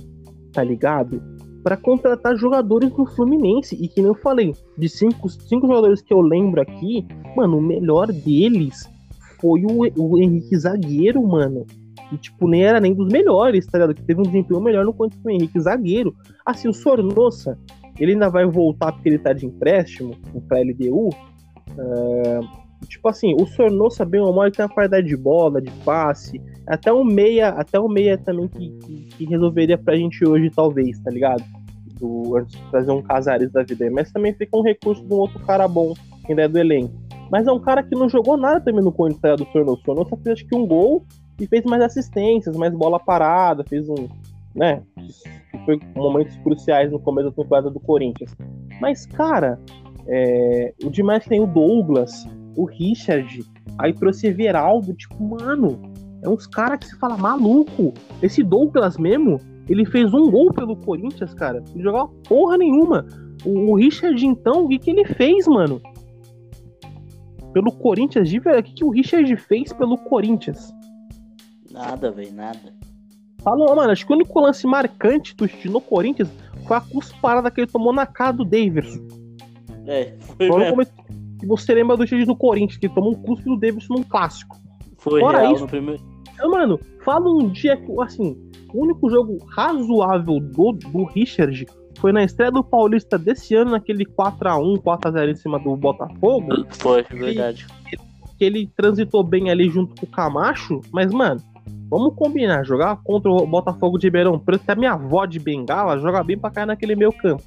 tá 0.52 0.62
ligado? 0.62 1.20
Para 1.62 1.76
contratar 1.76 2.36
jogadores 2.36 2.90
do 2.90 3.06
Fluminense. 3.06 3.76
E 3.76 3.88
que 3.88 4.00
nem 4.00 4.08
eu 4.08 4.14
falei, 4.14 4.54
de 4.76 4.88
cinco, 4.88 5.28
cinco 5.28 5.66
jogadores 5.66 6.02
que 6.02 6.12
eu 6.12 6.20
lembro 6.20 6.60
aqui, 6.60 7.06
mano, 7.36 7.58
o 7.58 7.62
melhor 7.62 8.12
deles 8.12 8.88
foi 9.40 9.64
o, 9.64 9.88
o 9.96 10.18
Henrique 10.18 10.56
Zagueiro, 10.56 11.22
mano. 11.26 11.66
E, 12.12 12.16
tipo, 12.18 12.46
nem 12.46 12.64
era 12.64 12.78
nem 12.78 12.94
dos 12.94 13.10
melhores, 13.10 13.66
tá 13.66 13.78
ligado? 13.78 13.94
Que 13.94 14.02
teve 14.02 14.20
um 14.20 14.24
desempenho 14.24 14.60
melhor 14.60 14.84
no 14.84 14.92
quanto 14.92 15.16
o 15.24 15.30
Henrique 15.30 15.58
Zagueiro. 15.58 16.14
Assim, 16.44 16.68
o 16.68 16.72
Sornossa, 16.72 17.58
ele 17.98 18.12
ainda 18.12 18.28
vai 18.28 18.44
voltar 18.46 18.92
porque 18.92 19.08
ele 19.08 19.18
tá 19.18 19.32
de 19.32 19.46
empréstimo 19.46 20.14
pra 20.46 20.60
LDU. 20.60 21.08
Uh, 21.08 22.61
tipo 22.86 23.08
assim, 23.08 23.34
o 23.40 23.46
Sornosa 23.46 24.04
bem 24.04 24.20
ou 24.20 24.32
mal 24.32 24.50
tem 24.50 24.64
uma 24.64 24.72
qualidade 24.72 25.06
de 25.06 25.16
bola, 25.16 25.60
de 25.60 25.70
passe, 25.84 26.40
até 26.66 26.92
um 26.92 27.04
meia, 27.04 27.48
até 27.50 27.78
um 27.78 27.88
meia 27.88 28.16
também 28.18 28.48
que, 28.48 28.70
que, 28.70 28.94
que 29.16 29.24
resolveria 29.24 29.78
pra 29.78 29.96
gente 29.96 30.26
hoje, 30.26 30.50
talvez, 30.50 30.98
tá 31.00 31.10
ligado? 31.10 31.42
Do, 31.98 32.36
antes 32.36 32.56
de 32.56 32.70
trazer 32.70 32.90
um 32.90 33.02
Casares 33.02 33.50
da 33.52 33.62
vida. 33.62 33.90
Mas 33.90 34.12
também 34.12 34.32
fica 34.34 34.56
um 34.56 34.62
recurso 34.62 35.04
de 35.04 35.12
um 35.12 35.18
outro 35.18 35.38
cara 35.40 35.68
bom, 35.68 35.94
que 36.26 36.32
ainda 36.32 36.42
é 36.42 36.48
do 36.48 36.58
elenco. 36.58 36.94
Mas 37.30 37.46
é 37.46 37.52
um 37.52 37.60
cara 37.60 37.82
que 37.82 37.94
não 37.94 38.08
jogou 38.08 38.36
nada 38.36 38.60
também 38.60 38.84
no 38.84 38.92
Corinthians 38.92 39.22
tá 39.22 39.36
do 39.36 39.50
Sornosa. 39.52 39.80
O 39.80 39.84
Sornosa 39.84 40.16
fez 40.22 40.34
acho 40.34 40.46
que 40.46 40.54
um 40.54 40.66
gol 40.66 41.04
e 41.40 41.46
fez 41.46 41.64
mais 41.64 41.82
assistências, 41.82 42.56
mais 42.56 42.74
bola 42.74 43.00
parada, 43.00 43.64
fez 43.64 43.88
um. 43.88 44.08
né? 44.54 44.82
Foi 45.64 45.80
momentos 45.96 46.36
cruciais 46.38 46.90
no 46.92 47.00
começo 47.00 47.30
da 47.30 47.42
temporada 47.42 47.70
do 47.70 47.80
Corinthians. 47.80 48.36
Mas, 48.80 49.06
cara, 49.06 49.58
é, 50.06 50.74
o 50.84 50.90
demais 50.90 51.24
tem 51.24 51.40
o 51.40 51.46
Douglas, 51.46 52.26
o 52.56 52.64
Richard, 52.64 53.44
aí 53.78 53.92
trouxe 53.92 54.26
Everaldo, 54.26 54.92
tipo, 54.94 55.22
mano, 55.22 55.80
é 56.22 56.28
uns 56.28 56.46
caras 56.46 56.78
que 56.78 56.86
se 56.86 56.98
fala 56.98 57.16
maluco. 57.16 57.92
Esse 58.22 58.42
Douglas 58.42 58.96
mesmo, 58.96 59.40
ele 59.68 59.84
fez 59.84 60.12
um 60.12 60.30
gol 60.30 60.52
pelo 60.52 60.76
Corinthians, 60.76 61.34
cara. 61.34 61.62
Ele 61.74 61.82
jogava 61.82 62.08
porra 62.28 62.58
nenhuma. 62.58 63.06
O, 63.44 63.72
o 63.72 63.74
Richard, 63.76 64.24
então, 64.24 64.64
o 64.64 64.68
que, 64.68 64.78
que 64.78 64.90
ele 64.90 65.04
fez, 65.04 65.46
mano? 65.46 65.80
Pelo 67.52 67.72
Corinthians, 67.72 68.28
de 68.28 68.38
verdade, 68.38 68.66
o 68.66 68.70
que, 68.70 68.76
que 68.76 68.84
o 68.84 68.90
Richard 68.90 69.36
fez 69.36 69.72
pelo 69.72 69.98
Corinthians? 69.98 70.72
Nada, 71.70 72.10
velho, 72.10 72.32
nada. 72.32 72.72
Falou, 73.42 73.74
mano, 73.74 73.90
acho 73.90 74.06
que 74.06 74.12
o 74.12 74.16
único 74.16 74.38
lance 74.40 74.66
marcante 74.66 75.34
do 75.34 75.48
no 75.70 75.80
Corinthians 75.80 76.30
foi 76.66 76.76
a 76.76 76.80
cusparada 76.80 77.50
que 77.50 77.60
ele 77.60 77.70
tomou 77.70 77.92
na 77.92 78.06
cara 78.06 78.32
do 78.32 78.44
Davidson. 78.44 79.00
É, 79.86 80.14
foi 80.36 80.48
no 80.48 80.58
mesmo. 80.58 80.70
começo- 80.70 80.92
que 81.42 81.46
você 81.48 81.74
lembra 81.74 81.96
do 81.96 82.02
Richard 82.04 82.24
do 82.24 82.36
Corinthians, 82.36 82.78
que 82.78 82.88
tomou 82.88 83.10
um 83.12 83.14
cuspe 83.22 83.44
do 83.44 83.56
Davidson 83.56 83.94
num 83.94 84.02
clássico. 84.04 84.56
Foi 84.98 85.20
Fora 85.20 85.40
real 85.40 85.52
isso- 85.54 85.62
no 85.64 85.68
primeiro. 85.68 86.00
Então, 86.32 86.50
mano, 86.50 86.78
fala 87.04 87.28
um 87.28 87.48
dia 87.48 87.76
que, 87.76 87.92
assim, 88.00 88.36
o 88.72 88.82
único 88.84 89.10
jogo 89.10 89.38
razoável 89.54 90.38
do, 90.40 90.72
do 90.72 91.04
Richard 91.04 91.66
foi 91.98 92.12
na 92.12 92.24
estreia 92.24 92.50
do 92.50 92.64
Paulista 92.64 93.18
desse 93.18 93.54
ano, 93.54 93.72
naquele 93.72 94.04
4x1, 94.04 94.78
4x0 94.80 95.30
em 95.30 95.34
cima 95.36 95.58
do 95.58 95.76
Botafogo, 95.76 96.64
Foi, 96.70 97.02
verdade. 97.02 97.66
que 98.38 98.44
ele 98.44 98.68
transitou 98.76 99.22
bem 99.22 99.50
ali 99.50 99.68
junto 99.68 99.94
com 100.00 100.06
o 100.06 100.10
Camacho, 100.10 100.80
mas, 100.92 101.12
mano, 101.12 101.40
vamos 101.92 102.14
combinar, 102.14 102.64
jogar 102.64 102.96
contra 103.04 103.30
o 103.30 103.46
Botafogo 103.46 103.98
de 103.98 104.06
Ribeirão 104.06 104.38
Preto, 104.38 104.64
que 104.64 104.70
a 104.70 104.74
minha 104.74 104.92
avó 104.92 105.26
de 105.26 105.38
Bengala 105.38 105.98
joga 105.98 106.24
bem 106.24 106.38
pra 106.38 106.50
cair 106.50 106.64
naquele 106.64 106.96
meio 106.96 107.12
campo. 107.12 107.42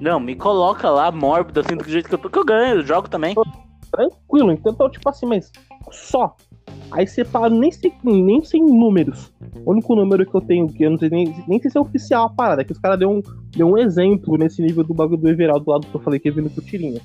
Não, 0.00 0.18
me 0.18 0.34
coloca 0.34 0.90
lá 0.90 1.12
mórbido, 1.12 1.60
assim, 1.60 1.76
do 1.76 1.88
jeito 1.88 2.08
que 2.08 2.14
eu 2.16 2.18
tô, 2.18 2.28
que 2.28 2.38
eu 2.38 2.44
ganho, 2.44 2.76
eu 2.76 2.84
jogo 2.84 3.08
também. 3.08 3.36
Tranquilo, 3.92 4.50
então, 4.50 4.90
tipo 4.90 5.08
assim, 5.08 5.26
mas 5.26 5.52
só. 5.92 6.34
Aí 6.90 7.06
você 7.06 7.24
fala 7.24 7.48
nem, 7.48 7.70
sem, 7.70 7.92
nem 8.02 8.44
sem 8.44 8.64
números. 8.64 9.32
O 9.64 9.70
único 9.70 9.94
número 9.94 10.26
que 10.26 10.34
eu 10.34 10.40
tenho, 10.40 10.66
que 10.66 10.82
eu 10.82 10.90
não 10.90 10.98
sei 10.98 11.08
nem, 11.08 11.44
nem 11.46 11.60
sei 11.60 11.70
se 11.70 11.78
é 11.78 11.80
oficial 11.80 12.26
a 12.26 12.30
parada, 12.30 12.62
é 12.62 12.64
que 12.64 12.72
os 12.72 12.78
caras 12.78 12.98
deu 12.98 13.10
um, 13.10 13.22
deu 13.56 13.68
um 13.68 13.78
exemplo 13.78 14.36
nesse 14.36 14.60
nível 14.60 14.82
do 14.82 14.92
bagulho 14.92 15.20
do 15.20 15.28
Everaldo 15.28 15.64
do 15.64 15.70
lado 15.70 15.86
que 15.86 15.94
eu 15.94 16.00
falei 16.00 16.18
que 16.18 16.28
é 16.28 16.32
vindo 16.32 16.50
pro 16.50 16.64
Tirinha. 16.64 17.00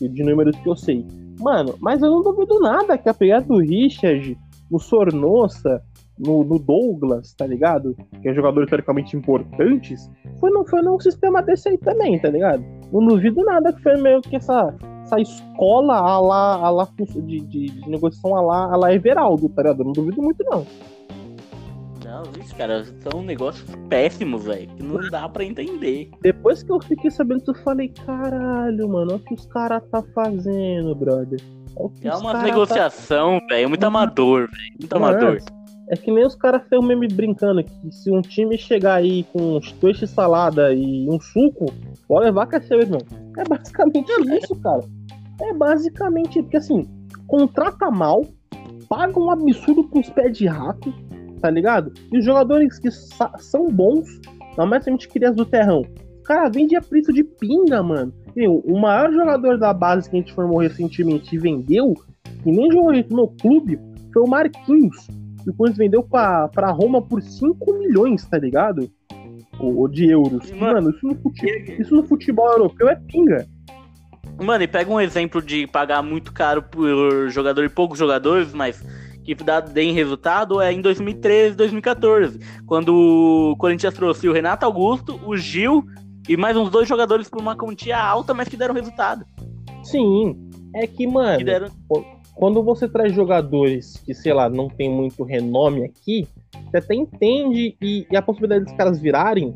e 0.00 0.06
De 0.06 0.22
números 0.22 0.56
que 0.56 0.68
eu 0.68 0.76
sei. 0.76 1.06
Mano, 1.38 1.76
mas 1.80 2.02
eu 2.02 2.10
não 2.10 2.22
duvido 2.22 2.60
nada 2.60 2.98
que 2.98 3.08
a 3.08 3.14
pegada 3.14 3.46
do 3.46 3.58
Richard, 3.58 4.36
no 4.70 4.78
Sornosa, 4.78 5.82
no, 6.20 6.44
no 6.44 6.58
Douglas, 6.58 7.34
tá 7.34 7.46
ligado? 7.46 7.96
Que 8.20 8.28
é 8.28 8.34
jogadores 8.34 8.68
teoricamente 8.68 9.16
importantes, 9.16 10.10
foi, 10.38 10.50
no, 10.50 10.66
foi 10.68 10.82
num 10.82 11.00
sistema 11.00 11.42
desse 11.42 11.68
aí 11.68 11.78
também, 11.78 12.18
tá 12.18 12.28
ligado? 12.28 12.62
Não 12.92 13.06
duvido 13.06 13.42
nada 13.44 13.72
que 13.72 13.82
foi 13.82 13.96
meio 13.96 14.20
que 14.20 14.36
essa, 14.36 14.74
essa 15.04 15.20
escola 15.20 15.96
a 15.96 16.20
lá, 16.20 16.54
a 16.56 16.70
lá 16.70 16.88
de, 16.98 17.40
de, 17.40 17.66
de 17.66 17.90
negociação 17.90 18.36
a 18.36 18.40
lá, 18.40 18.72
a 18.72 18.76
lá 18.76 18.94
Everaldo, 18.94 19.48
tá 19.48 19.62
ligado? 19.62 19.84
Não 19.84 19.92
duvido 19.92 20.22
muito, 20.22 20.44
não. 20.44 20.66
Não, 22.04 22.22
isso, 22.42 22.54
cara, 22.56 22.84
são 23.08 23.22
negócios 23.22 23.70
péssimos, 23.88 24.44
velho, 24.44 24.68
que 24.76 24.82
não 24.82 25.00
dá 25.10 25.28
pra 25.28 25.44
entender. 25.44 26.10
Depois 26.20 26.62
que 26.62 26.72
eu 26.72 26.80
fiquei 26.80 27.10
sabendo 27.10 27.44
eu 27.46 27.54
falei, 27.54 27.88
caralho, 28.04 28.88
mano, 28.88 29.12
olha 29.12 29.16
o 29.16 29.20
que 29.20 29.34
os 29.34 29.46
caras 29.46 29.82
tá 29.90 30.02
fazendo, 30.14 30.94
brother. 30.94 31.40
É 32.02 32.14
uma 32.14 32.32
cara 32.32 32.44
negociação, 32.44 33.40
velho, 33.48 33.68
muito 33.68 33.84
amador, 33.84 34.50
velho, 34.50 34.76
muito 34.80 34.92
é. 34.92 34.98
amador. 34.98 35.38
É 35.90 35.96
que 35.96 36.12
nem 36.12 36.24
os 36.24 36.36
caras 36.36 36.62
fez 36.68 36.80
um 36.80 36.86
meme 36.86 37.08
brincando 37.08 37.64
que 37.64 37.90
se 37.90 38.12
um 38.12 38.22
time 38.22 38.56
chegar 38.56 38.94
aí 38.94 39.24
com 39.24 39.56
uns 39.56 39.72
peixes 39.72 40.10
salada 40.10 40.72
e 40.72 41.08
um 41.10 41.20
suco, 41.20 41.66
pode 42.06 42.26
levar 42.26 42.46
que 42.46 42.54
é 42.54 42.60
seu, 42.60 42.78
irmão. 42.78 43.00
É 43.36 43.42
basicamente 43.42 44.08
isso, 44.38 44.54
cara. 44.60 44.84
É 45.40 45.52
basicamente, 45.52 46.40
porque 46.42 46.58
assim, 46.58 46.88
contrata 47.26 47.90
mal, 47.90 48.24
paga 48.88 49.18
um 49.18 49.32
absurdo 49.32 49.82
pros 49.88 50.08
pés 50.10 50.38
de 50.38 50.46
rato, 50.46 50.94
tá 51.40 51.50
ligado? 51.50 51.92
E 52.12 52.18
os 52.18 52.24
jogadores 52.24 52.78
que 52.78 52.88
são 53.40 53.66
bons, 53.66 54.06
não 54.56 54.68
mais 54.68 54.86
a 54.86 54.92
gente 54.92 55.08
queria 55.08 55.32
do 55.32 55.44
terrão. 55.44 55.80
O 56.20 56.22
cara 56.22 56.48
vende 56.48 56.76
a 56.76 56.80
preço 56.80 57.12
de 57.12 57.24
pinga, 57.24 57.82
mano. 57.82 58.14
E 58.36 58.46
o 58.46 58.60
o 58.60 58.80
maior 58.80 59.12
jogador 59.12 59.58
da 59.58 59.74
base 59.74 60.08
que 60.08 60.14
a 60.16 60.20
gente 60.20 60.32
formou 60.34 60.60
recentemente 60.60 61.34
e 61.34 61.38
vendeu, 61.38 61.94
que 62.44 62.52
nem 62.52 62.70
jogou 62.70 62.92
no 63.10 63.26
clube, 63.26 63.76
foi 64.12 64.22
o 64.22 64.28
Marquinhos 64.28 65.19
que 65.42 65.50
o 65.50 65.54
Corinthians 65.54 65.78
vendeu 65.78 66.02
pra, 66.02 66.48
pra 66.48 66.70
Roma 66.70 67.00
por 67.02 67.22
5 67.22 67.72
milhões, 67.74 68.24
tá 68.26 68.38
ligado? 68.38 68.90
O, 69.58 69.82
o 69.84 69.88
de 69.88 70.06
euros. 70.08 70.48
E, 70.48 70.52
E, 70.52 70.56
mano, 70.56 70.74
mano, 70.74 70.90
isso 70.90 71.06
no, 71.06 71.14
fute- 71.16 71.76
isso 71.78 71.94
no 71.94 72.02
futebol 72.04 72.50
europeu 72.50 72.88
é 72.88 72.94
pinga. 72.96 73.46
Mano, 74.42 74.64
e 74.64 74.68
pega 74.68 74.90
um 74.90 75.00
exemplo 75.00 75.42
de 75.42 75.66
pagar 75.66 76.02
muito 76.02 76.32
caro 76.32 76.62
por 76.62 77.28
jogador 77.28 77.64
e 77.64 77.68
poucos 77.68 77.98
jogadores, 77.98 78.52
mas 78.54 78.82
que 79.22 79.34
dá, 79.34 79.60
deem 79.60 79.92
resultado, 79.92 80.60
é 80.62 80.72
em 80.72 80.80
2013, 80.80 81.54
2014, 81.56 82.40
quando 82.66 82.88
o 83.52 83.56
Corinthians 83.58 83.92
trouxe 83.92 84.26
o 84.28 84.32
Renato 84.32 84.64
Augusto, 84.64 85.20
o 85.26 85.36
Gil 85.36 85.84
e 86.26 86.36
mais 86.38 86.56
uns 86.56 86.70
dois 86.70 86.88
jogadores 86.88 87.28
por 87.28 87.38
uma 87.40 87.54
quantia 87.54 87.98
alta, 87.98 88.32
mas 88.32 88.48
que 88.48 88.56
deram 88.56 88.74
resultado. 88.74 89.26
Sim. 89.82 90.48
É 90.74 90.86
que, 90.86 91.06
mano, 91.06 91.36
Que 91.38 91.44
deram... 91.44 91.68
quando 92.34 92.62
você 92.62 92.88
traz 92.88 93.12
jogadores 93.12 93.98
que, 94.04 94.14
sei 94.14 94.32
lá, 94.32 94.48
não 94.48 94.68
tem 94.68 94.90
muito 94.90 95.22
renome 95.22 95.84
aqui, 95.84 96.26
você 96.70 96.78
até 96.78 96.94
entende 96.94 97.76
e, 97.80 98.06
e 98.10 98.16
a 98.16 98.22
possibilidade 98.22 98.64
dos 98.64 98.74
caras 98.74 99.00
virarem. 99.00 99.54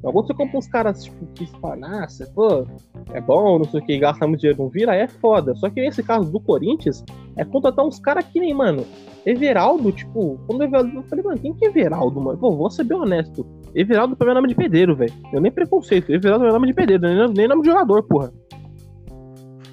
Quando 0.00 0.26
você 0.26 0.34
compra 0.34 0.58
uns 0.58 0.66
caras 0.66 1.04
tipo, 1.04 1.26
que 1.34 1.44
espalhaça, 1.44 2.28
pô, 2.34 2.66
é 3.12 3.20
bom, 3.20 3.58
não 3.58 3.64
sei 3.64 3.80
o 3.80 3.84
que, 3.84 3.98
gasta 3.98 4.26
muito 4.26 4.40
dinheiro, 4.40 4.62
não 4.62 4.68
vira, 4.68 4.96
é 4.96 5.06
foda. 5.06 5.54
Só 5.54 5.70
que 5.70 5.80
nesse 5.80 6.02
caso 6.02 6.30
do 6.30 6.40
Corinthians, 6.40 7.04
é 7.36 7.44
contratar 7.44 7.84
uns 7.84 8.00
caras 8.00 8.24
que 8.24 8.40
nem, 8.40 8.52
mano, 8.52 8.84
Everaldo, 9.24 9.92
tipo, 9.92 10.40
quando 10.46 10.64
Everaldo, 10.64 10.96
eu 10.96 11.02
falei, 11.04 11.24
mano, 11.24 11.38
quem 11.38 11.54
que 11.54 11.64
é 11.64 11.68
Everaldo, 11.68 12.20
mano? 12.20 12.36
Pô, 12.36 12.56
vou 12.56 12.68
ser 12.68 12.82
bem 12.82 12.98
honesto. 12.98 13.46
Everaldo 13.74 14.16
pra 14.16 14.26
mim 14.26 14.32
é 14.32 14.34
nome 14.34 14.48
de 14.48 14.54
pedreiro, 14.56 14.96
velho. 14.96 15.12
Eu 15.32 15.40
nem 15.40 15.52
preconceito. 15.52 16.10
Everaldo 16.10 16.46
é 16.46 16.52
nome 16.52 16.66
de 16.66 16.74
pedreiro, 16.74 17.28
nem 17.32 17.46
nome 17.46 17.62
de 17.62 17.68
jogador, 17.68 18.02
porra. 18.02 18.32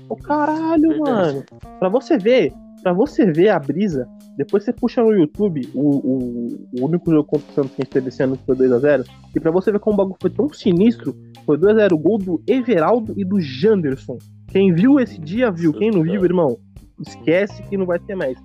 Ô 0.10 0.16
caralho, 0.16 0.90
Verdade. 0.90 1.02
mano. 1.02 1.44
Pra 1.80 1.90
você 1.90 2.18
ver, 2.18 2.52
pra 2.82 2.94
você 2.94 3.32
ver 3.32 3.50
a 3.50 3.60
brisa, 3.60 4.08
depois 4.38 4.64
você 4.64 4.74
puxa 4.74 5.04
no 5.04 5.14
YouTube 5.14 5.70
o, 5.74 5.90
o, 5.90 6.48
o 6.80 6.86
único 6.86 7.12
jogo 7.12 7.26
contra 7.26 7.52
o 7.52 7.54
Santos 7.54 7.72
que 7.72 7.82
a 7.82 7.84
gente 7.84 7.94
teve 7.94 8.10
esse 8.10 8.24
ano 8.24 8.38
que 8.38 8.46
foi 8.46 8.56
2x0. 8.56 9.06
E 9.36 9.40
pra 9.40 9.52
você 9.52 9.72
ver 9.72 9.80
como 9.80 9.96
o 9.96 9.98
bagulho 9.98 10.18
foi 10.20 10.30
tão 10.30 10.50
sinistro, 10.50 11.16
foi 11.46 11.58
2x0 11.58 11.94
o 11.94 11.98
gol 11.98 12.18
do 12.18 12.42
Everaldo 12.48 13.14
e 13.18 13.24
do 13.24 13.40
Janderson. 13.40 14.18
Quem 14.48 14.74
viu 14.74 15.00
esse 15.00 15.20
dia 15.20 15.52
viu. 15.52 15.72
Quem 15.74 15.92
não 15.92 16.02
viu, 16.02 16.24
irmão, 16.26 16.58
esquece 17.06 17.62
que 17.64 17.78
não 17.78 17.86
vai 17.86 18.00
ter 18.00 18.16
mais. 18.16 18.38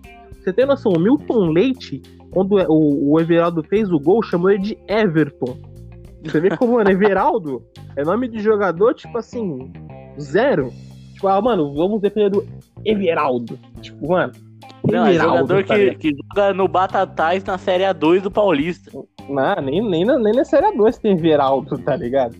Você 0.43 0.53
tem 0.53 0.67
noção, 0.67 0.93
o 0.93 1.01
Milton 1.01 1.51
Leite, 1.51 2.03
quando 2.31 2.57
o, 2.69 3.13
o 3.13 3.21
Everaldo 3.21 3.63
fez 3.63 3.91
o 3.91 3.99
gol, 3.99 4.23
chamou 4.23 4.51
ele 4.51 4.63
de 4.63 4.79
Everton. 4.87 5.57
Você 6.23 6.41
vê 6.41 6.55
como, 6.57 6.75
mano, 6.75 6.91
Everaldo 6.91 7.63
é 7.97 8.05
nome 8.05 8.29
de 8.29 8.41
jogador, 8.41 8.95
tipo 8.95 9.17
assim, 9.17 9.73
zero. 10.21 10.71
Tipo, 11.25 11.29
ah, 11.29 11.41
mano, 11.41 11.73
vamos 11.73 12.03
depender 12.03 12.29
do 12.29 12.45
Everaldo. 12.85 13.59
Tipo, 13.81 14.09
mano. 14.09 14.33
Não, 14.87 15.07
é 15.07 15.15
Everaldo, 15.15 15.39
jogador 15.39 15.65
tá 15.65 15.75
que, 15.77 15.95
que 15.95 16.17
joga 16.35 16.53
no 16.53 16.69
Batatais 16.69 17.43
na 17.45 17.57
Série 17.57 17.85
A2 17.85 18.21
do 18.21 18.31
Paulista. 18.31 18.91
Não, 19.27 19.63
nem, 19.63 19.81
nem, 19.89 20.05
na- 20.05 20.19
nem 20.19 20.35
na 20.35 20.45
Série 20.45 20.77
2 20.77 20.99
tem 20.99 21.13
Everaldo, 21.13 21.79
tá 21.79 21.97
ligado? 21.97 22.37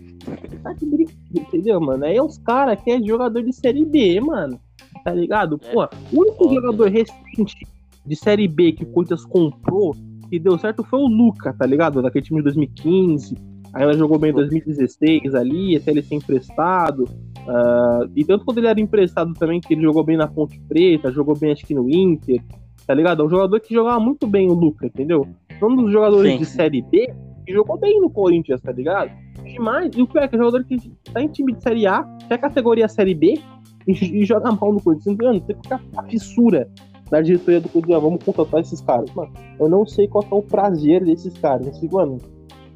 Tá 0.63 0.75
de 0.75 0.85
brincadeira, 0.85 1.15
entendeu, 1.35 1.81
mano? 1.81 2.05
Aí 2.05 2.17
é 2.17 2.23
uns 2.23 2.37
caras 2.37 2.79
que 2.83 2.91
é 2.91 3.03
jogador 3.03 3.43
de 3.43 3.53
Série 3.55 3.87
B, 3.87 4.21
mano. 4.21 4.61
Tá 5.03 5.13
ligado? 5.15 5.59
É. 5.65 5.73
Pô, 5.73 5.85
o 6.13 6.21
único 6.21 6.45
Foda. 6.45 6.55
jogador 6.55 6.91
recente 6.91 7.67
de 8.05 8.17
Série 8.17 8.47
B 8.47 8.73
que 8.73 8.85
o 8.85 8.87
Corinthians 8.89 9.25
comprou, 9.25 9.97
que 10.29 10.39
deu 10.39 10.59
certo, 10.59 10.85
foi 10.85 10.99
o 11.01 11.07
Luca, 11.07 11.55
tá 11.59 11.65
ligado? 11.65 12.03
Daquele 12.03 12.25
time 12.25 12.41
de 12.41 12.45
2015. 12.45 13.35
Aí 13.73 13.83
ela 13.83 13.95
jogou 13.95 14.19
bem 14.19 14.31
em 14.31 14.35
2016 14.35 15.35
ali, 15.35 15.75
até 15.77 15.91
ele 15.91 16.03
ser 16.03 16.17
emprestado. 16.17 17.09
Ah, 17.47 18.07
e 18.15 18.25
tanto 18.25 18.45
quando 18.45 18.59
ele 18.59 18.69
era 18.69 18.81
emprestado 18.81 19.33
também, 19.35 19.61
que 19.61 19.75
ele 19.75 19.83
jogou 19.83 20.05
bem 20.05 20.17
na 20.17 20.27
Ponte 20.27 20.61
Preta, 20.69 21.13
jogou 21.13 21.37
bem 21.39 21.53
acho 21.53 21.67
que 21.67 21.75
no 21.75 21.89
Inter, 21.91 22.43
tá 22.87 22.95
ligado? 22.95 23.23
É 23.23 23.27
um 23.27 23.31
jogador 23.31 23.61
que 23.61 23.75
jogava 23.75 24.01
muito 24.01 24.27
bem 24.27 24.51
o 24.51 24.55
Luca, 24.55 24.87
entendeu? 24.87 25.27
Um 25.63 25.77
dos 25.77 25.93
jogadores 25.93 26.33
Sim. 26.33 26.39
de 26.39 26.45
Série 26.47 26.83
B 26.83 27.15
que 27.45 27.53
jogou 27.53 27.79
bem 27.79 28.01
no 28.01 28.11
Corinthians, 28.11 28.61
tá 28.61 28.73
ligado? 28.73 29.11
Demais. 29.43 29.91
E 29.95 30.03
o 30.03 30.07
pior 30.07 30.25
é 30.25 30.29
que 30.29 30.35
é 30.35 30.39
jogador 30.39 30.65
que 30.65 30.79
tá 31.13 31.23
em 31.23 31.29
time 31.29 31.53
de 31.53 31.63
Série 31.63 31.87
A, 31.87 32.03
que 32.03 32.33
é 32.33 32.35
a 32.35 32.39
categoria 32.39 32.89
Série 32.89 33.15
B, 33.15 33.39
e, 33.87 33.93
e 33.93 34.25
joga 34.25 34.51
mal 34.51 34.73
no 34.73 34.83
Corinthians. 34.83 35.17
Mano, 35.17 35.41
tem 35.41 35.57
que 35.57 35.63
ficar 35.63 35.81
a 35.97 36.03
fissura 36.05 36.69
da 37.11 37.21
diretoria 37.21 37.61
do 37.61 37.69
Corinthians. 37.69 38.03
Vamos 38.03 38.25
contratar 38.25 38.61
esses 38.61 38.81
caras. 38.81 39.13
Mano, 39.15 39.33
eu 39.61 39.69
não 39.69 39.87
sei 39.87 40.09
qual 40.09 40.25
é 40.25 40.35
o 40.35 40.43
prazer 40.43 41.05
desses 41.05 41.37
caras. 41.39 41.69
Assim, 41.69 41.89
mano, 41.93 42.19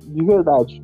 de 0.07 0.25
verdade. 0.25 0.83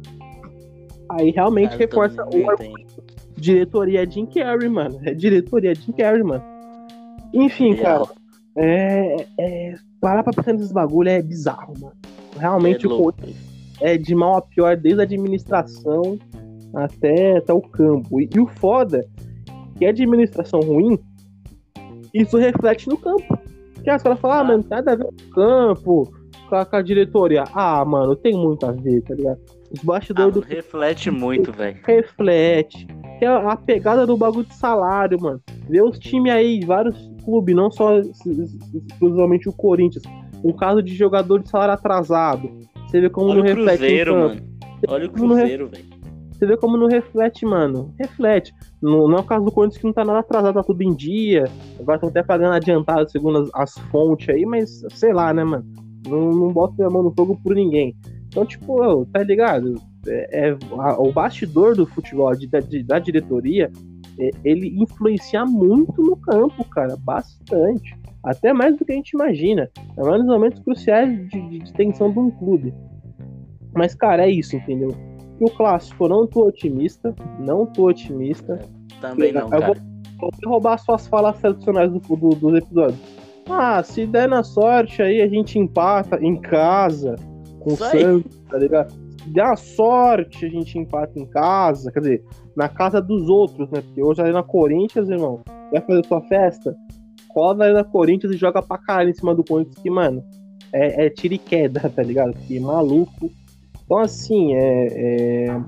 Aí 1.11 1.31
realmente 1.31 1.77
reforça 1.77 2.23
o 2.25 2.51
argumento. 2.51 2.94
Diretoria 3.37 4.09
Jim 4.09 4.27
Carrey, 4.27 4.69
mano. 4.69 4.99
É 5.05 5.13
diretoria 5.15 5.75
Jim 5.75 5.93
Carrey, 5.93 6.23
mano. 6.23 6.43
Enfim, 7.33 7.75
cara. 7.77 8.05
Real. 8.05 8.11
É, 8.57 9.27
é, 9.39 9.75
parar 10.01 10.23
pra 10.23 10.33
pensar 10.33 10.53
nesses 10.53 10.71
bagulho 10.73 11.09
é 11.09 11.21
bizarro, 11.21 11.75
mano. 11.81 11.95
Realmente 12.39 12.87
É 12.87 12.89
o 12.89 12.93
louco. 12.93 13.21
É 13.81 13.99
de 13.99 14.15
mal 14.15 14.37
a 14.37 14.43
pior, 14.43 14.77
desde 14.77 15.01
a 15.01 15.05
administração 15.05 16.19
até, 16.75 17.39
até 17.39 17.53
o 17.53 17.61
campo. 17.61 18.21
E, 18.21 18.29
e 18.35 18.39
o 18.41 18.47
foda, 18.47 19.05
que 19.77 19.85
a 19.85 19.91
administração 19.91 20.61
ruim, 20.61 20.99
isso 22.13 22.37
reflete 22.39 22.89
no 22.89 22.97
campo. 22.97 23.37
Que 23.83 23.91
as 23.91 24.03
caras 24.03 24.19
falam, 24.21 24.39
ah, 24.39 24.45
mano, 24.45 24.65
nada 24.71 24.93
a 24.93 24.97
ver 24.97 25.05
com 25.05 25.11
o 25.13 25.31
campo, 25.35 26.13
com 26.49 26.55
a, 26.57 26.65
com 26.65 26.77
a 26.77 26.83
diretoria. 26.83 27.45
Ah, 27.53 27.85
mano, 27.85 28.15
tem 28.15 28.33
muito 28.35 28.65
a 28.65 28.71
ver, 28.73 29.03
tá 29.03 29.15
ligado? 29.15 29.39
Os 29.73 29.81
Ah, 29.81 29.83
bastidores 29.85 30.35
mano, 30.37 30.47
do 30.47 30.55
reflete 30.55 31.11
muito, 31.11 31.53
velho. 31.53 31.77
reflete. 31.85 32.87
Que 33.19 33.25
é 33.25 33.29
a 33.29 33.57
pegada 33.57 34.07
do 34.07 34.17
bagulho 34.17 34.47
de 34.47 34.55
salário, 34.55 35.21
mano. 35.21 35.41
Vê 35.69 35.83
os 35.83 35.99
times 35.99 36.33
aí, 36.33 36.65
vários 36.65 36.97
clubes, 37.25 37.55
não 37.55 37.71
só 37.71 37.99
exclusivamente 37.99 39.49
o 39.49 39.53
Corinthians. 39.53 40.05
Um 40.45 40.53
caso 40.53 40.83
de 40.83 40.95
jogador 40.95 41.43
de 41.43 41.49
salário 41.49 41.75
atrasado. 41.75 42.51
Você 42.87 43.01
vê 43.01 43.09
como 43.09 43.31
Olha 43.31 43.37
não 43.37 43.43
o 43.43 43.47
reflete. 43.47 43.79
Cruzeiro, 43.79 44.15
mano. 44.15 44.41
Olha 44.89 45.07
o 45.07 45.11
Cruzeiro, 45.11 45.69
velho. 45.69 45.95
Você 46.33 46.47
vê 46.47 46.57
como 46.57 46.77
não 46.77 46.89
reflete, 46.89 47.47
mano. 47.47 47.95
Reflete. 47.99 48.53
No, 48.83 49.09
não 49.09 49.19
é 49.19 49.21
o 49.21 49.25
caso 49.25 49.45
do 49.45 49.53
Corinthians 49.53 49.81
que 49.81 49.87
não 49.87 49.93
tá 49.93 50.05
nada 50.05 50.19
atrasado, 50.19 50.55
tá 50.55 50.63
tudo 50.63 50.83
em 50.83 50.95
dia. 50.95 51.45
Agora 51.79 51.97
estão 51.97 52.11
até 52.11 52.23
pagando 52.23 52.55
adiantado, 52.55 53.09
segundo 53.11 53.39
as, 53.39 53.51
as 53.55 53.79
fontes 53.91 54.29
aí, 54.29 54.45
mas 54.45 54.85
sei 54.91 55.13
lá, 55.13 55.33
né, 55.33 55.45
mano? 55.45 55.65
Não, 56.09 56.31
não 56.33 56.49
bota 56.49 56.75
minha 56.77 56.91
mão 56.91 57.03
no 57.03 57.15
fogo 57.15 57.39
por 57.43 57.55
ninguém. 57.55 57.97
Então, 58.27 58.45
tipo, 58.45 59.07
tá 59.07 59.23
ligado? 59.23 59.81
É, 60.07 60.49
é- 60.51 60.57
a- 60.79 60.99
o 61.01 61.13
bastidor 61.13 61.75
do 61.77 61.87
futebol, 61.87 62.35
de- 62.35 62.47
da, 62.47 62.61
de- 62.61 62.83
da 62.83 62.99
diretoria, 62.99 63.71
é, 64.19 64.31
ele 64.45 64.69
influencia 64.83 65.45
muito 65.45 66.01
no 66.03 66.17
campo, 66.17 66.65
cara. 66.67 66.97
Bastante. 66.99 67.97
Até 68.23 68.53
mais 68.53 68.77
do 68.77 68.85
que 68.85 68.93
a 68.93 68.95
gente 68.95 69.11
imagina. 69.11 69.69
É 69.97 70.03
mais 70.03 70.19
nos 70.25 70.27
momentos 70.27 70.61
cruciais 70.61 71.29
de, 71.29 71.59
de- 71.59 71.73
tensão 71.75 72.11
de 72.11 72.19
um 72.19 72.31
clube. 72.31 72.73
Mas, 73.75 73.95
cara, 73.95 74.25
é 74.27 74.31
isso, 74.31 74.57
entendeu? 74.57 74.91
E 75.41 75.45
o 75.45 75.51
clássico, 75.51 76.05
eu 76.05 76.09
não 76.09 76.27
tô 76.27 76.47
otimista. 76.47 77.15
Não 77.41 77.67
tô 77.67 77.89
otimista. 77.89 78.59
Também 79.01 79.33
não, 79.33 79.43
Eu 79.43 79.49
cara. 79.49 79.67
vou, 79.67 80.31
vou 80.43 80.51
roubar 80.53 80.79
suas 80.79 81.07
falas 81.07 81.37
tradicionais 81.39 81.91
do, 81.91 81.99
do- 81.99 82.29
dos 82.37 82.55
episódios. 82.55 82.99
Ah, 83.51 83.83
se 83.83 84.07
der 84.07 84.27
na 84.29 84.43
sorte 84.43 85.03
aí, 85.03 85.21
a 85.21 85.29
gente 85.29 85.59
empata 85.59 86.19
em 86.25 86.37
casa 86.41 87.17
com 87.61 87.73
o. 87.73 87.77
Santos, 87.77 88.39
tá 88.49 88.57
ligado? 88.57 88.95
Se 89.33 89.41
a 89.41 89.57
sorte, 89.57 90.45
a 90.45 90.49
gente 90.49 90.79
empata 90.79 91.19
em 91.19 91.27
casa, 91.27 91.91
quer 91.91 92.01
dizer, 92.01 92.25
na 92.57 92.69
casa 92.69 93.01
dos 93.01 93.29
outros, 93.29 93.71
né? 93.71 93.81
Porque 93.81 94.03
hoje 94.03 94.21
ali 94.21 94.33
na 94.33 94.43
Corinthians, 94.43 95.09
irmão, 95.09 95.41
vai 95.73 95.81
fazer 95.81 96.07
sua 96.07 96.21
festa, 96.23 96.77
cola 97.29 97.73
na 97.73 97.85
Corinthians 97.85 98.35
e 98.35 98.37
joga 98.37 98.63
pra 98.63 98.79
caralho 98.79 99.11
em 99.11 99.15
cima 99.15 99.35
do 99.35 99.43
Corinthians, 99.45 99.79
que, 99.79 99.91
mano, 99.91 100.23
é, 100.73 101.07
é 101.07 101.11
tiro 101.11 101.35
e 101.35 101.39
queda, 101.39 101.81
tá 101.91 102.03
ligado? 102.03 102.35
Que 102.47 102.61
maluco. 102.61 103.31
Então, 103.85 103.99
assim, 103.99 104.55
é- 104.55 104.89
é... 105.47 105.61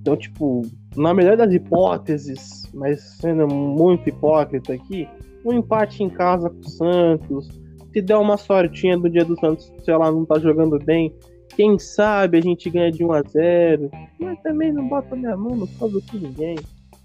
Então, 0.00 0.16
tipo, 0.16 0.62
na 0.96 1.14
melhor 1.14 1.36
das 1.36 1.52
hipóteses, 1.52 2.70
mas 2.74 3.00
sendo 3.18 3.48
muito 3.48 4.08
hipócrita 4.08 4.74
aqui, 4.74 5.08
um 5.44 5.52
empate 5.52 6.02
em 6.02 6.10
casa 6.10 6.50
com 6.50 6.60
o 6.60 6.68
Santos. 6.68 7.48
Se 7.92 8.02
der 8.02 8.16
uma 8.16 8.36
sortinha 8.36 8.98
do 8.98 9.08
dia 9.08 9.24
do 9.24 9.38
Santos, 9.38 9.72
sei 9.84 9.96
lá, 9.96 10.10
não 10.10 10.24
tá 10.24 10.38
jogando 10.38 10.78
bem, 10.78 11.14
quem 11.56 11.78
sabe 11.78 12.38
a 12.38 12.40
gente 12.40 12.68
ganha 12.70 12.90
de 12.90 13.04
1 13.04 13.12
a 13.12 13.22
0 13.22 13.90
Mas 14.18 14.40
também 14.42 14.72
não 14.72 14.88
bota 14.88 15.14
minha 15.16 15.36
mão 15.36 15.56
no 15.56 15.66
fogo 15.66 16.00
com 16.10 16.16
ninguém. 16.18 16.56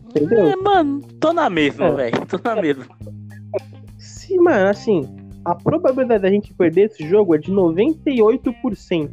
Entendeu? 0.06 0.50
É, 0.50 0.56
mano, 0.56 1.02
tô 1.20 1.32
na 1.34 1.50
mesma, 1.50 1.86
É. 1.86 1.92
velho. 1.94 2.26
Tô 2.26 2.40
na 2.44 2.62
mesma. 2.62 2.86
Se, 3.98 4.38
mano, 4.38 4.70
assim, 4.70 5.08
a 5.46 5.54
probabilidade 5.56 6.24
da 6.24 6.30
gente 6.30 6.54
perder 6.54 6.86
esse 6.92 7.08
jogo 7.08 7.36
é 7.36 7.38
de 7.38 7.52
98%. 7.52 9.10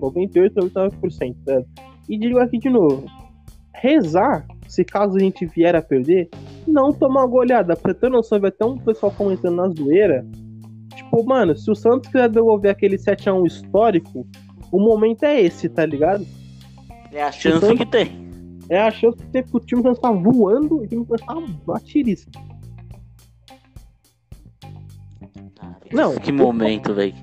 98, 0.00 0.54
99%, 0.54 1.36
né? 1.46 1.64
E 2.08 2.18
digo 2.18 2.38
aqui 2.38 2.58
de 2.58 2.68
novo: 2.68 3.04
rezar, 3.74 4.46
se 4.68 4.84
caso 4.84 5.16
a 5.16 5.20
gente 5.20 5.46
vier 5.46 5.74
a 5.74 5.82
perder, 5.82 6.28
não 6.66 6.92
tomar 6.92 7.20
uma 7.22 7.26
goleada. 7.26 7.76
Pra 7.76 7.94
ter 7.94 8.10
noção, 8.10 8.40
vai 8.40 8.50
ter 8.50 8.64
um 8.64 8.78
pessoal 8.78 9.12
comentando 9.16 9.56
na 9.56 9.68
zoeira. 9.68 10.26
Tipo, 10.94 11.24
mano, 11.24 11.56
se 11.56 11.70
o 11.70 11.74
Santos 11.74 12.10
quiser 12.10 12.28
devolver 12.28 12.70
aquele 12.70 12.96
7x1 12.96 13.46
histórico, 13.46 14.26
o 14.72 14.78
momento 14.80 15.24
é 15.24 15.40
esse, 15.40 15.68
tá 15.68 15.84
ligado? 15.86 16.26
É 17.12 17.22
a 17.22 17.32
chance 17.32 17.58
Então- 17.64 17.76
que 17.76 17.86
tem. 17.86 18.26
É 18.68 18.80
a 18.80 18.90
chance 18.90 19.16
de 19.18 19.24
ter 19.26 19.44
que 19.44 19.56
o 19.56 19.60
time 19.60 19.80
Santos 19.82 20.00
tá 20.00 20.10
voando 20.10 20.82
e 20.82 20.86
o 20.86 20.88
time 20.88 21.04
começar 21.06 21.36
a 21.74 21.80
tiriça. 21.80 22.26
Não. 25.92 26.14
Que 26.16 26.32
momento, 26.32 26.92
velho. 26.94 27.14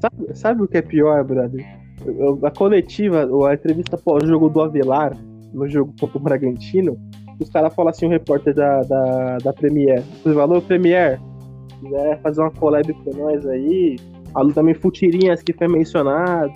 Sabe, 0.00 0.34
sabe 0.36 0.62
o 0.62 0.68
que 0.68 0.78
é 0.78 0.82
pior, 0.82 1.22
brother? 1.24 1.64
Eu- 2.06 2.38
a 2.42 2.50
coletiva, 2.50 3.28
a 3.48 3.54
entrevista 3.54 3.98
pós-jogo 3.98 4.48
do 4.48 4.60
Avelar, 4.62 5.16
no 5.52 5.68
jogo 5.68 5.92
contra 6.00 6.16
o 6.18 6.20
Bragantino, 6.20 6.96
os 7.40 7.50
caras 7.50 7.74
falam 7.74 7.90
assim, 7.90 8.06
o 8.06 8.10
repórter 8.10 8.54
da, 8.54 8.82
da, 8.82 9.38
da 9.38 9.52
Premier. 9.52 10.02
Você 10.22 10.32
falou, 10.34 10.62
Premier, 10.62 11.20
se 11.68 11.76
quiser 11.80 12.20
fazer 12.22 12.40
uma 12.40 12.50
collab 12.50 12.92
com 12.94 13.10
nós 13.14 13.44
aí, 13.46 13.96
alô 14.34 14.52
também 14.52 14.74
Futirinhas 14.74 15.42
que 15.42 15.52
foi 15.52 15.68
mencionado, 15.68 16.52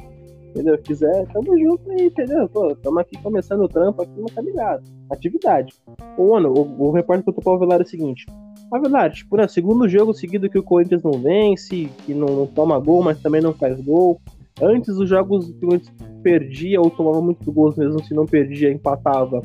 entendeu? 0.54 0.78
Quiser, 0.78 1.26
tamo 1.32 1.58
junto 1.58 1.90
aí, 1.90 2.06
entendeu? 2.06 2.48
Pô, 2.48 2.74
tamo 2.76 3.00
aqui 3.00 3.16
começando 3.22 3.62
o 3.62 3.68
trampo 3.68 4.02
aqui, 4.02 4.12
mas 4.20 4.32
tá 4.34 4.40
ligado. 4.42 4.82
Atividade. 5.10 5.72
Ô, 6.16 6.32
mano, 6.32 6.52
o, 6.52 6.88
o 6.88 6.90
repórter 6.92 7.24
contou 7.24 7.42
pro 7.42 7.54
Avelar 7.54 7.80
é 7.80 7.84
o 7.84 7.86
seguinte. 7.86 8.26
Avelar, 8.72 9.10
tipo, 9.12 9.36
né, 9.36 9.46
segundo 9.48 9.88
jogo 9.88 10.14
seguido 10.14 10.48
que 10.48 10.58
o 10.58 10.62
Corinthians 10.62 11.02
não 11.02 11.12
vence, 11.12 11.90
que 12.06 12.14
não, 12.14 12.26
não 12.26 12.46
toma 12.46 12.78
gol, 12.78 13.02
mas 13.02 13.20
também 13.20 13.40
não 13.42 13.52
faz 13.52 13.80
gol. 13.80 14.20
Antes 14.60 14.90
os 14.96 15.08
jogos 15.08 15.46
que 15.46 15.64
o 15.64 15.68
Corinthians 15.68 15.94
perdia 16.22 16.80
ou 16.80 16.88
tomava 16.90 17.20
muitos 17.20 17.46
gols, 17.48 17.76
mesmo 17.76 18.02
se 18.04 18.14
não 18.14 18.24
perdia, 18.26 18.70
empatava. 18.70 19.42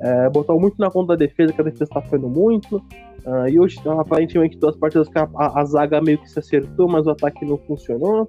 É, 0.00 0.28
botava 0.30 0.58
muito 0.60 0.76
na 0.78 0.90
conta 0.90 1.08
da 1.08 1.16
defesa, 1.16 1.52
que 1.52 1.60
a 1.60 1.64
defesa 1.64 1.86
tá 1.92 2.00
fazendo 2.02 2.28
muito. 2.28 2.80
Ah, 3.26 3.50
e 3.50 3.58
hoje, 3.58 3.80
aparentemente, 3.84 4.56
duas 4.56 4.76
partidas 4.76 5.08
que 5.08 5.18
a, 5.18 5.28
a- 5.34 5.60
a 5.60 5.64
zaga 5.64 6.00
meio 6.00 6.18
que 6.18 6.30
se 6.30 6.38
acertou, 6.38 6.88
mas 6.88 7.04
o 7.06 7.10
ataque 7.10 7.44
não 7.44 7.58
funcionou. 7.58 8.28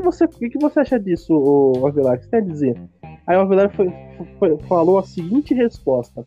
Que 0.00 0.04
você, 0.06 0.24
o 0.24 0.28
que 0.28 0.58
você 0.58 0.80
acha 0.80 0.98
disso, 0.98 1.72
Avelar? 1.86 2.14
O 2.14 2.18
que 2.18 2.24
você 2.24 2.30
quer 2.30 2.42
dizer? 2.42 2.80
Aí 3.26 3.36
o 3.36 3.40
Avelar 3.40 3.70
foi- 3.74 3.92
foi- 4.38 4.56
falou 4.66 4.98
a 4.98 5.02
seguinte 5.02 5.52
resposta. 5.54 6.26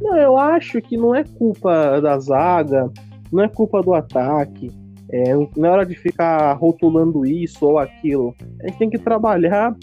Não, 0.00 0.16
eu 0.16 0.36
acho 0.36 0.80
que 0.82 0.96
não 0.96 1.14
é 1.14 1.22
culpa 1.22 2.00
da 2.00 2.18
zaga, 2.18 2.90
não 3.32 3.44
é 3.44 3.48
culpa 3.48 3.80
do 3.80 3.94
ataque. 3.94 4.70
É, 5.08 5.34
não 5.34 5.66
é 5.66 5.70
hora 5.70 5.86
de 5.86 5.94
ficar 5.94 6.52
rotulando 6.54 7.24
isso 7.24 7.64
ou 7.66 7.78
aquilo. 7.78 8.34
A 8.62 8.66
gente 8.68 8.78
tem 8.78 8.90
que 8.90 8.98
trabalhar 8.98 9.76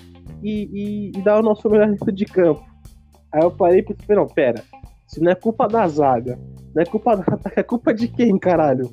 e, 0.44 0.64
e- 1.14 1.18
e 1.18 1.22
dar 1.22 1.40
o 1.40 1.44
nosso 1.44 1.70
melhor 1.70 1.88
dentro 1.88 2.12
de 2.12 2.26
campo. 2.26 2.64
Aí 3.32 3.42
eu 3.42 3.52
parei 3.52 3.80
e 3.80 3.84
pensei, 3.84 4.16
não, 4.16 4.28
pera. 4.28 4.62
Se 5.08 5.22
não 5.22 5.32
é 5.32 5.36
culpa 5.36 5.68
da 5.68 5.88
zaga, 5.88 6.38
não 6.76 6.82
é 6.82 6.86
culpa 6.86 7.14
ataque, 7.32 7.60
é 7.60 7.64
culpa 7.64 7.94
de 7.94 8.08
quem, 8.10 8.38
caralho? 8.38 8.90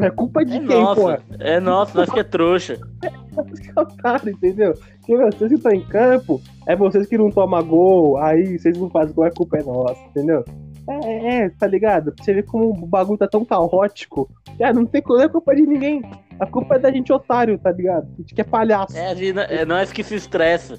É 0.00 0.10
culpa 0.10 0.44
de 0.44 0.56
É 0.56 0.58
quem, 0.60 0.82
nossa, 0.82 1.00
porra? 1.00 1.22
é 1.40 1.60
nossa, 1.60 1.98
nós 1.98 2.10
que 2.10 2.20
é 2.20 2.24
trouxa. 2.24 2.76
Que 3.00 3.80
otário, 3.80 4.30
entendeu? 4.30 4.74
Porque, 4.98 5.16
meu, 5.16 5.30
vocês 5.30 5.48
que 5.50 5.56
estão 5.56 5.72
em 5.72 5.84
campo, 5.86 6.40
é 6.66 6.74
vocês 6.74 7.06
que 7.06 7.16
não 7.18 7.30
tomam 7.30 7.64
gol, 7.64 8.16
aí 8.18 8.58
vocês 8.58 8.76
não 8.78 8.90
fazem 8.90 9.14
gol, 9.14 9.24
a 9.24 9.30
culpa 9.30 9.58
é 9.58 9.62
nossa, 9.62 10.00
entendeu? 10.08 10.44
É, 10.88 11.36
é, 11.44 11.50
tá 11.50 11.66
ligado? 11.66 12.14
Você 12.18 12.32
vê 12.32 12.42
como 12.42 12.70
o 12.70 12.86
bagulho 12.86 13.18
tá 13.18 13.26
tão 13.26 13.44
caótico. 13.44 14.28
Ah, 14.62 14.72
não 14.72 14.86
tem 14.86 15.02
não 15.06 15.20
é 15.20 15.28
culpa 15.28 15.54
de 15.54 15.62
ninguém. 15.62 16.02
A 16.38 16.46
culpa 16.46 16.76
é 16.76 16.78
da 16.78 16.90
gente 16.90 17.12
otário, 17.12 17.58
tá 17.58 17.72
ligado? 17.72 18.06
A 18.14 18.16
gente 18.20 18.34
que 18.34 18.40
é 18.40 18.44
palhaço. 18.44 18.96
É, 18.96 19.14
gente- 19.14 19.38
é 19.38 19.64
nós 19.64 19.92
que 19.92 20.02
se 20.04 20.14
estressa. 20.14 20.78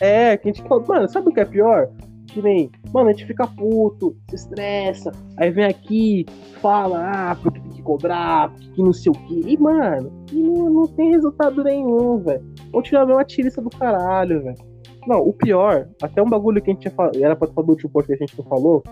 É, 0.00 0.36
que 0.36 0.48
a 0.48 0.52
gente 0.52 0.66
fala, 0.68 0.84
mano, 0.86 1.08
sabe 1.08 1.28
o 1.28 1.32
que 1.32 1.40
é 1.40 1.44
pior? 1.44 1.88
Que 2.34 2.42
nem, 2.42 2.68
mano, 2.92 3.10
a 3.10 3.12
gente 3.12 3.26
fica 3.26 3.46
puto, 3.46 4.16
se 4.28 4.34
estressa, 4.34 5.12
aí 5.36 5.52
vem 5.52 5.66
aqui, 5.66 6.26
fala, 6.60 7.30
ah, 7.30 7.36
porque 7.36 7.60
tem 7.60 7.70
que 7.70 7.80
cobrar, 7.80 8.50
porque 8.50 8.70
que 8.70 8.82
não 8.82 8.92
sei 8.92 9.12
o 9.12 9.14
quê. 9.14 9.40
E, 9.46 9.56
mano, 9.56 10.10
e 10.32 10.42
não, 10.42 10.68
não 10.68 10.86
tem 10.88 11.12
resultado 11.12 11.62
nenhum, 11.62 12.18
velho. 12.18 12.44
Continua 12.72 13.04
uma 13.04 13.24
tirista 13.24 13.62
do 13.62 13.70
caralho, 13.70 14.42
velho. 14.42 14.58
Não, 15.06 15.20
o 15.20 15.32
pior, 15.32 15.88
até 16.02 16.20
um 16.20 16.28
bagulho 16.28 16.60
que 16.60 16.70
a 16.70 16.72
gente 16.72 16.82
tinha 16.82 16.92
falado, 16.92 17.22
era 17.22 17.36
pra 17.36 17.46
falar 17.46 17.66
do 17.68 17.70
último 17.70 17.92
podcast 17.92 18.18
que 18.18 18.24
a 18.24 18.26
gente 18.26 18.38
não 18.42 18.50
falou. 18.50 18.82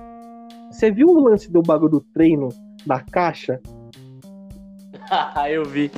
Você 0.70 0.92
viu 0.92 1.08
o 1.08 1.20
lance 1.20 1.50
do 1.50 1.62
bagulho 1.62 1.90
do 1.90 2.00
treino 2.00 2.48
da 2.86 3.00
caixa? 3.00 3.60
eu 5.50 5.64
vi. 5.64 5.90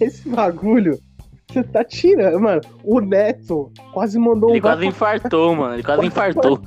Esse 0.00 0.26
bagulho, 0.26 0.98
você 1.52 1.62
tá 1.62 1.84
tirando, 1.84 2.40
mano. 2.40 2.60
O 2.84 3.00
Neto 3.00 3.70
quase 3.92 4.18
mandou 4.18 4.50
Ele 4.50 4.58
um 4.58 4.62
quase 4.62 4.86
infartou, 4.86 5.54
mano. 5.54 5.74
Ele 5.74 5.82
quase 5.82 6.06
infartou. 6.06 6.60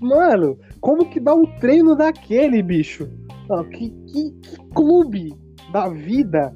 Mano, 0.00 0.58
como 0.80 1.08
que 1.08 1.18
dá 1.18 1.34
um 1.34 1.46
treino 1.58 1.96
daquele, 1.96 2.62
bicho? 2.62 3.08
Não, 3.48 3.64
que, 3.64 3.90
que, 3.90 4.30
que 4.32 4.56
clube 4.74 5.34
da 5.72 5.88
vida 5.88 6.54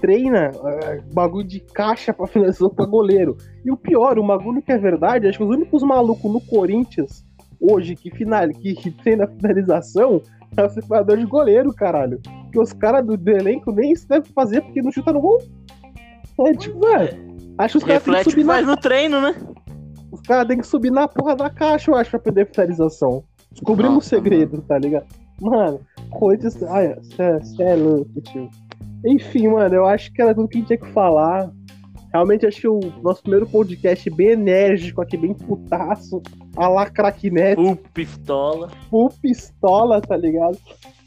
treina 0.00 0.50
uh, 0.50 1.14
bagulho 1.14 1.46
de 1.46 1.60
caixa 1.60 2.12
pra 2.12 2.26
finalização 2.26 2.70
pra 2.70 2.84
goleiro? 2.84 3.36
E 3.64 3.70
o 3.70 3.76
pior, 3.76 4.18
o 4.18 4.26
bagulho 4.26 4.62
que 4.62 4.72
é 4.72 4.78
verdade, 4.78 5.26
acho 5.26 5.38
que 5.38 5.44
os 5.44 5.50
únicos 5.50 5.82
malucos 5.82 6.30
no 6.30 6.40
Corinthians 6.40 7.24
hoje 7.60 7.94
que, 7.94 8.10
final, 8.10 8.48
que, 8.48 8.74
que 8.74 8.90
treina 8.90 9.26
finalização 9.26 10.20
é 10.56 10.64
o 10.64 10.68
separador 10.68 11.16
de 11.16 11.24
goleiro, 11.24 11.72
caralho. 11.72 12.20
Que 12.50 12.58
os 12.58 12.72
caras 12.72 13.06
do, 13.06 13.16
do, 13.16 13.30
elenco 13.30 13.72
nem 13.72 13.92
isso 13.92 14.06
devem 14.08 14.30
fazer 14.32 14.60
porque 14.60 14.82
não 14.82 14.90
chuta 14.90 15.12
no 15.12 15.20
gol. 15.20 15.40
É 16.40 16.52
tipo, 16.52 16.80
velho. 16.80 17.32
Acho 17.58 17.72
que 17.72 17.78
os 17.78 17.84
caras 17.84 18.02
têm 18.04 18.14
que 18.14 18.30
subir 18.30 18.44
faz 18.44 18.66
na... 18.66 18.72
no 18.72 18.80
treino, 18.80 19.20
né? 19.20 19.34
Os 20.10 20.20
caras 20.22 20.48
têm 20.48 20.58
que 20.58 20.66
subir 20.66 20.90
na 20.90 21.06
porra 21.08 21.36
da 21.36 21.50
caixa, 21.50 21.90
eu 21.90 21.94
acho, 21.94 22.10
pra 22.10 22.20
perder 22.20 22.50
finalização. 22.50 23.24
Descobrimos 23.50 24.06
o 24.06 24.08
segredo, 24.08 24.52
mano. 24.52 24.64
tá 24.66 24.78
ligado? 24.78 25.06
Mano, 25.40 25.80
Corinthians. 26.10 26.60
Olha, 26.62 26.98
você 27.00 27.62
é 27.62 27.74
louco, 27.74 28.20
tio. 28.22 28.48
Enfim, 29.04 29.48
mano, 29.48 29.74
eu 29.74 29.86
acho 29.86 30.12
que 30.12 30.22
era 30.22 30.34
tudo 30.34 30.48
que 30.48 30.56
a 30.56 30.60
gente 30.60 30.68
tinha 30.68 30.78
que 30.78 30.92
falar. 30.92 31.50
Realmente 32.12 32.46
acho 32.46 32.60
que 32.60 32.68
o 32.68 32.80
nosso 33.02 33.22
primeiro 33.22 33.46
podcast 33.46 34.08
bem 34.10 34.32
enérgico 34.32 35.00
aqui, 35.00 35.16
bem 35.16 35.34
putaço, 35.34 36.22
a 36.56 36.68
la 36.68 36.88
craquinete. 36.88 37.62
Full 37.62 37.76
pistola. 37.94 38.68
Full 38.90 39.08
pistola, 39.22 40.00
tá 40.00 40.16
ligado? 40.16 40.58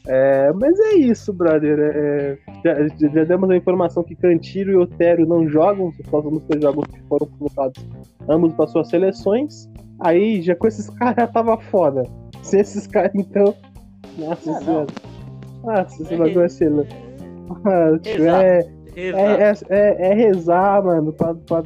É, 0.06 0.52
mas 0.52 0.78
é 0.78 0.94
isso, 0.94 1.32
brother. 1.32 1.78
É, 1.78 2.38
já, 2.64 3.08
já, 3.08 3.24
demos 3.24 3.50
a 3.50 3.56
informação 3.56 4.04
que 4.04 4.14
Cantiro 4.14 4.70
e 4.70 4.76
Otero 4.76 5.26
não 5.26 5.48
jogam, 5.48 5.92
só 6.08 6.20
os 6.20 6.42
dois 6.44 6.62
jogos 6.62 6.86
que 6.86 7.02
foram 7.08 7.26
colocados 7.38 7.84
ambos 8.28 8.52
para 8.54 8.66
suas 8.68 8.88
seleções. 8.88 9.68
Aí, 10.00 10.42
já 10.42 10.54
com 10.54 10.66
esses 10.66 10.88
caras 10.98 11.16
já 11.18 11.26
tava 11.26 11.58
foda. 11.58 12.04
Se 12.42 12.58
esses 12.60 12.86
caras, 12.86 13.12
então. 13.14 13.54
Nossa 14.16 14.50
ah, 14.50 14.60
senhora. 14.60 14.86
Nossa, 15.64 16.02
esse 16.02 16.14
é 16.14 16.16
bagulho 16.16 16.42
é 16.42 16.46
excelente. 16.46 16.96
Ah, 17.64 17.98
é, 18.06 18.66
é, 18.96 19.52
é, 19.68 20.10
é, 20.10 20.14
rezar, 20.14 20.84
mano. 20.84 21.12
Pra, 21.12 21.34
pra... 21.34 21.62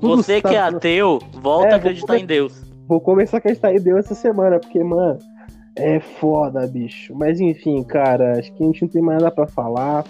Você 0.00 0.40
que 0.40 0.54
é 0.54 0.60
ateu, 0.60 1.18
volta 1.42 1.68
é, 1.68 1.72
a 1.72 1.76
acreditar 1.76 2.16
em 2.16 2.24
Deus. 2.24 2.62
Vou 2.86 3.00
começar 3.00 3.36
a 3.36 3.38
acreditar 3.38 3.72
em 3.72 3.80
Deus 3.80 4.06
essa 4.06 4.14
semana, 4.14 4.58
porque, 4.58 4.82
mano, 4.82 5.18
é 5.80 6.00
foda, 6.00 6.66
bicho. 6.66 7.14
Mas 7.14 7.40
enfim, 7.40 7.82
cara, 7.82 8.38
acho 8.38 8.52
que 8.52 8.62
a 8.62 8.66
gente 8.66 8.82
não 8.82 8.88
tem 8.88 9.02
mais 9.02 9.22
nada 9.22 9.34
pra 9.34 9.46
falar. 9.46 10.04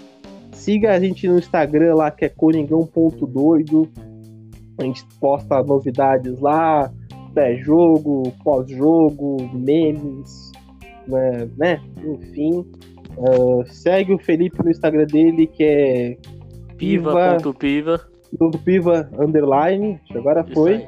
Siga 0.52 0.92
a 0.92 1.00
gente 1.00 1.26
no 1.28 1.38
Instagram 1.38 1.94
lá, 1.94 2.10
que 2.10 2.24
é 2.24 2.28
coringão.doido. 2.28 3.88
A 4.78 4.82
gente 4.82 5.04
posta 5.20 5.62
novidades 5.62 6.38
lá, 6.40 6.92
pré-jogo, 7.32 8.32
pós-jogo, 8.42 9.36
memes, 9.52 10.52
né? 11.06 11.48
né? 11.56 11.80
Enfim. 12.04 12.66
Uh, 13.16 13.64
segue 13.66 14.14
o 14.14 14.18
Felipe 14.18 14.62
no 14.62 14.70
Instagram 14.70 15.06
dele, 15.06 15.46
que 15.46 15.64
é 15.64 16.16
piva.piva. 16.76 18.00
Piva, 18.30 18.58
piva 18.64 19.10
underline, 19.18 20.00
agora 20.14 20.44
foi. 20.44 20.86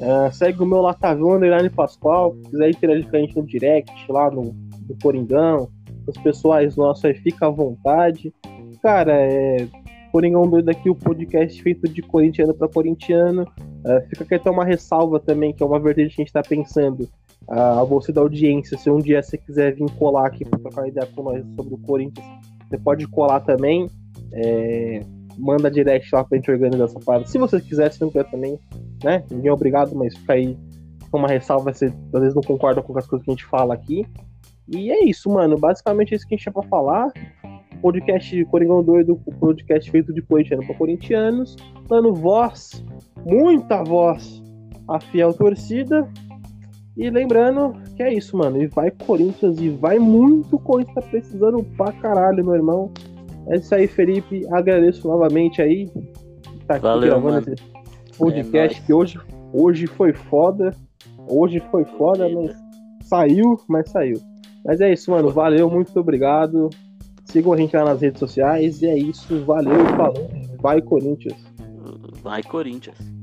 Uh, 0.00 0.32
segue 0.32 0.62
o 0.62 0.66
meu 0.66 0.80
Latavão 0.80 1.34
Underline 1.34 1.70
Pascoal. 1.70 2.34
Se 2.44 2.50
quiser 2.50 2.70
interagir 2.70 3.10
com 3.10 3.16
a 3.16 3.20
gente 3.20 3.36
no 3.36 3.46
direct, 3.46 4.12
lá 4.12 4.30
no, 4.30 4.54
no 4.88 4.96
Coringão, 5.02 5.68
os 6.06 6.16
pessoais 6.18 6.76
nossos 6.76 7.04
aí, 7.04 7.14
fica 7.14 7.46
à 7.46 7.50
vontade. 7.50 8.32
Cara, 8.82 9.12
é. 9.12 9.66
Coringão 10.10 10.48
doido 10.48 10.70
aqui, 10.70 10.88
o 10.88 10.94
podcast 10.94 11.62
feito 11.62 11.86
de 11.86 12.00
corintiano 12.00 12.54
para 12.54 12.66
corintiano. 12.66 13.42
Uh, 13.42 14.08
fica 14.08 14.24
aqui 14.24 14.34
até 14.36 14.50
uma 14.50 14.64
ressalva 14.64 15.20
também, 15.20 15.52
que 15.52 15.62
é 15.62 15.66
uma 15.66 15.78
vertente 15.78 16.14
que 16.14 16.22
a 16.22 16.24
gente 16.24 16.28
está 16.28 16.42
pensando. 16.42 17.02
Uh, 17.46 17.80
a 17.80 17.84
você 17.84 18.10
da 18.10 18.20
audiência, 18.20 18.78
se 18.78 18.90
um 18.90 18.98
dia 18.98 19.22
você 19.22 19.36
quiser 19.36 19.74
vir 19.74 19.90
colar 19.92 20.26
aqui 20.26 20.44
para 20.44 20.58
trocar 20.58 20.82
uma 20.82 20.88
ideia 20.88 21.06
com 21.14 21.22
nós 21.22 21.44
sobre 21.56 21.74
o 21.74 21.78
Corinthians, 21.78 22.26
você 22.68 22.78
pode 22.78 23.06
colar 23.08 23.40
também. 23.40 23.88
É, 24.32 25.02
manda 25.38 25.70
direct 25.70 26.14
lá 26.14 26.24
pra 26.24 26.36
gente 26.36 26.50
organizar 26.50 26.84
essa 26.84 27.00
parada. 27.00 27.26
Se 27.26 27.38
você 27.38 27.60
quiser, 27.60 27.92
se 27.92 28.00
não 28.00 28.08
quiser 28.08 28.28
também, 28.30 28.58
né? 29.02 29.24
Ninguém 29.30 29.48
é 29.48 29.52
obrigado, 29.52 29.94
mas 29.94 30.16
fica 30.16 30.34
aí 30.34 30.56
uma 31.12 31.28
ressalva, 31.28 31.72
você 31.72 31.86
às 31.86 32.20
vezes 32.20 32.34
não 32.34 32.42
concorda 32.42 32.82
com 32.82 32.96
as 32.98 33.06
coisas 33.06 33.24
que 33.24 33.30
a 33.30 33.34
gente 33.34 33.46
fala 33.46 33.74
aqui. 33.74 34.06
E 34.68 34.90
é 34.90 35.04
isso, 35.04 35.30
mano. 35.30 35.56
Basicamente 35.56 36.12
é 36.12 36.16
isso 36.16 36.26
que 36.26 36.34
a 36.34 36.36
gente 36.36 36.42
tinha 36.42 36.52
pra 36.52 36.62
falar. 36.64 37.10
Podcast 37.80 38.44
Coringão 38.46 38.82
Doido, 38.82 39.16
podcast 39.38 39.90
feito 39.90 40.12
de 40.12 40.20
corintiano 40.20 40.66
para 40.66 40.74
corintianos, 40.74 41.56
dando 41.88 42.12
voz, 42.12 42.84
muita 43.24 43.84
voz 43.84 44.42
à 44.88 45.00
fiel 45.00 45.32
torcida. 45.32 46.08
E 46.96 47.08
lembrando 47.08 47.80
que 47.94 48.02
é 48.02 48.12
isso, 48.12 48.36
mano. 48.36 48.60
E 48.60 48.66
vai 48.66 48.90
Corinthians, 48.90 49.60
e 49.60 49.70
vai 49.70 50.00
muito 50.00 50.58
Corinthians, 50.58 50.96
tá 50.96 51.02
precisando 51.02 51.62
pra 51.76 51.92
caralho, 51.92 52.44
meu 52.44 52.54
irmão. 52.54 52.92
É 53.48 53.56
isso 53.56 53.74
aí, 53.74 53.86
Felipe. 53.86 54.46
Agradeço 54.52 55.06
novamente 55.08 55.62
aí. 55.62 55.88
Tá 56.66 56.74
aqui 56.74 56.82
Valeu, 56.82 57.10
gravando 57.10 57.34
mano. 57.34 57.54
esse 57.54 58.18
podcast 58.18 58.80
é 58.80 58.84
que 58.84 58.92
hoje, 58.92 59.18
hoje 59.52 59.86
foi 59.86 60.12
foda. 60.12 60.74
Hoje 61.28 61.60
foi 61.70 61.84
foda, 61.84 62.28
mas 62.28 62.56
saiu, 63.02 63.58
mas 63.68 63.90
saiu. 63.90 64.20
Mas 64.64 64.80
é 64.80 64.92
isso, 64.92 65.10
mano. 65.10 65.30
Valeu, 65.30 65.70
muito 65.70 65.98
obrigado. 65.98 66.68
Sigam 67.24 67.52
a 67.52 67.56
gente 67.56 67.76
lá 67.76 67.84
nas 67.84 68.00
redes 68.00 68.18
sociais. 68.18 68.82
E 68.82 68.86
é 68.86 68.96
isso. 68.98 69.44
Valeu, 69.44 69.84
falou. 69.96 70.28
Vai, 70.60 70.82
Corinthians. 70.82 71.36
Vai, 72.22 72.42
Corinthians. 72.42 73.17